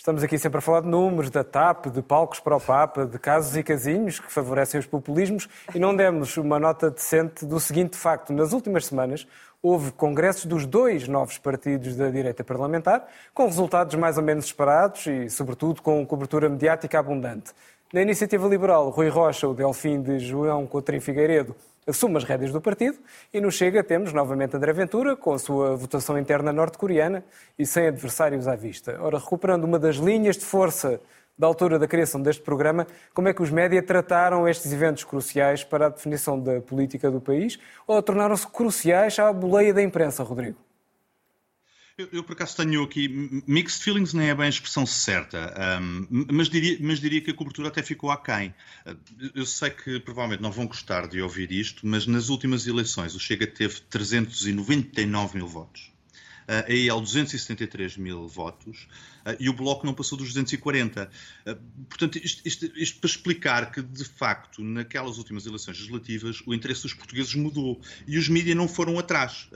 Estamos 0.04 0.22
aqui 0.22 0.36
sempre 0.36 0.58
a 0.58 0.60
falar 0.60 0.82
de 0.82 0.86
números, 0.86 1.30
da 1.30 1.42
TAP, 1.42 1.86
de 1.86 2.02
palcos 2.02 2.38
para 2.38 2.54
o 2.54 2.60
Papa, 2.60 3.06
de 3.06 3.18
casos 3.18 3.56
e 3.56 3.62
casinhos 3.62 4.20
que 4.20 4.30
favorecem 4.30 4.78
os 4.78 4.84
populismos 4.84 5.48
e 5.74 5.78
não 5.78 5.96
demos 5.96 6.36
uma 6.36 6.58
nota 6.58 6.90
decente 6.90 7.46
do 7.46 7.58
seguinte 7.58 7.96
facto. 7.96 8.30
Nas 8.30 8.52
últimas 8.52 8.84
semanas 8.84 9.26
houve 9.62 9.90
congressos 9.92 10.44
dos 10.44 10.66
dois 10.66 11.08
novos 11.08 11.38
partidos 11.38 11.96
da 11.96 12.10
direita 12.10 12.44
parlamentar, 12.44 13.08
com 13.32 13.46
resultados 13.46 13.94
mais 13.94 14.18
ou 14.18 14.22
menos 14.22 14.44
esperados 14.44 15.06
e, 15.06 15.30
sobretudo, 15.30 15.80
com 15.80 16.04
cobertura 16.04 16.50
mediática 16.50 16.98
abundante. 16.98 17.52
Na 17.90 18.02
Iniciativa 18.02 18.46
Liberal, 18.46 18.90
Rui 18.90 19.08
Rocha, 19.08 19.48
o 19.48 19.54
Delfim 19.54 20.02
de 20.02 20.18
João 20.18 20.66
Coutrinho 20.66 21.00
Figueiredo, 21.00 21.56
assume 21.86 22.16
as 22.16 22.24
rédeas 22.24 22.52
do 22.52 22.60
partido 22.60 22.98
e 23.32 23.40
no 23.40 23.50
Chega 23.50 23.82
temos 23.82 24.12
novamente 24.12 24.56
André 24.56 24.72
Ventura 24.72 25.16
com 25.16 25.32
a 25.32 25.38
sua 25.38 25.76
votação 25.76 26.18
interna 26.18 26.52
norte-coreana 26.52 27.24
e 27.58 27.66
sem 27.66 27.86
adversários 27.86 28.48
à 28.48 28.56
vista. 28.56 28.98
Ora, 29.00 29.18
recuperando 29.18 29.64
uma 29.64 29.78
das 29.78 29.96
linhas 29.96 30.36
de 30.36 30.44
força 30.44 31.00
da 31.36 31.46
altura 31.46 31.78
da 31.78 31.88
criação 31.88 32.22
deste 32.22 32.42
programa, 32.42 32.86
como 33.12 33.28
é 33.28 33.34
que 33.34 33.42
os 33.42 33.50
média 33.50 33.82
trataram 33.82 34.48
estes 34.48 34.72
eventos 34.72 35.04
cruciais 35.04 35.64
para 35.64 35.86
a 35.86 35.88
definição 35.88 36.38
da 36.38 36.60
política 36.60 37.10
do 37.10 37.20
país 37.20 37.58
ou 37.86 38.00
tornaram-se 38.02 38.46
cruciais 38.46 39.18
à 39.18 39.32
boleia 39.32 39.74
da 39.74 39.82
imprensa, 39.82 40.22
Rodrigo? 40.22 40.58
Eu, 41.96 42.08
eu, 42.12 42.24
por 42.24 42.32
acaso 42.32 42.56
tenho 42.56 42.82
aqui 42.82 43.08
mixed 43.46 43.84
feelings, 43.84 44.12
nem 44.12 44.28
é 44.28 44.34
bem 44.34 44.46
a 44.46 44.48
expressão 44.48 44.84
certa, 44.84 45.54
um, 45.80 46.26
mas, 46.32 46.48
diria, 46.48 46.76
mas 46.80 46.98
diria 46.98 47.20
que 47.20 47.30
a 47.30 47.34
cobertura 47.34 47.68
até 47.68 47.84
ficou 47.84 48.10
aquém. 48.10 48.52
Uh, 48.84 49.30
eu 49.32 49.46
sei 49.46 49.70
que 49.70 50.00
provavelmente 50.00 50.42
não 50.42 50.50
vão 50.50 50.66
gostar 50.66 51.06
de 51.06 51.22
ouvir 51.22 51.52
isto, 51.52 51.86
mas 51.86 52.04
nas 52.04 52.30
últimas 52.30 52.66
eleições 52.66 53.14
o 53.14 53.20
Chega 53.20 53.46
teve 53.46 53.80
399 53.82 55.36
mil 55.36 55.46
votos. 55.46 55.92
Uh, 56.48 56.66
a 56.66 56.72
EL 56.72 57.00
273 57.00 57.96
mil 57.96 58.26
votos, 58.26 58.88
e 59.38 59.48
o 59.48 59.52
Bloco 59.52 59.86
não 59.86 59.94
passou 59.94 60.18
dos 60.18 60.28
240. 60.28 61.10
Portanto, 61.88 62.18
isto, 62.18 62.42
isto, 62.46 62.72
isto, 62.76 63.00
para 63.00 63.08
explicar 63.08 63.72
que, 63.72 63.82
de 63.82 64.04
facto, 64.04 64.62
naquelas 64.62 65.18
últimas 65.18 65.46
eleições 65.46 65.78
legislativas, 65.78 66.42
o 66.46 66.54
interesse 66.54 66.82
dos 66.82 66.94
portugueses 66.94 67.34
mudou 67.34 67.80
e 68.06 68.18
os 68.18 68.28
mídias 68.28 68.56
não 68.56 68.68
foram 68.68 68.98
atrás. 68.98 69.48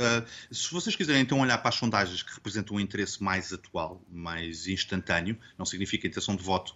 Se 0.50 0.70
vocês 0.72 0.96
quiserem 0.96 1.22
então 1.22 1.40
olhar 1.40 1.58
para 1.58 1.68
as 1.68 1.74
sondagens 1.74 2.22
que 2.22 2.34
representam 2.34 2.76
um 2.76 2.80
interesse 2.80 3.22
mais 3.22 3.52
atual, 3.52 4.02
mais 4.10 4.66
instantâneo, 4.66 5.36
não 5.56 5.66
significa 5.66 6.06
intenção 6.06 6.34
de 6.34 6.42
voto 6.42 6.74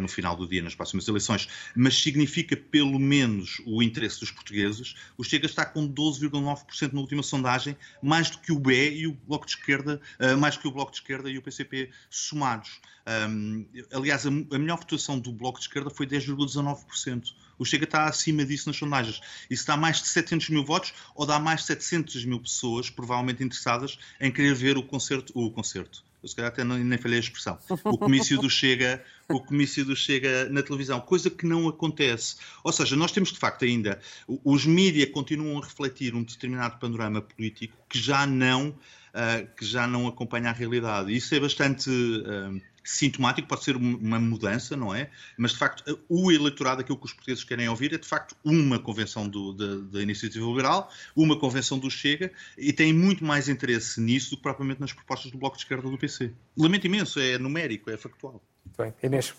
no 0.00 0.08
final 0.08 0.36
do 0.36 0.46
dia 0.46 0.62
nas 0.62 0.74
próximas 0.74 1.08
eleições, 1.08 1.48
mas 1.74 2.00
significa 2.00 2.56
pelo 2.56 2.98
menos 2.98 3.62
o 3.66 3.82
interesse 3.82 4.20
dos 4.20 4.30
portugueses, 4.30 4.94
o 5.16 5.24
Chega 5.24 5.46
está 5.46 5.64
com 5.64 5.88
12,9% 5.88 6.92
na 6.92 7.00
última 7.00 7.22
sondagem, 7.22 7.76
mais 8.02 8.30
do 8.30 8.38
que 8.38 8.52
o 8.52 8.58
BE 8.58 8.90
e 8.98 9.06
o 9.06 9.12
Bloco 9.12 9.46
de 9.46 9.52
Esquerda, 9.52 10.00
mais 10.38 10.56
que 10.56 10.68
o 10.68 10.70
Bloco 10.70 10.90
de 10.90 10.98
Esquerda 10.98 11.30
e 11.30 11.38
o 11.38 11.42
PCP 11.42 11.90
somados. 12.34 12.80
Um, 13.06 13.66
aliás, 13.92 14.26
a, 14.26 14.28
a, 14.28 14.58
melhor 14.58 14.78
votação 14.78 15.18
do 15.18 15.32
Bloco 15.32 15.58
de 15.58 15.66
Esquerda 15.66 15.88
foi 15.88 16.06
10,19%. 16.06 17.34
O 17.58 17.64
Chega 17.64 17.84
está 17.84 18.06
acima 18.06 18.44
disso 18.44 18.68
nas 18.68 18.76
sondagens. 18.76 19.20
Isso 19.48 19.66
dá 19.66 19.76
mais 19.76 20.00
de 20.00 20.08
700 20.08 20.50
mil 20.50 20.64
votos 20.64 20.92
ou 21.14 21.24
dá 21.24 21.38
mais 21.38 21.60
de 21.60 21.66
700 21.66 22.24
mil 22.24 22.40
pessoas, 22.40 22.90
provavelmente 22.90 23.44
interessadas, 23.44 23.98
em 24.20 24.32
querer 24.32 24.54
ver 24.54 24.76
o 24.76 24.82
concerto, 24.82 25.32
o 25.34 25.50
concerto 25.50 26.04
eu 26.24 26.28
se 26.28 26.34
calhar 26.34 26.50
até 26.50 26.64
nem, 26.64 26.82
nem 26.82 26.98
falhei 26.98 27.18
a 27.18 27.20
expressão, 27.20 27.58
o 27.84 27.98
comício 27.98 28.38
do 28.38 28.48
Chega, 28.48 29.04
o 29.28 29.40
comício 29.40 29.84
do 29.84 29.94
Chega 29.94 30.48
na 30.48 30.62
televisão, 30.62 30.98
coisa 30.98 31.28
que 31.28 31.44
não 31.44 31.68
acontece. 31.68 32.36
Ou 32.64 32.72
seja, 32.72 32.96
nós 32.96 33.12
temos 33.12 33.30
de 33.30 33.38
facto 33.38 33.64
ainda, 33.64 34.00
os 34.42 34.64
mídias 34.64 35.10
continuam 35.10 35.58
a 35.58 35.64
refletir 35.64 36.14
um 36.14 36.22
determinado 36.22 36.78
panorama 36.78 37.20
político 37.20 37.76
que 37.90 37.98
já 37.98 38.26
não, 38.26 38.68
uh, 38.68 39.54
que 39.54 39.66
já 39.66 39.86
não 39.86 40.08
acompanha 40.08 40.48
a 40.48 40.52
realidade. 40.52 41.14
Isso 41.14 41.34
é 41.34 41.40
bastante 41.40 41.90
uh, 41.90 42.60
sintomático, 42.84 43.48
pode 43.48 43.64
ser 43.64 43.76
uma 43.76 44.20
mudança, 44.20 44.76
não 44.76 44.94
é? 44.94 45.10
Mas, 45.36 45.52
de 45.52 45.58
facto, 45.58 45.98
o 46.08 46.30
eleitorado, 46.30 46.82
aquilo 46.82 46.98
que 46.98 47.06
os 47.06 47.12
portugueses 47.12 47.42
querem 47.42 47.68
ouvir, 47.68 47.94
é, 47.94 47.98
de 47.98 48.06
facto, 48.06 48.36
uma 48.44 48.78
convenção 48.78 49.26
do, 49.26 49.52
da, 49.52 49.76
da, 49.92 50.02
Iniciativa 50.02 50.46
Liberal, 50.46 50.90
uma 51.16 51.38
convenção 51.38 51.78
do 51.78 51.90
Chega, 51.90 52.30
e 52.58 52.72
têm 52.72 52.92
muito 52.92 53.24
mais 53.24 53.48
interesse 53.48 54.00
nisso 54.00 54.30
do 54.30 54.36
que 54.36 54.42
propriamente 54.42 54.80
nas 54.80 54.92
propostas 54.92 55.32
do 55.32 55.38
Bloco 55.38 55.56
de 55.56 55.62
Esquerda 55.62 55.88
do 55.88 55.98
PC. 55.98 56.32
Lamento 56.56 56.86
imenso, 56.86 57.18
é 57.18 57.38
numérico, 57.38 57.90
é 57.90 57.96
factual. 57.96 58.42
Muito 58.64 58.76
bem. 58.76 58.94
Inês? 59.02 59.34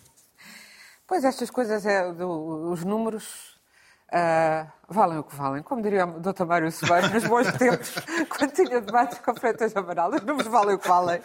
Pois, 1.08 1.23
estas 1.23 1.51
coisas, 1.51 1.86
é, 1.86 2.12
do, 2.12 2.71
os 2.71 2.84
números 2.84 3.54
Uh, 4.15 4.71
valem 4.88 5.17
o 5.17 5.23
que 5.23 5.36
valem. 5.36 5.62
Como 5.62 5.82
diria 5.82 6.06
o 6.06 6.21
Dr. 6.21 6.45
Mário 6.45 6.71
Soares 6.71 7.12
nos 7.12 7.25
bons 7.25 7.51
tempos, 7.60 7.95
quando 8.30 8.51
tinha 8.54 8.80
debates 8.80 9.19
com 9.19 9.36
Freitas 9.36 9.75
Amaral, 9.75 10.10
os 10.12 10.21
números 10.21 10.47
valem 10.47 10.75
o 10.75 10.80
que 10.80 10.88
valem. 10.88 11.21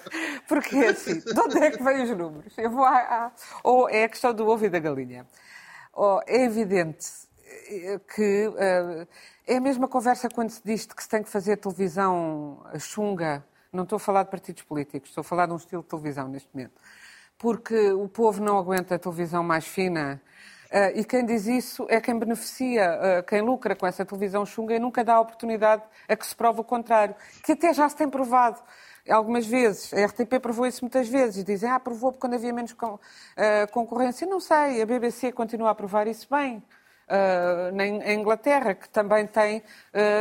Porque 0.48 0.74
é 0.76 0.88
assim, 0.88 1.20
de 1.20 1.40
onde 1.40 1.58
é 1.58 1.70
que 1.70 1.80
vêm 1.80 2.02
os 2.02 2.10
números? 2.10 2.52
Eu 2.58 2.68
vou 2.68 2.84
a, 2.84 3.30
Ou 3.62 3.88
é 3.88 4.02
a 4.02 4.08
questão 4.08 4.34
do 4.34 4.44
ovo 4.48 4.64
e 4.64 4.68
da 4.68 4.80
galinha. 4.80 5.24
Ou 5.92 6.20
é 6.26 6.44
evidente 6.44 7.06
que 8.16 8.48
uh, 8.48 9.06
é 9.46 9.56
a 9.56 9.60
mesma 9.60 9.86
conversa 9.86 10.28
quando 10.28 10.50
se 10.50 10.62
diz 10.64 10.84
que 10.86 11.00
se 11.00 11.08
tem 11.08 11.22
que 11.22 11.30
fazer 11.30 11.58
televisão 11.58 12.64
chunga. 12.76 13.44
Não 13.72 13.84
estou 13.84 13.98
a 13.98 14.00
falar 14.00 14.24
de 14.24 14.30
partidos 14.30 14.64
políticos, 14.64 15.10
estou 15.10 15.22
a 15.22 15.24
falar 15.24 15.46
de 15.46 15.52
um 15.52 15.56
estilo 15.56 15.82
de 15.82 15.88
televisão 15.88 16.26
neste 16.26 16.48
momento. 16.52 16.80
Porque 17.38 17.92
o 17.92 18.08
povo 18.08 18.42
não 18.42 18.58
aguenta 18.58 18.96
a 18.96 18.98
televisão 18.98 19.44
mais 19.44 19.64
fina, 19.64 20.20
e 20.94 21.04
quem 21.04 21.26
diz 21.26 21.46
isso 21.46 21.84
é 21.88 22.00
quem 22.00 22.16
beneficia, 22.16 22.98
uh, 23.20 23.22
quem 23.24 23.40
lucra 23.40 23.74
com 23.74 23.86
essa 23.86 24.04
televisão 24.04 24.46
chunga 24.46 24.74
e 24.74 24.78
nunca 24.78 25.02
dá 25.02 25.14
a 25.14 25.20
oportunidade 25.20 25.82
a 26.08 26.14
que 26.14 26.24
se 26.24 26.34
prove 26.34 26.60
o 26.60 26.64
contrário, 26.64 27.14
que 27.44 27.52
até 27.52 27.74
já 27.74 27.88
se 27.88 27.96
tem 27.96 28.08
provado 28.08 28.60
algumas 29.08 29.46
vezes. 29.46 29.92
A 29.92 30.06
RTP 30.06 30.40
provou 30.40 30.66
isso 30.66 30.82
muitas 30.82 31.08
vezes. 31.08 31.44
Dizem, 31.44 31.70
ah, 31.70 31.80
provou 31.80 32.12
quando 32.12 32.34
havia 32.34 32.52
menos 32.52 32.72
uh, 32.72 32.98
concorrência. 33.72 34.26
Não 34.26 34.40
sei, 34.40 34.82
a 34.82 34.86
BBC 34.86 35.32
continua 35.32 35.70
a 35.70 35.74
provar 35.74 36.06
isso 36.06 36.26
bem. 36.30 36.62
Uh, 37.08 37.74
na 37.74 38.12
Inglaterra, 38.12 38.72
que 38.72 38.88
também 38.88 39.26
tem, 39.26 39.64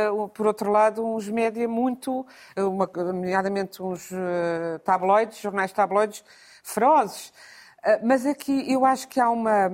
uh, 0.08 0.28
por 0.30 0.46
outro 0.46 0.72
lado, 0.72 1.06
uns 1.06 1.28
média 1.28 1.68
muito, 1.68 2.26
uma, 2.56 2.90
nomeadamente 2.92 3.80
uns 3.80 4.10
tabloides, 4.84 5.38
jornais 5.38 5.72
tabloides 5.72 6.24
ferozes. 6.64 7.32
mas 8.02 8.26
aqui 8.26 8.70
eu 8.70 8.84
acho 8.84 9.06
que 9.06 9.20
há 9.20 9.30
uma 9.30 9.70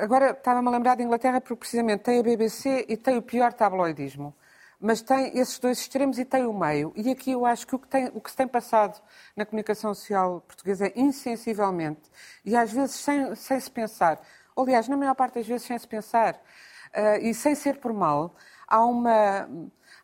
Agora 0.00 0.30
estava-me 0.30 0.68
a 0.68 0.70
lembrar 0.70 0.96
de 0.96 1.02
Inglaterra 1.02 1.40
porque 1.40 1.56
precisamente 1.56 2.00
tem 2.00 2.20
a 2.20 2.22
BBC 2.22 2.86
e 2.88 2.96
tem 2.96 3.16
o 3.16 3.22
pior 3.22 3.52
tabloidismo. 3.52 4.34
Mas 4.80 5.02
tem 5.02 5.38
esses 5.38 5.58
dois 5.58 5.78
extremos 5.78 6.18
e 6.18 6.24
tem 6.24 6.46
o 6.46 6.52
meio. 6.54 6.92
E 6.96 7.10
aqui 7.10 7.32
eu 7.32 7.44
acho 7.44 7.66
que 7.66 7.74
o 7.74 7.78
que, 7.78 7.86
tem, 7.86 8.10
o 8.14 8.20
que 8.20 8.30
se 8.30 8.36
tem 8.36 8.48
passado 8.48 9.00
na 9.36 9.44
comunicação 9.44 9.94
social 9.94 10.40
portuguesa 10.46 10.86
é 10.86 10.92
insensivelmente 10.96 12.10
e 12.44 12.56
às 12.56 12.72
vezes 12.72 12.96
sem, 12.96 13.34
sem 13.34 13.60
se 13.60 13.70
pensar. 13.70 14.20
Aliás, 14.56 14.88
na 14.88 14.96
maior 14.96 15.14
parte 15.14 15.34
das 15.34 15.46
vezes 15.46 15.66
sem 15.66 15.78
se 15.78 15.86
pensar 15.86 16.34
uh, 16.34 17.22
e 17.22 17.34
sem 17.34 17.54
ser 17.54 17.76
por 17.78 17.92
mal, 17.92 18.34
há 18.66 18.84
uma, 18.84 19.48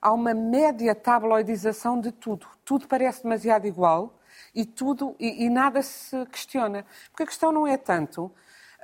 há 0.00 0.12
uma 0.12 0.34
média 0.34 0.94
tabloidização 0.94 1.98
de 1.98 2.12
tudo. 2.12 2.46
Tudo 2.64 2.86
parece 2.86 3.22
demasiado 3.22 3.66
igual 3.66 4.18
e 4.54 4.66
tudo 4.66 5.16
e, 5.18 5.44
e 5.44 5.48
nada 5.48 5.80
se 5.80 6.26
questiona. 6.26 6.84
Porque 7.10 7.22
a 7.22 7.26
questão 7.26 7.50
não 7.50 7.66
é 7.66 7.78
tanto 7.78 8.30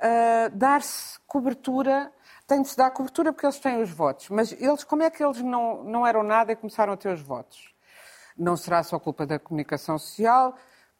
uh, 0.03 0.49
dar-se 0.55 1.19
cobertura, 1.25 2.11
tem 2.45 2.61
de 2.61 2.67
se 2.67 2.75
dar 2.75 2.91
cobertura 2.91 3.31
porque 3.31 3.45
eles 3.45 3.59
têm 3.59 3.81
os 3.81 3.89
votos, 3.89 4.29
mas 4.29 4.51
eles, 4.51 4.83
como 4.83 5.03
é 5.03 5.09
que 5.09 5.23
eles 5.23 5.41
não, 5.41 5.83
não 5.83 6.05
eram 6.05 6.23
nada 6.23 6.51
e 6.51 6.55
começaram 6.55 6.93
a 6.93 6.97
ter 6.97 7.13
os 7.13 7.21
votos? 7.21 7.73
Não 8.37 8.57
será 8.57 8.83
só 8.83 8.99
culpa 8.99 9.25
da 9.25 9.39
comunicação 9.39 9.97
social, 9.97 10.55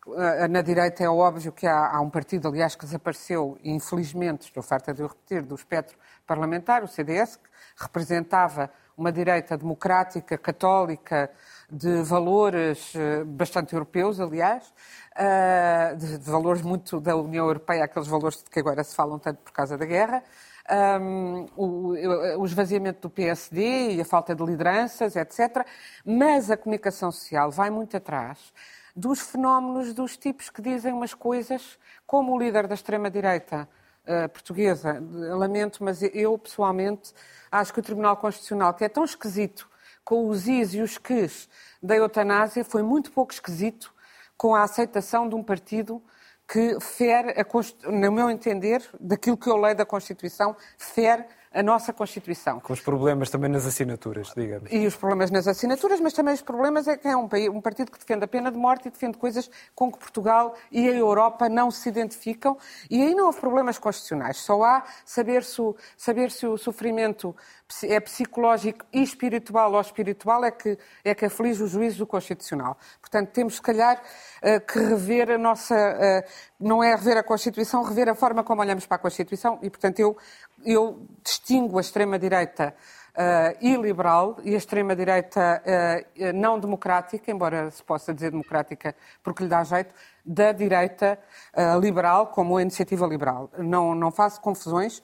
uh, 0.07 0.47
na 0.49 0.61
direita 0.61 1.03
é 1.03 1.09
óbvio 1.09 1.51
que 1.51 1.67
há, 1.67 1.95
há, 1.95 2.01
um 2.01 2.09
partido, 2.09 2.47
aliás, 2.47 2.75
que 2.75 2.85
desapareceu, 2.85 3.57
infelizmente, 3.63 4.43
estou 4.43 4.63
farta 4.63 4.93
de 4.93 5.03
o 5.03 5.07
repetir, 5.07 5.41
do 5.41 5.55
espectro 5.55 5.97
parlamentar, 6.25 6.83
o 6.83 6.87
CDS, 6.87 7.35
que 7.35 7.49
representava 7.83 8.71
uma 8.95 9.11
direita 9.11 9.57
democrática, 9.57 10.37
católica, 10.37 11.29
de 11.71 12.03
valores 12.03 12.93
uh, 12.95 13.25
bastante 13.25 13.73
europeus, 13.73 14.19
aliás, 14.19 14.73
uh, 15.15 15.95
de, 15.95 16.17
valores 16.29 16.61
muito 16.61 16.99
da 16.99 17.15
União 17.15 17.45
Europeia, 17.45 17.85
aqueles 17.85 18.07
valores 18.07 18.43
de 18.43 18.49
que 18.49 18.59
agora 18.59 18.83
se 18.83 18.95
falam 18.95 19.19
tanto 19.19 19.39
por 19.41 19.51
causa 19.51 19.77
da 19.77 19.85
guerra, 19.85 20.23
um, 21.01 21.45
o, 21.57 21.89
o 22.39 22.45
esvaziamento 22.45 23.01
do 23.01 23.09
PSD 23.09 23.95
e 23.95 24.01
a 24.01 24.05
falta 24.05 24.33
de 24.33 24.43
lideranças, 24.43 25.15
etc. 25.15 25.65
Mas 26.05 26.49
a 26.49 26.57
comunicação 26.57 27.11
social 27.11 27.51
vai 27.51 27.69
muito 27.69 27.97
atrás 27.97 28.53
dos 28.95 29.19
fenómenos 29.19 29.93
dos 29.93 30.17
tipos 30.17 30.49
que 30.49 30.61
dizem 30.61 30.93
umas 30.93 31.13
coisas, 31.13 31.79
como 32.05 32.33
o 32.33 32.39
líder 32.39 32.67
da 32.67 32.75
extrema-direita 32.75 33.67
uh, 34.05 34.29
portuguesa. 34.29 35.03
Lamento, 35.35 35.83
mas 35.83 36.01
eu 36.01 36.37
pessoalmente 36.37 37.11
acho 37.51 37.73
que 37.73 37.79
o 37.79 37.83
Tribunal 37.83 38.17
Constitucional, 38.17 38.73
que 38.73 38.83
é 38.83 38.89
tão 38.89 39.03
esquisito 39.03 39.67
com 40.03 40.27
os 40.27 40.47
is 40.47 40.73
e 40.73 40.81
os 40.81 40.97
ques 40.97 41.49
da 41.81 41.95
eutanásia, 41.95 42.63
foi 42.63 42.81
muito 42.81 43.11
pouco 43.11 43.33
esquisito 43.33 43.93
com 44.37 44.55
a 44.55 44.63
aceitação 44.63 45.27
de 45.27 45.35
um 45.35 45.43
partido 45.43 46.01
que 46.47 46.79
fere, 46.79 47.31
a, 47.31 47.89
no 47.89 48.11
meu 48.11 48.29
entender, 48.29 48.83
daquilo 48.99 49.37
que 49.37 49.49
eu 49.49 49.57
leio 49.57 49.75
da 49.75 49.85
Constituição, 49.85 50.55
fere 50.77 51.25
a 51.53 51.61
nossa 51.61 51.93
Constituição. 51.93 52.59
Com 52.59 52.73
os 52.73 52.81
problemas 52.81 53.29
também 53.29 53.49
nas 53.49 53.65
assinaturas, 53.65 54.33
digamos. 54.35 54.71
E 54.71 54.85
os 54.87 54.95
problemas 54.95 55.29
nas 55.29 55.47
assinaturas, 55.47 55.99
mas 55.99 56.13
também 56.13 56.33
os 56.33 56.41
problemas 56.41 56.87
é 56.87 56.97
que 56.97 57.07
é 57.07 57.15
um, 57.15 57.29
um 57.51 57.61
partido 57.61 57.91
que 57.91 57.99
defende 57.99 58.25
a 58.25 58.27
pena 58.27 58.51
de 58.51 58.57
morte 58.57 58.87
e 58.87 58.91
defende 58.91 59.17
coisas 59.17 59.49
com 59.75 59.91
que 59.91 59.99
Portugal 59.99 60.55
e 60.71 60.89
a 60.89 60.93
Europa 60.93 61.47
não 61.47 61.69
se 61.69 61.87
identificam. 61.87 62.57
E 62.89 63.01
aí 63.01 63.13
não 63.13 63.27
houve 63.27 63.39
problemas 63.39 63.77
constitucionais. 63.77 64.37
Só 64.37 64.63
há 64.63 64.83
saber 65.05 65.43
se 65.43 65.61
o, 65.61 65.75
saber 65.95 66.31
se 66.31 66.47
o 66.47 66.57
sofrimento 66.57 67.35
é 67.83 67.99
psicológico 67.99 68.85
e 68.91 69.01
espiritual 69.01 69.73
ou 69.73 69.81
espiritual 69.81 70.43
é 70.43 70.51
que, 70.51 70.77
é 71.03 71.15
que 71.15 71.25
aflige 71.25 71.63
o 71.63 71.67
juízo 71.67 71.99
do 71.99 72.07
Constitucional. 72.07 72.77
Portanto, 72.99 73.29
temos, 73.29 73.55
se 73.55 73.61
calhar, 73.61 74.01
eh, 74.41 74.59
que 74.59 74.77
rever 74.79 75.31
a 75.31 75.37
nossa. 75.37 75.75
Eh, 75.75 76.27
não 76.59 76.83
é 76.83 76.95
rever 76.95 77.17
a 77.17 77.23
Constituição, 77.23 77.83
rever 77.83 78.09
a 78.09 78.15
forma 78.15 78.43
como 78.43 78.61
olhamos 78.61 78.85
para 78.85 78.95
a 78.95 78.99
Constituição 78.99 79.59
e, 79.61 79.69
portanto, 79.69 79.99
eu, 79.99 80.15
eu 80.65 81.05
distingo 81.23 81.77
a 81.77 81.81
extrema-direita 81.81 82.73
uh, 83.13 83.57
e 83.61 83.75
liberal 83.75 84.37
e 84.43 84.53
a 84.53 84.57
extrema-direita 84.57 85.61
uh, 85.65 86.33
não 86.33 86.59
democrática, 86.59 87.31
embora 87.31 87.69
se 87.71 87.83
possa 87.83 88.13
dizer 88.13 88.31
democrática 88.31 88.95
porque 89.23 89.43
lhe 89.43 89.49
dá 89.49 89.63
jeito, 89.63 89.93
da 90.25 90.51
direita 90.51 91.19
uh, 91.55 91.79
liberal 91.79 92.27
como 92.27 92.57
a 92.57 92.61
iniciativa 92.61 93.05
liberal. 93.05 93.49
Não, 93.57 93.93
não 93.93 94.11
faço 94.11 94.41
confusões 94.41 95.01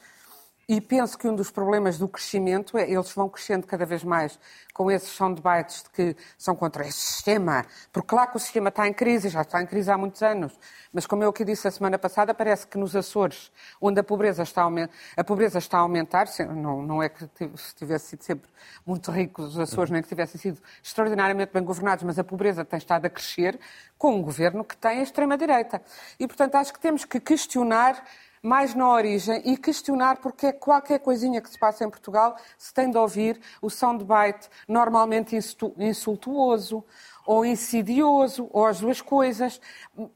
E 0.69 0.79
penso 0.79 1.17
que 1.17 1.27
um 1.27 1.34
dos 1.34 1.49
problemas 1.49 1.97
do 1.97 2.08
crescimento 2.08 2.77
é 2.77 2.88
eles 2.88 3.12
vão 3.12 3.27
crescendo 3.27 3.65
cada 3.65 3.88
vez 3.88 4.03
mais 4.03 4.38
com 4.71 4.91
esses 4.91 5.10
soundbites 5.10 5.82
de 5.82 5.89
que 5.89 6.15
são 6.38 6.56
contra 6.56 6.87
esse 6.87 7.00
sistema. 7.00 7.65
Porque 7.91 8.10
claro 8.10 8.29
que 8.29 8.37
o 8.37 8.39
sistema 8.39 8.69
está 8.69 8.87
em 8.87 8.93
crise, 8.93 9.29
já 9.29 9.41
está 9.41 9.63
em 9.63 9.65
crise 9.65 9.89
há 9.89 9.98
muitos 9.98 10.21
anos. 10.21 10.54
Mas 10.93 11.08
como 11.08 11.23
eu 11.23 11.33
que 11.33 11.43
disse 11.43 11.67
a 11.67 11.71
semana 11.71 11.98
passada, 11.98 12.35
parece 12.35 12.67
que 12.67 12.77
nos 12.77 12.96
Açores, 12.96 13.52
onde 13.81 14.00
a 14.00 14.04
pobreza 14.04 14.43
está 14.43 14.69
a, 15.17 15.23
pobreza 15.23 15.58
está 15.58 15.79
a 15.79 15.81
aumentar, 15.81 16.27
não, 16.56 16.83
não 16.83 17.02
é 17.02 17.10
que 17.10 17.27
tivesse 17.75 18.10
sido 18.10 18.23
sempre 18.23 18.48
muito 18.85 19.10
rico 19.10 19.41
os 19.41 19.58
Açores, 19.58 19.89
nem 19.89 20.04
que 20.04 20.08
tivessem 20.08 20.39
sido 20.39 20.62
extraordinariamente 20.83 21.52
bem 21.52 21.63
governados, 21.63 22.04
mas 22.04 22.19
a 22.19 22.23
pobreza 22.23 22.63
tem 22.63 22.77
estado 22.77 23.08
a 23.08 23.10
crescer 23.10 23.60
com 23.98 24.13
um 24.17 24.21
governo 24.21 24.63
que 24.63 24.77
tem 24.77 25.00
a 25.00 25.02
extrema-direita. 25.02 25.81
E, 26.19 26.27
portanto, 26.27 26.54
acho 26.54 26.71
que 26.71 26.79
temos 26.79 27.06
que 27.06 27.19
questionar 27.19 28.04
mais 28.42 28.73
na 28.73 28.90
origem 28.90 29.42
e 29.46 29.58
questionar 29.58 30.17
porque 30.17 30.48
é 30.48 30.52
qualquer 30.52 31.00
coisinha 31.00 31.42
que 31.42 31.50
se 31.50 31.60
passa 31.60 31.83
em 31.83 31.90
Portugal 31.90 32.35
se 32.58 32.73
tem 32.73 32.90
de 32.90 32.98
ouvir 32.98 33.40
o 33.62 33.69
soundbite 33.69 34.50
normalmente 34.67 35.37
insultuoso 35.77 36.83
ou 37.29 37.46
insidioso, 37.46 38.50
ou 38.52 38.65
as 38.65 38.79
duas 38.79 39.02
coisas, 39.02 39.62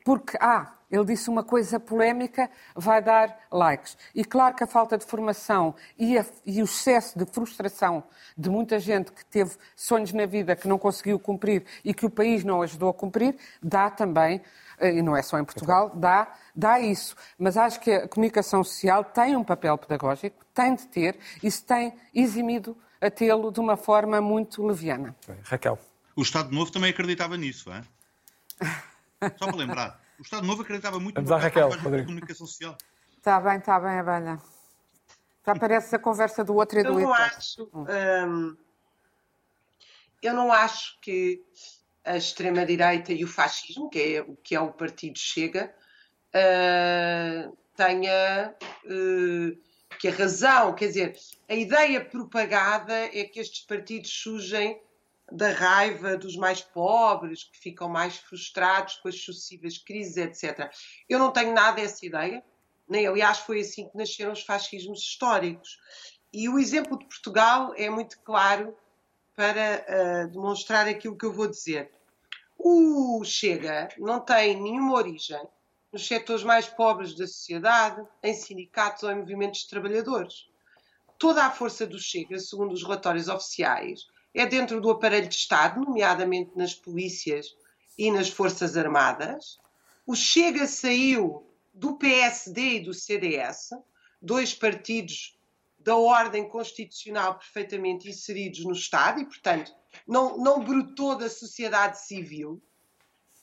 porque, 0.04 0.36
ah, 0.42 0.74
ele 0.90 1.06
disse 1.06 1.30
uma 1.30 1.44
coisa 1.44 1.80
polémica, 1.80 2.50
vai 2.76 3.04
dar 3.04 3.38
likes. 3.52 3.96
E 4.16 4.26
claro 4.26 4.56
que 4.56 4.64
a 4.64 4.68
falta 4.68 4.98
de 4.98 5.06
formação 5.06 5.76
e, 5.96 6.18
a, 6.18 6.26
e, 6.44 6.60
o 6.60 6.66
excesso 6.66 7.18
de 7.18 7.26
frustração 7.26 8.04
de 8.36 8.50
muita 8.50 8.80
gente 8.80 9.12
que 9.12 9.24
teve 9.26 9.56
sonhos 9.76 10.12
na 10.12 10.26
vida 10.26 10.56
que 10.56 10.68
não 10.68 10.80
conseguiu 10.80 11.20
cumprir 11.20 11.64
e 11.86 11.94
que 11.94 12.06
o 12.06 12.10
país 12.10 12.44
não 12.44 12.64
ajudou 12.64 12.90
a 12.90 12.94
cumprir, 12.96 13.36
dá 13.62 13.92
também 13.92 14.42
e 14.82 15.02
não 15.02 15.16
é 15.16 15.22
só 15.22 15.40
em 15.40 15.46
Portugal, 15.46 15.92
dá, 15.96 16.34
dá 16.56 16.80
isso. 16.80 17.16
Mas 17.38 17.58
acho 17.58 17.80
que 17.80 17.92
a 17.92 18.08
comunicação 18.08 18.64
social 18.64 19.04
tem 19.04 19.36
um 19.36 19.44
papel 19.44 19.78
pedagógico, 19.78 20.44
tem 20.54 20.76
de 20.76 20.88
ter, 20.88 21.18
e 21.42 21.50
se 21.50 21.64
tem 21.64 21.94
eximido 22.14 22.78
a 23.02 23.10
tê-lo 23.10 23.52
de 23.52 23.60
uma 23.60 23.76
forma 23.76 24.22
muito 24.22 24.66
leviana. 24.66 25.16
Raquel. 25.44 25.78
O 26.16 26.22
Estado 26.22 26.54
Novo 26.54 26.72
também 26.72 26.92
acreditava 26.92 27.36
nisso, 27.36 27.72
é? 27.72 27.84
Só 29.38 29.48
para 29.48 29.56
lembrar. 29.56 30.02
O 30.20 30.22
Estado 30.22 30.46
Novo 30.46 30.62
acreditava 30.62 31.00
muito 31.00 31.16
Vamos 31.16 31.30
no 31.30 31.38
Raquel, 31.38 31.70
comunicação 32.06 32.46
social. 32.48 32.78
Está 33.18 33.40
bem, 33.40 33.58
está 33.58 33.80
bem, 33.80 34.00
Abelha. 34.00 34.40
Já 35.46 35.56
parece 35.56 35.96
a 35.96 36.00
conversa 36.00 36.44
do 36.44 36.56
outro 36.56 36.80
e 36.80 36.84
do 36.84 37.00
Eu 37.00 37.08
não 37.08 37.14
acho... 37.14 37.70
Hum, 37.74 38.58
eu 40.22 40.34
não 40.34 40.54
acho 40.54 40.98
que 41.02 41.44
a 42.06 42.18
extrema-direita 42.18 43.14
e 43.14 43.24
o 43.24 43.28
fascismo, 43.28 43.90
que 43.90 44.16
é 44.16 44.22
o 44.22 44.36
que 44.36 44.56
é 44.56 44.60
o 44.60 44.72
Partido 44.72 45.18
Chega, 45.18 45.74
uh, 46.36 47.58
tenha 47.76 48.56
uh, 48.86 49.98
que 50.00 50.08
a 50.08 50.12
razão, 50.12 50.76
quer 50.76 50.88
dizer, 50.88 51.18
a 51.48 51.56
ideia 51.56 52.04
propagada 52.04 52.94
é 52.94 53.24
que 53.24 53.40
estes 53.40 53.66
partidos 53.66 54.12
surgem 54.12 54.82
da 55.32 55.52
raiva 55.52 56.18
dos 56.18 56.36
mais 56.36 56.62
pobres, 56.62 57.46
que 57.46 57.58
ficam 57.58 57.90
mais 57.90 58.18
frustrados 58.18 58.96
com 58.96 59.08
as 59.08 59.20
sucessivas 59.20 59.78
crises, 59.78 60.18
etc. 60.18 60.70
Eu 61.08 61.18
não 61.18 61.32
tenho 61.32 61.54
nada 61.54 61.82
dessa 61.82 62.06
ideia, 62.06 62.44
nem 62.88 63.08
aliás 63.08 63.40
foi 63.40 63.62
assim 63.62 63.88
que 63.88 63.98
nasceram 63.98 64.34
os 64.34 64.44
fascismos 64.44 65.00
históricos. 65.00 65.80
E 66.32 66.50
o 66.50 66.60
exemplo 66.60 66.98
de 66.98 67.06
Portugal 67.06 67.74
é 67.78 67.90
muito 67.90 68.20
claro 68.20 68.76
para 69.36 69.86
uh, 69.88 70.32
demonstrar 70.32 70.88
aquilo 70.88 71.18
que 71.18 71.26
eu 71.26 71.34
vou 71.34 71.48
dizer. 71.48 71.92
O 72.58 73.24
Chega 73.24 73.90
não 73.98 74.20
tem 74.20 74.60
nenhuma 74.62 74.94
origem 74.94 75.42
nos 75.92 76.08
setores 76.08 76.44
mais 76.44 76.68
pobres 76.68 77.14
da 77.16 77.28
sociedade, 77.28 78.02
em 78.24 78.34
sindicatos 78.34 79.04
ou 79.04 79.12
em 79.12 79.16
movimentos 79.16 79.62
de 79.62 79.70
trabalhadores. 79.70 80.48
Toda 81.20 81.46
a 81.46 81.52
força 81.52 81.86
do 81.86 82.00
Chega, 82.00 82.40
segundo 82.40 82.74
os 82.74 82.84
relatórios 82.84 83.28
oficiais, 83.28 84.08
é 84.34 84.46
dentro 84.46 84.82
do 84.82 84.90
aparelho 84.90 85.28
de 85.28 85.36
Estado, 85.36 85.80
nomeadamente 85.80 86.52
nas 86.56 86.74
polícias 86.74 87.56
e 87.98 88.12
nas 88.12 88.30
Forças 88.30 88.76
Armadas. 88.76 89.60
O 90.06 90.16
Chega 90.16 90.66
saiu 90.66 91.48
do 91.74 91.96
PSD 91.98 92.78
e 92.78 92.80
do 92.80 92.94
CDS, 92.94 93.70
dois 94.22 94.54
partidos 94.54 95.38
da 95.84 95.96
ordem 95.96 96.48
constitucional 96.48 97.36
perfeitamente 97.36 98.10
inseridos 98.10 98.64
no 98.64 98.72
Estado 98.72 99.20
e, 99.20 99.26
portanto, 99.26 99.74
não, 100.08 100.38
não 100.38 100.64
brotou 100.64 101.18
da 101.18 101.30
sociedade 101.30 102.00
civil 102.06 102.62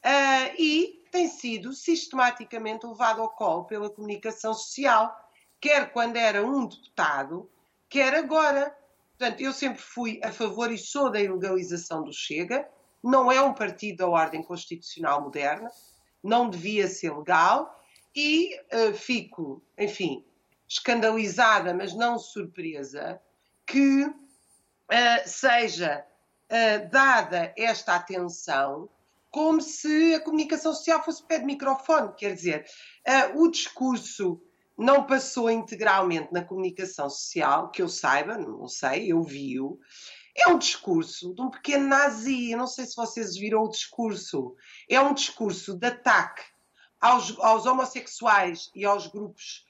uh, 0.04 0.54
e 0.58 1.04
tem 1.10 1.28
sido 1.28 1.72
sistematicamente 1.72 2.86
levado 2.86 3.20
ao 3.20 3.30
colo 3.30 3.64
pela 3.64 3.90
comunicação 3.90 4.54
social, 4.54 5.14
quer 5.60 5.92
quando 5.92 6.16
era 6.16 6.44
um 6.44 6.66
deputado, 6.66 7.50
quer 7.88 8.14
agora. 8.14 8.74
Portanto, 9.18 9.40
eu 9.40 9.52
sempre 9.52 9.82
fui 9.82 10.18
a 10.22 10.32
favor 10.32 10.72
e 10.72 10.78
sou 10.78 11.10
da 11.10 11.20
ilegalização 11.20 12.02
do 12.02 12.12
Chega. 12.12 12.66
Não 13.02 13.30
é 13.30 13.40
um 13.42 13.52
partido 13.52 13.98
da 13.98 14.08
ordem 14.08 14.42
constitucional 14.42 15.20
moderna, 15.20 15.70
não 16.22 16.48
devia 16.48 16.88
ser 16.88 17.14
legal 17.14 17.78
e 18.14 18.56
uh, 18.72 18.94
fico, 18.94 19.62
enfim, 19.78 20.24
escandalizada, 20.70 21.74
mas 21.74 21.92
não 21.92 22.16
surpresa, 22.16 23.20
que 23.66 24.04
uh, 24.04 24.14
seja 25.26 26.06
uh, 26.46 26.90
dada 26.90 27.52
esta 27.58 27.96
atenção 27.96 28.88
como 29.32 29.60
se 29.60 30.14
a 30.14 30.20
comunicação 30.20 30.72
social 30.72 31.04
fosse 31.04 31.24
pé 31.24 31.40
de 31.40 31.44
microfone. 31.44 32.14
Quer 32.16 32.34
dizer, 32.34 32.66
uh, 33.06 33.42
o 33.42 33.50
discurso 33.50 34.40
não 34.78 35.04
passou 35.04 35.50
integralmente 35.50 36.32
na 36.32 36.44
comunicação 36.44 37.10
social, 37.10 37.70
que 37.70 37.82
eu 37.82 37.88
saiba, 37.88 38.38
não 38.38 38.68
sei, 38.68 39.12
eu 39.12 39.22
vi-o. 39.24 39.78
É 40.36 40.48
um 40.48 40.56
discurso 40.56 41.34
de 41.34 41.42
um 41.42 41.50
pequeno 41.50 41.88
nazi. 41.88 42.52
Eu 42.52 42.58
não 42.58 42.68
sei 42.68 42.86
se 42.86 42.94
vocês 42.94 43.34
viram 43.34 43.64
o 43.64 43.68
discurso. 43.68 44.54
É 44.88 45.00
um 45.00 45.12
discurso 45.12 45.76
de 45.76 45.88
ataque 45.88 46.42
aos, 47.00 47.36
aos 47.40 47.66
homossexuais 47.66 48.70
e 48.72 48.84
aos 48.84 49.08
grupos 49.08 49.68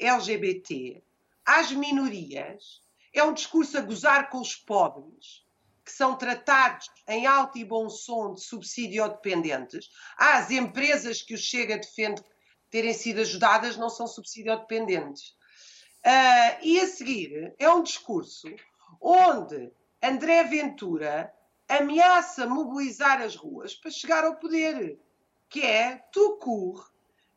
LGBT, 0.00 1.02
às 1.44 1.72
minorias, 1.72 2.82
é 3.12 3.22
um 3.22 3.34
discurso 3.34 3.76
a 3.76 3.80
gozar 3.82 4.30
com 4.30 4.40
os 4.40 4.54
pobres, 4.54 5.44
que 5.84 5.92
são 5.92 6.16
tratados 6.16 6.88
em 7.08 7.26
alto 7.26 7.58
e 7.58 7.64
bom 7.64 7.90
som 7.90 8.34
de 8.34 8.40
subsídio 8.40 9.08
dependentes. 9.08 9.90
As 10.16 10.50
empresas 10.50 11.20
que 11.20 11.34
o 11.34 11.38
Chega 11.38 11.76
defende 11.76 12.22
terem 12.70 12.94
sido 12.94 13.20
ajudadas 13.20 13.76
não 13.76 13.90
são 13.90 14.06
subsídio 14.06 14.56
dependentes. 14.56 15.34
Uh, 16.04 16.58
e 16.62 16.80
a 16.80 16.86
seguir 16.86 17.54
é 17.58 17.68
um 17.68 17.82
discurso 17.82 18.48
onde 19.00 19.70
André 20.02 20.42
Ventura 20.44 21.32
ameaça 21.68 22.46
mobilizar 22.46 23.20
as 23.20 23.36
ruas 23.36 23.74
para 23.74 23.90
chegar 23.90 24.24
ao 24.24 24.36
poder, 24.36 24.98
que 25.48 25.62
é 25.62 25.96
tu 26.12 26.38
court 26.38 26.91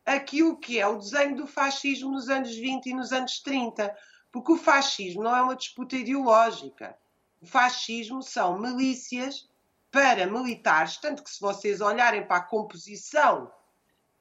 aquilo 0.06 0.58
que 0.58 0.80
é 0.80 0.88
o 0.88 0.98
desenho 0.98 1.36
do 1.36 1.48
fascismo 1.48 2.12
nos 2.12 2.30
anos 2.30 2.56
20 2.56 2.86
e 2.86 2.94
nos 2.94 3.12
anos 3.12 3.40
30. 3.40 3.96
Porque 4.32 4.52
o 4.52 4.58
fascismo 4.58 5.24
não 5.24 5.36
é 5.36 5.42
uma 5.42 5.56
disputa 5.56 5.96
ideológica. 5.96 6.96
O 7.42 7.46
fascismo 7.46 8.22
são 8.22 8.60
milícias 8.60 9.50
paramilitares, 9.92 10.98
tanto 10.98 11.24
que 11.24 11.30
se 11.30 11.40
vocês 11.40 11.80
olharem 11.80 12.26
para 12.26 12.38
a 12.38 12.44
composição 12.44 13.52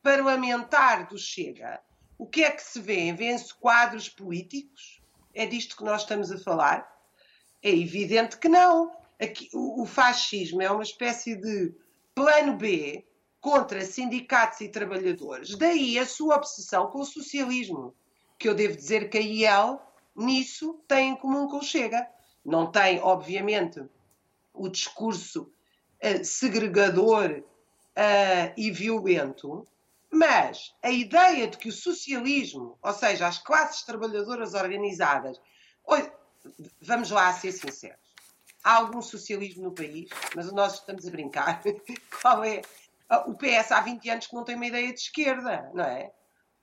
parlamentar 0.03 1.09
do 1.09 1.19
Chega, 1.19 1.81
o 2.17 2.27
que 2.27 2.45
é 2.45 2.51
que 2.51 2.63
se 2.63 2.81
vê? 2.81 3.13
Vêem-se 3.13 3.53
quadros 3.55 4.09
políticos? 4.09 5.03
É 5.35 5.47
disto 5.47 5.77
que 5.77 5.83
nós 5.83 6.03
estamos 6.03 6.31
a 6.31 6.39
falar? 6.39 6.89
É 7.61 7.71
evidente 7.71 8.39
que 8.39 8.49
não. 8.49 8.95
Aqui, 9.21 9.49
o, 9.53 9.83
o 9.83 9.87
fascismo 9.87 10.63
é 10.63 10.71
uma 10.71 10.83
espécie 10.83 11.35
de 11.35 11.75
plano 12.15 12.57
B 12.57 13.05
contra 13.45 13.85
sindicatos 13.85 14.63
e 14.63 14.71
trabalhadores. 14.71 15.55
Daí 15.55 15.99
a 15.99 16.07
sua 16.07 16.37
obsessão 16.37 16.87
com 16.87 17.01
o 17.01 17.05
socialismo, 17.05 17.95
que 18.39 18.49
eu 18.49 18.55
devo 18.55 18.75
dizer 18.75 19.11
que 19.11 19.19
a 19.19 19.21
IEL 19.21 19.83
nisso 20.17 20.81
tem 20.89 21.11
em 21.11 21.15
comum 21.15 21.47
com 21.47 21.59
o 21.59 21.63
Chega. 21.63 22.09
Não 22.43 22.73
tem, 22.73 22.99
obviamente, 23.01 23.85
o 24.55 24.67
discurso 24.67 25.43
uh, 25.43 26.25
segregador 26.25 27.43
uh, 27.43 28.55
e 28.57 28.71
violento, 28.71 29.69
mas 30.11 30.75
a 30.83 30.91
ideia 30.91 31.47
de 31.47 31.59
que 31.59 31.69
o 31.69 31.73
socialismo, 31.73 32.79
ou 32.81 32.95
seja, 32.95 33.27
as 33.27 33.37
classes 33.37 33.83
trabalhadoras 33.83 34.55
organizadas, 34.55 35.39
vamos 36.81 37.11
lá 37.11 37.31
ser 37.35 37.53
sinceros, 37.53 38.15
há 38.63 38.77
algum 38.77 39.03
socialismo 39.03 39.65
no 39.65 39.73
país, 39.73 40.09
mas 40.35 40.51
nós 40.51 40.77
estamos 40.77 41.07
a 41.07 41.11
brincar. 41.11 41.63
Qual 42.23 42.43
é 42.43 42.63
o 43.27 43.35
PS 43.35 43.73
há 43.73 43.81
20 43.81 44.11
anos 44.11 44.27
que 44.27 44.35
não 44.35 44.45
tem 44.45 44.57
uma 44.57 44.67
ideia 44.67 44.93
de 44.93 45.01
esquerda, 45.01 45.71
não 45.75 45.85
é? 45.85 46.13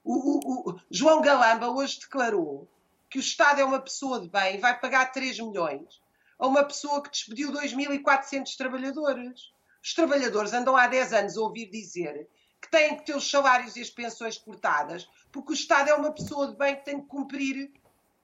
O, 0.03 0.13
o, 0.13 0.69
o, 0.71 0.79
João 0.89 1.21
Galamba 1.21 1.69
hoje 1.69 1.99
declarou 1.99 2.67
que 3.09 3.17
o 3.17 3.21
Estado 3.21 3.61
é 3.61 3.65
uma 3.65 3.79
pessoa 3.79 4.19
de 4.19 4.29
bem 4.29 4.55
e 4.55 4.59
vai 4.59 4.79
pagar 4.79 5.11
3 5.11 5.39
milhões 5.39 6.01
a 6.39 6.47
uma 6.47 6.63
pessoa 6.63 7.03
que 7.03 7.11
despediu 7.11 7.51
2.400 7.51 8.55
trabalhadores. 8.57 9.51
Os 9.83 9.93
trabalhadores 9.93 10.53
andam 10.53 10.75
há 10.75 10.87
10 10.87 11.13
anos 11.13 11.37
a 11.37 11.41
ouvir 11.41 11.69
dizer 11.69 12.27
que 12.59 12.69
têm 12.69 12.95
que 12.95 13.05
ter 13.05 13.15
os 13.15 13.29
salários 13.29 13.75
e 13.75 13.81
as 13.81 13.89
pensões 13.89 14.37
cortadas, 14.37 15.09
porque 15.31 15.51
o 15.51 15.53
Estado 15.53 15.89
é 15.89 15.93
uma 15.93 16.11
pessoa 16.11 16.47
de 16.47 16.55
bem 16.55 16.75
que 16.75 16.85
tem 16.85 17.01
que 17.01 17.07
cumprir 17.07 17.71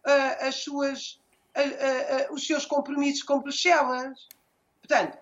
uh, 0.05 0.47
as 0.47 0.55
suas, 0.55 1.19
uh, 1.55 2.31
uh, 2.31 2.33
os 2.33 2.45
seus 2.45 2.65
compromissos 2.65 3.23
com 3.23 3.39
Bruxelas. 3.39 4.27
Portanto, 4.79 5.17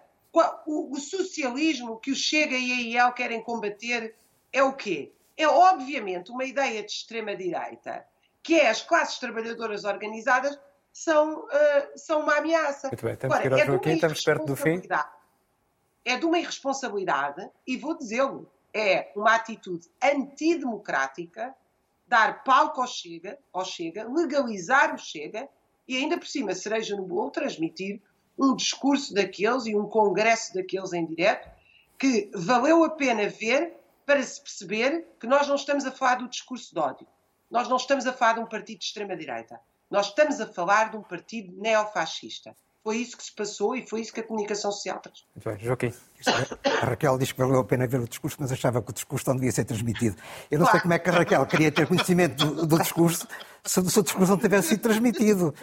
o, 0.65 0.93
o, 0.93 0.99
socialismo 0.99 1.99
que 1.99 2.11
o 2.11 2.15
Chega 2.15 2.55
e 2.55 2.71
a 2.71 3.03
IEL 3.03 3.13
querem 3.13 3.41
combater 3.41 4.15
é 4.51 4.63
o 4.63 4.73
quê? 4.73 5.13
É 5.37 5.47
obviamente 5.47 6.31
uma 6.31 6.45
ideia 6.45 6.83
de 6.83 6.91
extrema-direita, 6.91 8.05
que 8.41 8.59
é 8.59 8.69
as 8.69 8.81
classes 8.81 9.19
trabalhadoras 9.19 9.83
organizadas 9.83 10.57
são, 10.91 11.45
são 11.95 12.21
uma 12.21 12.37
ameaça. 12.37 12.87
Muito 12.87 13.05
bem, 13.05 13.15
temos 13.15 13.35
Agora, 13.35 13.41
que 13.41 13.47
ir 13.47 13.53
ao 13.53 13.59
é 13.59 13.65
Joaquim, 13.65 13.89
estamos 13.91 14.23
perto 14.23 14.45
do 14.45 14.55
fim. 14.55 14.81
É 16.05 16.17
de 16.17 16.25
uma 16.25 16.37
irresponsabilidade, 16.37 17.49
e 17.65 17.77
vou 17.77 17.97
dizê-lo, 17.97 18.49
é 18.73 19.11
uma 19.15 19.35
atitude 19.35 19.89
antidemocrática 20.01 21.55
dar 22.07 22.43
palco 22.43 22.81
ao 22.81 22.87
Chega, 22.87 23.39
ao 23.51 23.65
Chega, 23.65 24.07
legalizar 24.07 24.93
o 24.93 24.97
Chega 24.97 25.49
e 25.87 25.97
ainda 25.97 26.17
por 26.17 26.27
cima, 26.27 26.53
cereja 26.53 26.95
no 26.95 27.03
bolo, 27.03 27.31
transmitir 27.31 28.01
um 28.37 28.55
discurso 28.55 29.13
daqueles 29.13 29.65
e 29.65 29.75
um 29.75 29.87
congresso 29.87 30.53
daqueles 30.53 30.93
em 30.93 31.05
direto 31.05 31.49
que 31.97 32.29
valeu 32.33 32.83
a 32.83 32.89
pena 32.89 33.27
ver 33.29 33.73
para 34.05 34.21
se 34.21 34.41
perceber 34.41 35.05
que 35.19 35.27
nós 35.27 35.47
não 35.47 35.55
estamos 35.55 35.85
a 35.85 35.91
falar 35.91 36.15
do 36.15 36.29
discurso 36.29 36.73
de 36.73 36.79
ódio. 36.79 37.07
Nós 37.49 37.67
não 37.67 37.77
estamos 37.77 38.05
a 38.05 38.13
falar 38.13 38.33
de 38.33 38.39
um 38.41 38.45
partido 38.45 38.79
de 38.79 38.85
extrema-direita. 38.85 39.59
Nós 39.89 40.07
estamos 40.07 40.41
a 40.41 40.47
falar 40.47 40.91
de 40.91 40.97
um 40.97 41.01
partido 41.01 41.53
neofascista. 41.59 42.55
Foi 42.83 42.97
isso 42.97 43.17
que 43.17 43.23
se 43.23 43.33
passou 43.33 43.75
e 43.75 43.87
foi 43.87 44.01
isso 44.01 44.13
que 44.13 44.19
a 44.19 44.23
comunicação 44.23 44.71
social 44.71 44.99
transmitiu. 44.99 45.27
Muito 45.35 45.49
bem, 45.49 45.65
Joaquim. 45.65 45.93
A 46.81 46.85
Raquel 46.85 47.17
diz 47.17 47.31
que 47.31 47.39
valeu 47.39 47.59
a 47.59 47.63
pena 47.63 47.87
ver 47.87 47.99
o 47.99 48.07
discurso, 48.07 48.37
mas 48.39 48.51
achava 48.51 48.79
que 48.79 48.91
o 48.91 48.93
discurso 48.93 49.27
não 49.27 49.35
devia 49.35 49.51
ser 49.51 49.65
transmitido. 49.65 50.15
Eu 50.51 50.59
não 50.59 50.65
claro. 50.65 50.71
sei 50.71 50.81
como 50.81 50.93
é 50.93 50.99
que 50.99 51.09
a 51.09 51.13
Raquel 51.13 51.45
queria 51.47 51.71
ter 51.71 51.87
conhecimento 51.87 52.45
do, 52.45 52.67
do 52.67 52.77
discurso 52.77 53.27
se 53.65 53.79
o 53.79 53.89
seu 53.89 54.03
discurso 54.03 54.31
não 54.31 54.37
tivesse 54.37 54.69
sido 54.69 54.81
transmitido. 54.81 55.53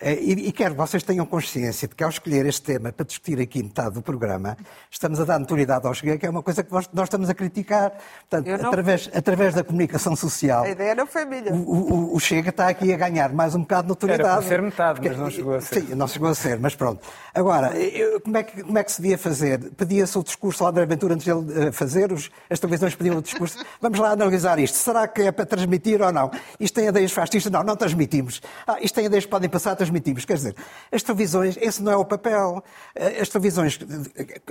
Eh, 0.00 0.18
e, 0.20 0.48
e 0.48 0.52
quero 0.52 0.72
que 0.72 0.80
vocês 0.80 1.02
tenham 1.04 1.24
consciência 1.24 1.86
de 1.86 1.94
que 1.94 2.02
ao 2.02 2.10
escolher 2.10 2.44
este 2.44 2.62
tema 2.62 2.92
para 2.92 3.06
discutir 3.06 3.40
aqui 3.40 3.62
metade 3.62 3.94
do 3.94 4.02
programa, 4.02 4.56
estamos 4.90 5.20
a 5.20 5.24
dar 5.24 5.38
notoriedade 5.38 5.86
ao 5.86 5.94
Chega, 5.94 6.18
que 6.18 6.26
é 6.26 6.30
uma 6.30 6.42
coisa 6.42 6.64
que 6.64 6.72
nós, 6.72 6.90
nós 6.92 7.04
estamos 7.04 7.30
a 7.30 7.34
criticar. 7.34 7.92
Portanto, 8.28 8.60
não... 8.60 8.68
através, 8.68 9.08
através 9.14 9.54
da 9.54 9.62
comunicação 9.62 10.16
social. 10.16 10.64
A 10.64 10.70
ideia 10.70 10.94
não 10.94 11.06
foi 11.06 11.24
minha. 11.24 11.52
O, 11.52 11.56
o, 11.56 12.16
o, 12.16 12.20
Chega 12.20 12.50
está 12.50 12.68
aqui 12.68 12.92
a 12.92 12.96
ganhar 12.96 13.32
mais 13.32 13.54
um 13.54 13.60
bocado 13.60 13.82
de 13.82 13.88
notoriedade. 13.90 14.28
Era 14.28 14.38
para 14.38 14.48
ser 14.48 14.62
metade, 14.62 15.00
porque, 15.00 15.08
mas 15.10 15.18
não 15.18 15.30
chegou 15.30 15.54
a 15.54 15.60
ser. 15.60 15.80
Sim, 15.82 15.94
não 15.94 16.08
chegou 16.08 16.28
a 16.28 16.34
ser, 16.34 16.58
mas 16.58 16.74
pronto. 16.74 17.06
Agora, 17.32 17.78
eu, 17.78 18.20
como, 18.20 18.36
é 18.36 18.42
que, 18.42 18.62
como 18.62 18.78
é 18.78 18.82
que 18.82 18.90
se 18.90 19.00
devia 19.00 19.16
fazer? 19.16 19.70
Pedia-se 19.76 20.18
o 20.18 20.24
discurso 20.24 20.64
lá 20.64 20.72
da 20.72 20.82
aventura 20.82 21.14
antes 21.14 21.24
de 21.24 21.30
ele 21.30 21.68
eh, 21.68 21.72
fazer, 21.72 22.12
os, 22.12 22.28
as 22.50 22.58
televisões 22.58 22.96
pediam 22.96 23.18
o 23.18 23.22
discurso. 23.22 23.64
Vamos 23.80 24.00
lá 24.00 24.10
analisar 24.10 24.58
isto. 24.58 24.76
Será 24.76 25.06
que 25.06 25.22
é 25.22 25.32
para 25.32 25.46
transmitir 25.46 26.02
ou 26.02 26.12
não? 26.12 26.30
Isto 26.58 26.74
tem 26.74 26.88
ideias 26.88 27.12
fascistas? 27.12 27.51
Não, 27.52 27.62
não 27.62 27.76
transmitimos. 27.76 28.40
Ah, 28.66 28.78
isto 28.80 28.94
tem 28.94 29.04
ideias 29.04 29.26
podem 29.26 29.48
passar, 29.48 29.76
transmitimos. 29.76 30.24
Quer 30.24 30.34
dizer, 30.34 30.56
as 30.90 31.02
televisões, 31.02 31.58
esse 31.60 31.82
não 31.82 31.92
é 31.92 31.96
o 31.96 32.04
papel. 32.04 32.64
Eh, 32.94 33.20
as 33.20 33.28
televisões, 33.28 33.78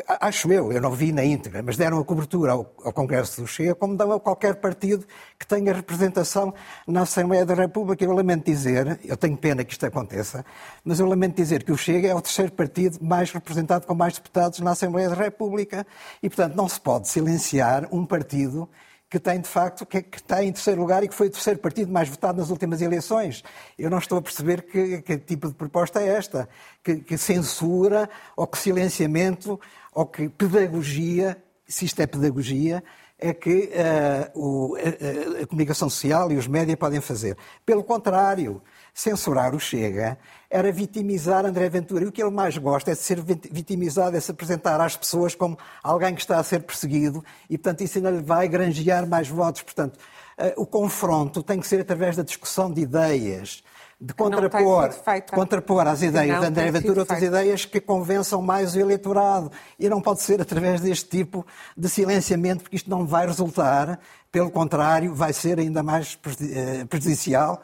acho 0.07 0.53
eu, 0.53 0.71
eu 0.71 0.79
não 0.79 0.91
vi 0.91 1.11
na 1.11 1.25
íntegra, 1.25 1.63
mas 1.63 1.75
deram 1.75 1.97
a 1.97 2.05
cobertura 2.05 2.51
ao, 2.51 2.71
ao 2.83 2.93
Congresso 2.93 3.41
do 3.41 3.47
Chega, 3.47 3.73
como 3.73 3.97
dão 3.97 4.11
a 4.11 4.19
qualquer 4.19 4.57
partido 4.57 5.03
que 5.39 5.47
tenha 5.47 5.73
representação 5.73 6.53
na 6.85 7.01
Assembleia 7.01 7.43
da 7.43 7.55
República. 7.55 8.05
Eu 8.05 8.11
lamento 8.11 8.45
dizer, 8.45 8.99
eu 9.03 9.17
tenho 9.17 9.35
pena 9.35 9.63
que 9.63 9.73
isto 9.73 9.83
aconteça, 9.83 10.45
mas 10.85 10.99
eu 10.99 11.07
lamento 11.07 11.35
dizer 11.35 11.63
que 11.63 11.71
o 11.71 11.77
Chega 11.77 12.07
é 12.07 12.13
o 12.13 12.21
terceiro 12.21 12.51
partido 12.51 12.99
mais 13.01 13.31
representado 13.31 13.87
com 13.87 13.95
mais 13.95 14.13
deputados 14.13 14.59
na 14.59 14.71
Assembleia 14.71 15.09
da 15.09 15.15
República 15.15 15.87
e, 16.21 16.29
portanto, 16.29 16.55
não 16.55 16.69
se 16.69 16.79
pode 16.79 17.07
silenciar 17.07 17.87
um 17.91 18.05
partido 18.05 18.69
que 19.12 19.20
tem, 19.20 19.41
de 19.41 19.47
facto, 19.49 19.86
que, 19.86 20.01
que, 20.01 20.20
está 20.20 20.41
em 20.41 20.53
terceiro 20.53 20.80
lugar 20.80 21.03
e 21.03 21.07
que 21.09 21.14
foi 21.14 21.28
o 21.28 21.30
terceiro 21.30 21.59
partido 21.59 21.91
mais 21.91 22.07
votado 22.07 22.38
nas 22.39 22.49
últimas 22.49 22.82
eleições. 22.82 23.43
Eu 23.78 23.89
não 23.89 23.97
estou 23.97 24.18
a 24.18 24.22
perceber 24.22 24.62
que, 24.62 25.01
que 25.01 25.18
tipo 25.18 25.49
de 25.49 25.53
proposta 25.53 26.01
é 26.01 26.07
esta, 26.07 26.47
que, 26.82 26.95
que, 26.95 27.18
censura, 27.18 28.09
ou 28.38 28.47
que 28.47 28.57
silenciamento, 28.57 29.59
ou 29.93 30.05
que 30.05 30.30
pedagogia, 30.30 31.38
se 31.68 31.84
isto 31.84 32.01
é 32.01 32.07
pedagogia, 32.07 32.82
é 33.20 33.34
que 33.34 33.70
uh, 33.74 34.39
o, 34.39 34.78
a, 34.78 35.41
a, 35.41 35.45
comunicação 35.45 35.89
social 35.89 36.32
e 36.32 36.38
os 36.38 36.47
médias 36.47 36.80
podem 36.80 37.01
fazer. 37.01 37.38
Pelo 37.66 37.84
contrário, 37.84 38.62
censurar 38.93 39.55
o 39.55 39.59
Chega 39.59 40.17
era 40.49 40.71
vitimizar 40.71 41.45
André 41.45 41.69
Ventura. 41.69 42.03
E 42.03 42.07
o 42.07 42.11
que 42.11 42.21
ele 42.21 42.31
mais 42.31 42.57
gosta 42.57 42.91
é 42.91 42.93
de 42.93 42.99
ser 42.99 43.21
vitimizado, 43.21 44.17
é 44.17 44.19
se 44.19 44.31
apresentar 44.31 44.79
às 44.81 44.97
pessoas 44.97 45.33
como 45.33 45.57
alguém 45.81 46.13
que 46.13 46.21
está 46.21 46.37
a 46.37 46.43
ser 46.43 46.61
perseguido 46.61 47.23
e, 47.49 47.57
portanto, 47.57 47.81
isso 47.81 47.97
ainda 47.97 48.11
lhe 48.11 48.21
vai 48.21 48.47
granjear 48.47 49.07
mais 49.07 49.29
votos. 49.29 49.61
Portanto, 49.61 49.97
eh, 50.37 50.53
o 50.57 50.65
confronto 50.65 51.41
tem 51.41 51.59
que 51.59 51.67
ser 51.67 51.79
através 51.79 52.15
da 52.17 52.23
discussão 52.23 52.71
de 52.71 52.81
ideias, 52.81 53.63
de 53.99 54.13
contrapor, 54.13 54.89
de 54.89 55.31
contrapor 55.31 55.87
às 55.87 56.01
ideias 56.01 56.39
de 56.39 56.45
André 56.47 56.71
Ventura 56.71 57.01
outras 57.01 57.19
feita. 57.19 57.37
ideias 57.37 57.65
que 57.65 57.79
convençam 57.79 58.41
mais 58.41 58.75
o 58.75 58.79
eleitorado. 58.79 59.51
E 59.79 59.87
não 59.87 60.01
pode 60.01 60.21
ser 60.21 60.41
através 60.41 60.81
deste 60.81 61.07
tipo 61.07 61.45
de 61.77 61.87
silenciamento, 61.87 62.63
porque 62.63 62.75
isto 62.75 62.89
não 62.89 63.05
vai 63.05 63.27
resultar, 63.27 63.99
pelo 64.31 64.49
contrário, 64.49 65.13
vai 65.13 65.31
ser 65.31 65.59
ainda 65.59 65.83
mais 65.83 66.17
eh, 66.41 66.83
prejudicial 66.85 67.61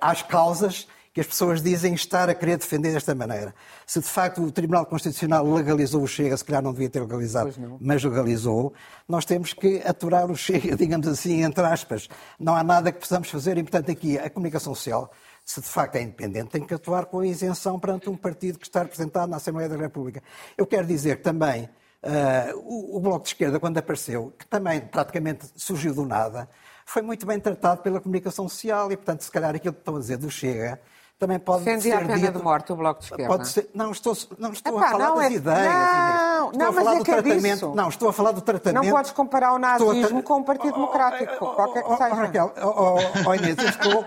às 0.00 0.22
causas 0.22 0.86
que 1.12 1.20
as 1.20 1.26
pessoas 1.26 1.60
dizem 1.60 1.92
estar 1.92 2.30
a 2.30 2.34
querer 2.34 2.56
defender 2.56 2.92
desta 2.92 3.14
maneira. 3.14 3.52
Se 3.84 3.98
de 3.98 4.06
facto 4.06 4.42
o 4.42 4.52
Tribunal 4.52 4.86
Constitucional 4.86 5.44
legalizou 5.44 6.02
o 6.02 6.06
Chega, 6.06 6.36
se 6.36 6.44
calhar 6.44 6.62
não 6.62 6.72
devia 6.72 6.88
ter 6.88 7.00
legalizado, 7.00 7.52
mas 7.80 8.04
legalizou, 8.04 8.72
nós 9.08 9.24
temos 9.24 9.52
que 9.52 9.82
aturar 9.84 10.30
o 10.30 10.36
Chega, 10.36 10.74
digamos 10.76 11.08
assim, 11.08 11.42
entre 11.42 11.64
aspas. 11.64 12.08
Não 12.38 12.54
há 12.54 12.62
nada 12.62 12.92
que 12.92 13.00
possamos 13.00 13.28
fazer 13.28 13.58
e, 13.58 13.62
portanto, 13.62 13.90
aqui 13.90 14.18
a 14.18 14.30
comunicação 14.30 14.72
social, 14.74 15.10
se 15.44 15.60
de 15.60 15.66
facto 15.66 15.96
é 15.96 16.02
independente, 16.02 16.50
tem 16.50 16.64
que 16.64 16.74
atuar 16.74 17.06
com 17.06 17.20
a 17.20 17.26
isenção 17.26 17.78
perante 17.78 18.08
um 18.08 18.16
partido 18.16 18.58
que 18.58 18.66
está 18.66 18.82
representado 18.82 19.28
na 19.28 19.38
Assembleia 19.38 19.68
da 19.68 19.76
República. 19.76 20.22
Eu 20.56 20.64
quero 20.64 20.86
dizer 20.86 21.22
também 21.22 21.64
uh, 22.04 22.56
o, 22.56 22.98
o 22.98 23.00
Bloco 23.00 23.24
de 23.24 23.30
Esquerda, 23.30 23.58
quando 23.58 23.78
apareceu, 23.78 24.32
que 24.38 24.46
também 24.46 24.80
praticamente 24.80 25.50
surgiu 25.56 25.92
do 25.92 26.06
nada, 26.06 26.48
foi 26.90 27.02
muito 27.02 27.24
bem 27.24 27.38
tratado 27.38 27.82
pela 27.82 28.00
comunicação 28.00 28.48
social 28.48 28.90
e, 28.90 28.96
portanto, 28.96 29.20
se 29.20 29.30
calhar 29.30 29.54
aquilo 29.54 29.72
que 29.72 29.80
estão 29.80 29.94
a 29.94 30.00
dizer 30.00 30.16
do 30.16 30.28
Chega 30.28 30.80
também 31.20 31.38
pode 31.38 31.64
Defendia 31.64 31.98
ser 31.98 32.02
a 32.02 32.06
pena 32.06 32.18
dito, 32.18 32.38
de 32.38 32.42
morte 32.42 32.72
o 32.72 32.76
Bloco 32.76 33.00
de 33.00 33.10
Esquerda? 33.10 33.44
Ser, 33.44 33.68
não, 33.74 33.92
estou, 33.92 34.16
não 34.38 34.52
estou 34.52 34.78
Epá, 34.78 34.86
a 34.86 34.90
falar 34.90 35.10
das 35.10 35.24
é, 35.24 35.32
ideias. 35.32 35.74
Não, 35.74 36.46
estou 36.46 36.58
não, 36.58 36.68
a 36.68 36.72
falar 36.72 36.94
mas 36.94 36.94
do 36.94 37.00
é 37.00 37.14
tratamento. 37.14 37.42
Disso. 37.42 37.74
Não, 37.74 37.88
estou 37.90 38.08
a 38.08 38.12
falar 38.14 38.32
do 38.32 38.40
tratamento. 38.40 38.84
Não 38.84 38.90
podes 38.90 39.10
comparar 39.10 39.52
o 39.52 39.58
nazismo 39.58 40.22
com 40.22 40.40
o 40.40 40.44
Partido 40.44 40.72
Democrático, 40.72 41.32
oh, 41.38 41.44
oh, 41.44 41.54
qualquer 41.54 41.82
que 41.82 41.90
seja. 41.90 42.14
Raquel, 42.14 42.54
oh, 42.56 42.96
oh, 43.26 43.34
Inês, 43.34 43.58
eu 43.58 43.68
estou, 43.68 44.06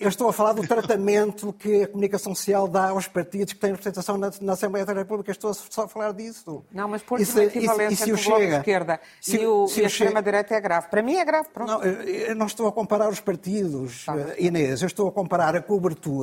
eu 0.00 0.08
estou 0.08 0.28
a 0.30 0.32
falar 0.32 0.54
do 0.54 0.66
tratamento 0.66 1.52
que 1.52 1.82
a 1.82 1.88
comunicação 1.88 2.34
social 2.34 2.66
dá 2.66 2.88
aos 2.88 3.06
partidos 3.06 3.52
que 3.52 3.60
têm 3.60 3.72
representação 3.72 4.16
na, 4.16 4.30
na 4.40 4.54
Assembleia 4.54 4.86
da 4.86 4.94
República. 4.94 5.30
Estou 5.30 5.52
só 5.52 5.82
a 5.82 5.88
falar 5.88 6.12
disso. 6.14 6.64
Não, 6.72 6.88
mas 6.88 7.02
por 7.02 7.20
isso, 7.20 7.38
equivalência 7.38 8.04
entre 8.04 8.14
o 8.14 8.24
Bloco 8.24 8.40
de 8.40 8.54
Esquerda 8.54 9.00
se, 9.20 9.36
e, 9.36 9.46
o, 9.46 9.68
se 9.68 9.82
e 9.82 9.84
a 9.84 9.86
extrema-direita 9.86 10.54
é 10.54 10.60
grave. 10.62 10.88
Para 10.88 11.02
mim 11.02 11.16
é 11.16 11.24
grave, 11.26 11.48
pronto. 11.52 11.70
Não, 11.70 11.82
eu 11.82 12.34
não 12.34 12.46
estou 12.46 12.66
a 12.68 12.72
comparar 12.72 13.10
os 13.10 13.20
partidos, 13.20 14.06
tá. 14.06 14.14
Inês. 14.38 14.80
Eu 14.80 14.86
estou 14.86 15.06
a 15.06 15.12
comparar 15.12 15.54
a 15.54 15.60
cobertura 15.60 16.21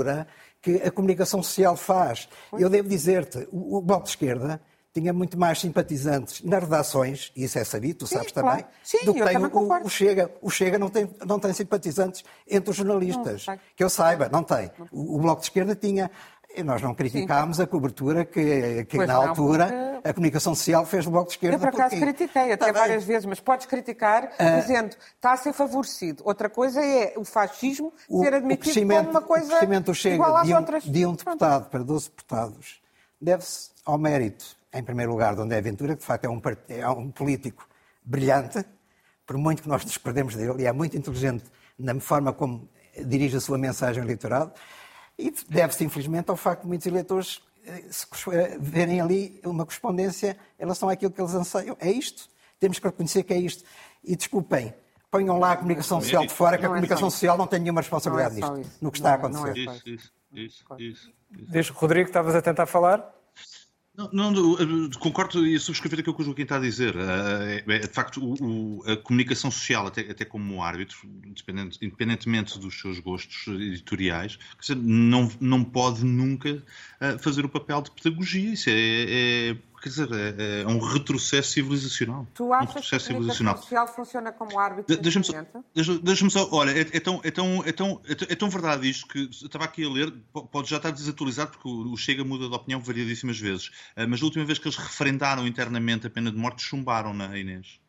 que 0.62 0.76
a 0.78 0.92
comunicação 0.92 1.42
social 1.42 1.76
faz. 1.76 2.28
Eu 2.54 2.70
devo 2.70 2.88
dizer-te, 2.88 3.48
o, 3.52 3.82
Bloco 3.82 4.04
de 4.04 4.10
Esquerda 4.10 4.62
tinha 4.94 5.14
muito 5.14 5.38
mais 5.38 5.60
simpatizantes 5.60 6.42
nas 6.44 6.64
redações, 6.64 7.32
e 7.36 7.44
isso 7.44 7.60
é 7.60 7.64
sabido, 7.64 8.00
tu 8.00 8.08
Sim, 8.08 8.16
sabes 8.16 8.32
claro. 8.32 8.50
também, 8.50 8.66
Sim, 8.84 9.06
do 9.06 9.14
que 9.14 9.24
tem 9.24 9.38
o, 9.38 9.86
o, 9.86 9.90
Chega. 9.90 10.32
O 10.42 10.50
Chega 10.50 10.80
não 10.80 10.90
tem, 10.90 11.10
não 11.26 11.40
tem 11.40 11.54
simpatizantes 11.54 12.24
entre 12.48 12.72
os 12.72 12.76
jornalistas. 12.76 13.46
Não, 13.46 13.60
que 13.76 13.84
eu 13.84 13.90
saiba, 13.90 14.28
não 14.30 14.44
tem. 14.44 14.72
O, 14.92 15.16
o 15.16 15.20
Bloco 15.20 15.42
de 15.42 15.48
Esquerda 15.48 15.76
tinha. 15.76 16.10
E 16.56 16.64
nós 16.64 16.82
não 16.82 16.96
criticámos 16.96 17.58
Sim. 17.58 17.64
a 17.64 17.68
cobertura 17.68 18.26
que, 18.26 18.86
que 18.86 18.98
na 19.06 19.14
altura 19.14 19.68
porque... 19.94 20.10
a 20.10 20.14
comunicação 20.14 20.56
social 20.56 20.86
fez 20.86 21.06
do 21.06 21.12
Bloco 21.12 21.28
de 21.28 21.34
Esquerda. 21.34 21.56
Eu, 21.56 21.60
por 21.60 21.70
acaso, 21.70 21.96
porque... 21.96 22.06
critiquei 22.06 22.52
até 22.52 22.66
tá 22.66 22.72
várias 22.72 23.04
vezes, 23.04 23.26
mas 23.26 23.40
podes 23.40 23.68
criticar 23.68 24.26
uh... 24.26 24.62
dizendo 24.62 24.96
está 25.16 25.34
a 25.34 25.38
ser 25.38 25.54
favorecido. 25.54 26.24
Outra 26.26 26.50
coisa 26.50 26.84
é 26.84 27.14
o 27.16 27.24
fascismo 27.24 27.94
o, 28.10 28.24
ser 28.24 28.34
admitido 28.34 28.88
como 28.88 29.10
uma 29.10 29.22
coisa 29.22 29.46
o 29.46 29.50
crescimento 29.50 29.94
chega 29.94 30.16
igual 30.16 30.38
às 30.38 30.48
de 30.48 30.54
um, 30.54 30.58
outras. 30.58 30.84
De 30.84 31.06
um 31.06 31.14
deputado 31.14 31.70
para 31.70 31.84
12 31.84 32.10
deputados 32.10 32.82
deve-se 33.22 33.70
ao 33.86 33.98
mérito, 33.98 34.46
em 34.74 34.84
primeiro 34.84 35.12
lugar, 35.12 35.36
de 35.36 35.42
André 35.42 35.62
Ventura, 35.62 35.94
que 35.94 36.02
de 36.02 36.06
facto 36.06 36.26
é 36.26 36.30
um, 36.30 36.42
é 36.70 36.90
um 36.90 37.12
político 37.12 37.68
brilhante, 38.04 38.64
por 39.26 39.38
muito 39.38 39.62
que 39.62 39.70
nós 39.70 39.84
nos 39.84 39.98
perdemos 39.98 40.36
dele, 40.36 40.64
e 40.64 40.66
é 40.66 40.72
muito 40.72 40.98
inteligente 40.98 41.46
na 41.78 42.00
forma 42.00 42.34
como 42.34 42.68
dirige 43.06 43.38
a 43.38 43.42
sua 43.42 43.58
mensagem 43.58 44.02
ao 44.02 44.06
eleitorado. 44.06 44.52
E 45.20 45.34
deve-se, 45.50 45.84
infelizmente, 45.84 46.30
ao 46.30 46.38
facto 46.38 46.62
de 46.62 46.68
muitos 46.70 46.88
eleitores 46.88 47.42
eh, 47.66 47.84
eh, 48.32 48.58
verem 48.58 49.02
ali 49.02 49.42
uma 49.44 49.66
correspondência 49.66 50.38
em 50.58 50.62
relação 50.62 50.88
àquilo 50.88 51.12
que 51.12 51.20
eles 51.20 51.34
anseiam. 51.36 51.76
É 51.78 51.92
isto. 51.92 52.30
Temos 52.58 52.80
que 52.80 52.86
reconhecer 52.86 53.24
que 53.24 53.34
é 53.34 53.38
isto. 53.38 53.66
E 54.02 54.16
desculpem, 54.16 54.74
ponham 55.12 55.38
lá 55.38 55.52
a 55.52 55.58
comunicação 55.58 56.00
social 56.00 56.26
de 56.26 56.34
fora, 56.34 56.58
que 56.58 56.64
a 56.64 56.68
é 56.68 56.70
comunicação 56.70 57.10
social 57.10 57.38
não 57.38 57.48
tem 57.48 57.60
nenhuma 57.60 57.82
responsabilidade 57.82 58.42
é 58.42 58.50
nisto, 58.50 58.72
no 58.82 58.90
que 58.90 58.98
está 58.98 59.12
a 59.12 59.16
acontecer. 59.16 59.58
Isso, 59.58 60.12
isso, 60.34 60.64
isso, 60.80 61.14
isso. 61.54 61.74
Rodrigo, 61.74 62.08
estavas 62.08 62.34
a 62.34 62.42
tentar 62.42 62.66
falar? 62.66 63.19
Não, 64.14 64.32
não, 64.32 64.90
concordo 64.92 65.46
e 65.46 65.60
subscrever 65.60 66.00
aquilo 66.00 66.16
que 66.16 66.22
o 66.22 66.26
Joaquim 66.26 66.44
está 66.44 66.56
a 66.56 66.60
dizer. 66.60 66.96
É, 66.96 67.64
é, 67.68 67.80
de 67.80 67.88
facto, 67.88 68.82
a 68.86 68.96
comunicação 68.96 69.52
social, 69.52 69.88
até, 69.88 70.24
como 70.24 70.64
árbitro, 70.64 70.98
independentemente 71.82 72.58
dos 72.58 72.80
seus 72.80 73.00
gostos 73.00 73.48
editoriais, 73.48 74.40
não, 74.78 75.30
não 75.42 75.64
pode 75.64 76.06
nunca 76.06 76.64
fazer 77.20 77.44
o 77.44 77.50
papel 77.50 77.82
de 77.82 77.92
pedagogia. 77.92 78.54
Isso 78.54 78.70
é, 78.70 78.74
é 78.74 79.58
quer 79.80 79.90
dizer, 79.90 80.10
é, 80.12 80.62
é, 80.62 80.68
um 80.68 80.80
retrocesso 80.80 81.52
civilizacional. 81.52 82.28
Tu 82.34 82.54
achas 82.54 82.86
um 82.86 82.90
que 82.90 82.96
a 82.96 83.00
comunicação 83.00 83.58
social 83.58 83.88
funciona 83.88 84.32
como 84.32 84.60
árbitro? 84.60 84.96
De, 84.96 85.02
Deixa-me 85.02 85.26
só, 85.26 85.34
deixa, 85.74 86.00
deixa 86.00 86.30
só, 86.30 86.50
olha, 86.52 86.72
é, 86.72 86.82
é, 86.82 87.00
tão, 87.00 87.22
é, 87.24 87.32
tão, 87.32 87.64
é, 87.66 87.72
tão, 87.72 88.02
é, 88.06 88.36
tão 88.36 88.50
verdade 88.50 88.90
isto 88.90 89.08
que 89.08 89.20
estava 89.32 89.66
aqui 89.66 89.86
a 89.86 89.90
ler, 89.90 90.12
pode 90.52 90.70
já 90.70 90.78
estar 90.78 90.92
desatualizado 90.92 91.52
porque 91.52 91.68
o, 91.68 91.96
Chega 91.98 92.24
muda 92.24 92.48
de 92.48 92.56
opinião 92.56 92.80
variadíssimas 92.80 93.40
vezes, 93.40 93.68
uh, 93.68 94.08
mas 94.08 94.22
a 94.22 94.26
última 94.26 94.46
vez 94.46 94.58
que 94.58 94.68
eles 94.68 94.78
referendaram 94.78 95.46
internamente 95.46 96.08
a 96.08 96.10
pena 96.10 96.32
de 96.32 96.38
morte, 96.38 96.62
chumbaram 96.62 97.14
na 97.14 97.38
Inês. 97.38 97.80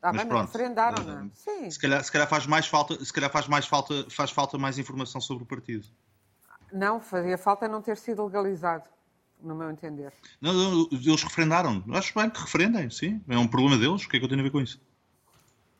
Ah, 0.00 0.12
mas 0.12 0.24
pronto, 0.24 0.46
referendaram, 0.46 1.18
é? 1.18 1.30
Sim. 1.34 1.70
Se 1.70 1.78
calhar, 1.78 2.02
se 2.04 2.12
calhar 2.12 2.28
faz 2.28 2.46
mais 2.46 2.66
falta, 2.66 3.04
se 3.04 3.12
calhar 3.12 3.30
faz 3.30 3.48
mais 3.48 3.66
falta, 3.66 4.06
faz 4.08 4.30
falta 4.30 4.56
mais 4.56 4.78
informação 4.78 5.20
sobre 5.20 5.42
o 5.42 5.46
partido. 5.46 5.86
Não, 6.72 7.00
fazia 7.00 7.36
falta 7.36 7.66
não 7.66 7.82
ter 7.82 7.96
sido 7.96 8.24
legalizado 8.24 8.88
no 9.42 9.54
meu 9.54 9.70
entender. 9.70 10.12
Não, 10.40 10.52
não, 10.52 10.88
eles 10.90 11.22
referendaram. 11.22 11.82
Acho 11.92 12.12
bem 12.14 12.28
que 12.30 12.40
referendem, 12.40 12.90
sim. 12.90 13.20
É 13.28 13.38
um 13.38 13.46
problema 13.46 13.76
deles. 13.76 14.04
O 14.04 14.08
que 14.08 14.16
é 14.16 14.20
que 14.20 14.24
eu 14.24 14.28
tenho 14.28 14.40
a 14.40 14.44
ver 14.44 14.50
com 14.50 14.60
isso? 14.60 14.80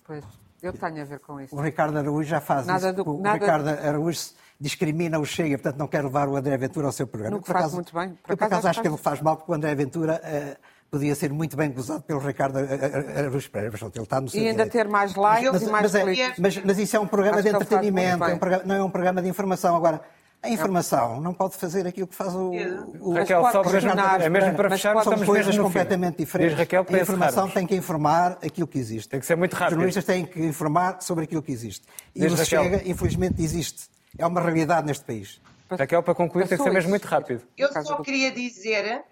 Pois, 0.04 0.24
eu 0.62 0.72
tenho 0.72 1.02
a 1.02 1.04
ver 1.04 1.20
com 1.20 1.40
isso. 1.40 1.54
O 1.54 1.60
Ricardo 1.60 1.98
Araújo 1.98 2.28
já 2.28 2.40
faz 2.40 2.66
nada 2.66 2.88
isso. 2.88 3.04
Do, 3.04 3.10
o 3.16 3.20
nada... 3.20 3.38
Ricardo 3.38 3.68
Araújo 3.68 4.20
discrimina 4.60 5.18
o 5.18 5.24
Chega, 5.24 5.56
portanto 5.56 5.78
não 5.78 5.86
quer 5.86 6.02
levar 6.02 6.28
o 6.28 6.36
André 6.36 6.56
Ventura 6.56 6.86
ao 6.86 6.92
seu 6.92 7.06
programa. 7.06 7.36
Não 7.36 7.42
faz 7.42 7.58
acaso, 7.58 7.74
muito 7.76 7.94
bem. 7.94 8.10
Por 8.10 8.32
eu, 8.32 8.36
por 8.36 8.44
acaso, 8.44 8.68
acho 8.68 8.80
que 8.80 8.88
ele 8.88 8.96
faz 8.96 9.20
mal, 9.20 9.36
porque 9.36 9.52
o 9.52 9.54
André 9.54 9.74
Ventura... 9.74 10.20
Uh, 10.24 10.78
podia 10.90 11.14
ser 11.14 11.32
muito 11.32 11.56
bem 11.56 11.70
gozado 11.70 12.02
pelo 12.02 12.18
Ricardo 12.18 12.58
Araújo 12.58 13.50
Pereira. 13.50 13.76
Ele 13.76 14.02
está 14.02 14.20
no 14.20 14.28
seu 14.28 14.40
e 14.40 14.48
ainda 14.48 14.64
direito. 14.64 14.72
ter 14.72 14.88
mais 14.88 15.14
likes 15.14 15.52
mas, 15.52 15.62
e 15.62 15.70
mais 15.70 15.92
mas, 15.92 15.94
é, 15.94 16.34
mas, 16.38 16.64
mas, 16.64 16.78
isso 16.78 16.96
é 16.96 17.00
um 17.00 17.06
programa 17.06 17.38
Acho 17.38 17.48
de 17.48 17.54
entretenimento, 17.54 18.24
é 18.24 18.34
um 18.34 18.38
programa, 18.38 18.64
não 18.64 18.74
é 18.74 18.82
um 18.82 18.90
programa 18.90 19.22
de 19.22 19.28
informação. 19.28 19.76
Agora, 19.76 20.00
a 20.40 20.48
informação 20.48 21.20
não 21.20 21.34
pode 21.34 21.56
fazer 21.56 21.86
aquilo 21.86 22.06
que 22.06 22.14
faz 22.14 22.34
o. 22.34 22.52
o 23.00 23.12
Raquel, 23.12 23.42
só 23.50 23.62
para, 23.62 24.24
é 24.24 24.28
mesmo 24.28 24.54
para 24.54 24.70
fechar, 24.70 25.02
são 25.02 25.24
coisas 25.24 25.58
completamente 25.58 26.18
diferentes. 26.18 26.56
Raquel, 26.56 26.86
a 26.88 26.98
informação 26.98 27.50
tem 27.50 27.66
que 27.66 27.74
informar 27.74 28.38
aquilo 28.44 28.68
que 28.68 28.78
existe. 28.78 29.08
Tem 29.08 29.18
que 29.18 29.26
ser 29.26 29.36
muito 29.36 29.54
rápido. 29.54 29.66
Os 29.66 29.74
jornalistas 29.74 30.04
têm 30.04 30.24
que 30.24 30.40
informar 30.40 31.00
sobre 31.02 31.24
aquilo 31.24 31.42
que 31.42 31.50
existe. 31.50 31.86
E 32.14 32.24
o 32.24 32.36
Chega, 32.36 32.88
infelizmente, 32.88 33.42
existe. 33.42 33.88
É 34.16 34.26
uma 34.26 34.40
realidade 34.40 34.86
neste 34.86 35.04
país. 35.04 35.40
Raquel, 35.70 36.02
para 36.02 36.14
concluir, 36.14 36.48
tem 36.48 36.56
que 36.56 36.64
ser 36.64 36.70
mesmo 36.70 36.90
muito 36.90 37.04
rápido. 37.04 37.42
Eu 37.56 37.70
só 37.82 38.00
queria 38.00 38.30
dizer. 38.30 39.04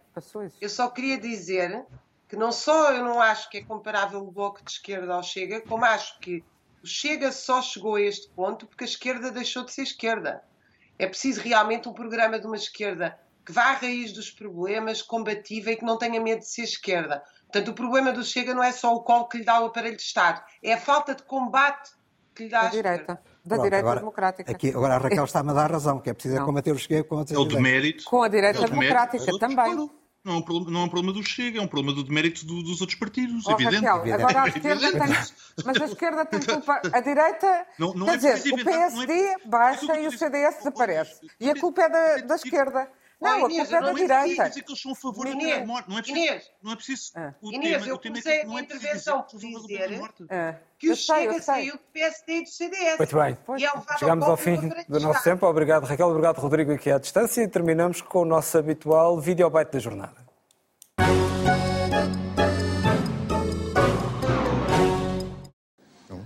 Eu 0.60 0.68
só 0.68 0.88
queria 0.88 1.18
dizer 1.18 1.84
que 2.28 2.36
não 2.36 2.50
só 2.50 2.92
eu 2.92 3.04
não 3.04 3.20
acho 3.20 3.50
que 3.50 3.58
é 3.58 3.62
comparável 3.62 4.20
o 4.20 4.30
Bloco 4.30 4.62
de 4.64 4.70
Esquerda 4.70 5.14
ao 5.14 5.22
Chega, 5.22 5.60
como 5.60 5.84
acho 5.84 6.18
que 6.20 6.42
o 6.82 6.86
Chega 6.86 7.30
só 7.30 7.60
chegou 7.60 7.96
a 7.96 8.00
este 8.00 8.28
ponto 8.30 8.66
porque 8.66 8.84
a 8.84 8.86
esquerda 8.86 9.30
deixou 9.30 9.64
de 9.64 9.72
ser 9.72 9.82
esquerda. 9.82 10.42
É 10.98 11.06
preciso 11.06 11.40
realmente 11.40 11.88
um 11.88 11.92
programa 11.92 12.38
de 12.38 12.46
uma 12.46 12.56
esquerda 12.56 13.18
que 13.44 13.52
vá 13.52 13.66
à 13.66 13.72
raiz 13.74 14.12
dos 14.12 14.30
problemas, 14.30 15.02
combativa 15.02 15.70
e 15.70 15.76
que 15.76 15.84
não 15.84 15.96
tenha 15.96 16.20
medo 16.20 16.40
de 16.40 16.48
ser 16.48 16.62
esquerda. 16.62 17.22
Portanto, 17.42 17.68
o 17.68 17.74
problema 17.74 18.12
do 18.12 18.24
Chega 18.24 18.52
não 18.52 18.62
é 18.62 18.72
só 18.72 18.92
o 18.94 19.02
colo 19.02 19.28
que 19.28 19.38
lhe 19.38 19.44
dá 19.44 19.60
o 19.60 19.66
aparelho 19.66 19.96
de 19.96 20.02
Estado, 20.02 20.42
é 20.62 20.72
a 20.72 20.80
falta 20.80 21.14
de 21.14 21.22
combate 21.22 21.92
que 22.34 22.44
lhe 22.44 22.50
dá 22.50 22.62
da 22.62 22.66
a 22.66 22.70
direita. 22.70 23.00
Esquerda. 23.00 23.22
Da 23.44 23.54
Pronto, 23.54 23.62
direita 23.62 23.86
agora, 23.86 24.00
democrática. 24.00 24.50
Aqui, 24.50 24.70
agora 24.70 24.94
a 24.96 24.98
Raquel 24.98 25.24
está-me 25.24 25.50
a 25.50 25.54
dar 25.54 25.70
razão, 25.70 26.00
que 26.00 26.10
é 26.10 26.12
preciso 26.12 26.44
combater 26.44 26.72
o 26.72 26.78
Chega 26.78 27.04
com 27.04 27.20
É 27.20 27.38
o 27.38 27.44
demérito. 27.44 28.02
Com 28.04 28.24
a 28.24 28.28
direita 28.28 28.64
é 28.64 28.68
democrática 28.68 29.38
também. 29.38 29.88
Não 30.26 30.32
é, 30.32 30.36
um 30.38 30.42
problema, 30.42 30.70
não 30.72 30.80
é 30.80 30.84
um 30.86 30.88
problema 30.88 31.12
do 31.12 31.22
Chega, 31.22 31.60
é 31.60 31.62
um 31.62 31.68
problema 31.68 31.94
do 31.94 32.02
demérito 32.02 32.44
do, 32.44 32.60
dos 32.60 32.80
outros 32.80 32.98
partidos, 32.98 33.46
oh, 33.46 33.52
evidente. 33.52 33.76
Raquel, 33.76 33.98
evidente. 33.98 34.22
agora 34.24 34.42
a 34.42 34.48
esquerda 34.50 34.90
tem. 34.90 35.00
Mas 35.64 35.80
a 35.80 35.84
esquerda 35.84 36.26
tem 36.26 36.40
culpa. 36.40 36.82
A 36.92 37.00
direita. 37.00 37.66
Não, 37.78 37.94
não 37.94 38.06
quer 38.06 38.14
é 38.14 38.16
dizer, 38.16 38.52
o 38.52 38.64
PSD 38.64 39.12
é, 39.12 39.36
baixa 39.46 40.00
e 40.00 40.08
o 40.08 40.10
CDS 40.10 40.56
desaparece. 40.56 41.30
E 41.38 41.48
a 41.48 41.54
culpa 41.54 41.82
é 41.82 41.88
da, 41.88 42.16
da 42.26 42.34
esquerda. 42.34 42.90
Não, 43.20 43.46
a 43.46 43.48
culpa 43.48 43.54
é 43.54 43.80
da 43.80 43.92
direita. 43.92 44.48
dizer 44.48 44.62
que 44.62 44.70
eles 44.70 44.82
são 44.82 44.92
a 44.92 44.94
favor 44.94 45.26
da 45.26 45.36
pena 45.36 45.60
de 45.60 45.66
morte. 45.66 45.88
Não 45.88 45.98
é 45.98 46.02
preciso. 46.02 46.18
Inês, 46.18 46.50
não 46.62 46.72
é 46.72 46.76
preciso 46.76 47.12
ah. 47.14 47.34
o 47.40 47.52
Inês, 47.52 47.78
tema, 47.78 47.86
eu 47.86 47.98
comecei 47.98 48.42
a 48.42 48.44
minha 48.44 48.60
intervenção 48.60 49.22
por 49.22 49.40
dizer 49.40 50.00
que 50.78 50.90
o 50.90 50.96
Chega 50.96 51.40
saiu 51.40 51.72
do 51.72 51.78
PSD 51.92 52.32
e 52.32 52.42
do 52.42 52.48
CDS. 52.48 52.98
Muito 52.98 53.16
bem. 53.16 53.38
Chegamos 53.98 54.26
ao 54.26 54.36
fim 54.36 54.56
do 54.86 55.00
nosso 55.00 55.24
tempo. 55.24 55.46
Obrigado, 55.46 55.84
Raquel. 55.84 56.08
Obrigado, 56.08 56.38
Rodrigo, 56.38 56.72
aqui 56.72 56.90
à 56.90 56.98
distância. 56.98 57.42
E 57.42 57.48
terminamos 57.48 58.02
com 58.02 58.20
o 58.20 58.24
nosso 58.24 58.58
habitual 58.58 59.18
videobite 59.18 59.72
da 59.72 59.78
jornada. 59.78 60.26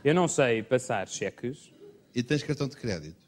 Eu 0.02 0.14
não 0.14 0.26
sei 0.26 0.62
passar 0.62 1.06
cheques. 1.06 1.70
E 2.14 2.22
tens 2.22 2.42
cartão 2.42 2.66
de 2.66 2.76
crédito? 2.76 3.20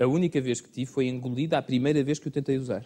A 0.00 0.06
única 0.06 0.40
vez 0.40 0.60
que 0.60 0.68
tive 0.68 0.90
foi 0.90 1.06
engolida 1.06 1.56
a 1.56 1.62
primeira 1.62 2.02
vez 2.02 2.18
que 2.18 2.26
o 2.26 2.30
tentei 2.30 2.56
usar. 2.58 2.84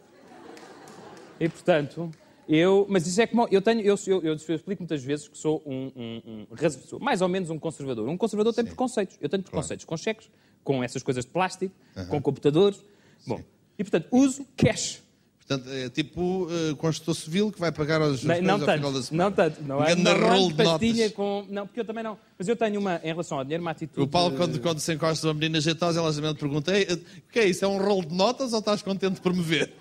E 1.41 1.49
portanto, 1.49 2.11
eu. 2.49 2.86
Mas 2.89 3.07
isso 3.07 3.20
é 3.20 3.26
como. 3.26 3.47
Eu 3.51 3.61
tenho. 3.61 3.80
Eu, 3.80 3.97
eu, 4.07 4.22
eu 4.22 4.34
explico 4.34 4.82
muitas 4.82 5.03
vezes 5.03 5.28
que 5.28 5.36
sou 5.36 5.62
um, 5.66 5.93
um, 5.97 6.47
um 6.51 6.70
sou 6.86 6.99
mais 6.99 7.20
ou 7.20 7.28
menos 7.28 7.51
um 7.51 7.59
conservador. 7.59 8.09
Um 8.09 8.16
conservador 8.16 8.55
tem 8.55 8.64
preconceitos. 8.64 9.16
Eu 9.20 9.28
tenho 9.28 9.43
preconceitos 9.43 9.84
claro. 9.84 9.99
com 9.99 10.03
cheques, 10.03 10.30
com 10.64 10.82
essas 10.82 11.03
coisas 11.03 11.24
de 11.24 11.30
plástico, 11.30 11.74
uh 11.97 12.01
-huh. 12.01 12.09
com 12.09 12.22
computadores. 12.22 12.84
Bom, 13.26 13.41
e 13.78 13.84
portanto, 13.84 14.09
uso 14.11 14.47
cash. 14.57 15.03
Portanto, 15.49 15.70
é 15.70 15.89
tipo 15.89 16.45
uh, 16.45 16.76
construtor 16.76 17.14
civil 17.14 17.51
que 17.51 17.59
vai 17.59 17.72
pagar 17.72 18.03
aos 18.03 18.22
não, 18.22 18.43
não 18.43 18.59
tanto, 18.59 18.72
final 18.72 18.93
da 18.93 19.03
semana. 19.03 19.24
Não 19.24 19.32
tanto. 19.34 19.62
Não 19.62 19.82
é 19.82 19.95
um 19.95 20.55
pastilha 20.55 21.11
com... 21.11 21.47
Não, 21.49 21.66
porque 21.66 21.80
eu 21.80 21.86
também 21.86 22.05
não. 22.05 22.18
Mas 22.39 22.47
eu 22.49 22.55
tenho 22.55 22.78
uma, 22.78 23.01
em 23.03 23.07
relação 23.07 23.39
ao 23.39 23.45
dinheiro, 23.45 23.62
uma 23.62 23.70
atitude... 23.70 24.03
O 24.03 24.07
Paulo, 24.07 24.36
quando, 24.36 24.61
quando 24.61 24.78
se 24.78 24.93
encosta 24.93 25.26
uma 25.26 25.32
menina 25.32 25.59
jeitosa, 25.59 26.01
ela 26.01 26.12
simplesmente 26.12 26.39
pergunta 26.39 26.70
o 26.70 27.32
que 27.32 27.39
é 27.39 27.47
isso? 27.47 27.64
É 27.64 27.68
um 27.68 27.78
rolo 27.78 28.05
de 28.05 28.14
notas 28.14 28.53
ou 28.53 28.59
estás 28.59 28.82
contente 28.82 29.22
por 29.22 29.32
me 29.32 29.41
ver? 29.41 29.72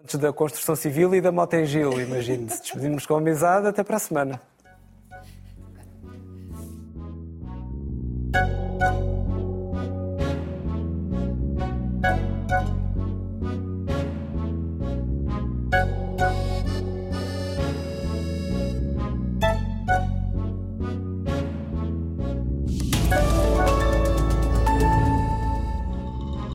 Antes 0.00 0.18
da 0.18 0.32
construção 0.32 0.74
civil 0.76 1.14
e 1.14 1.20
da 1.20 1.30
moto 1.30 1.54
em 1.54 1.66
Gil, 1.66 2.00
imagino. 2.00 2.46
Despedimos 2.46 3.04
com 3.04 3.16
amizade, 3.16 3.66
até 3.66 3.84
para 3.84 3.96
a 3.96 4.00
semana. 4.00 4.40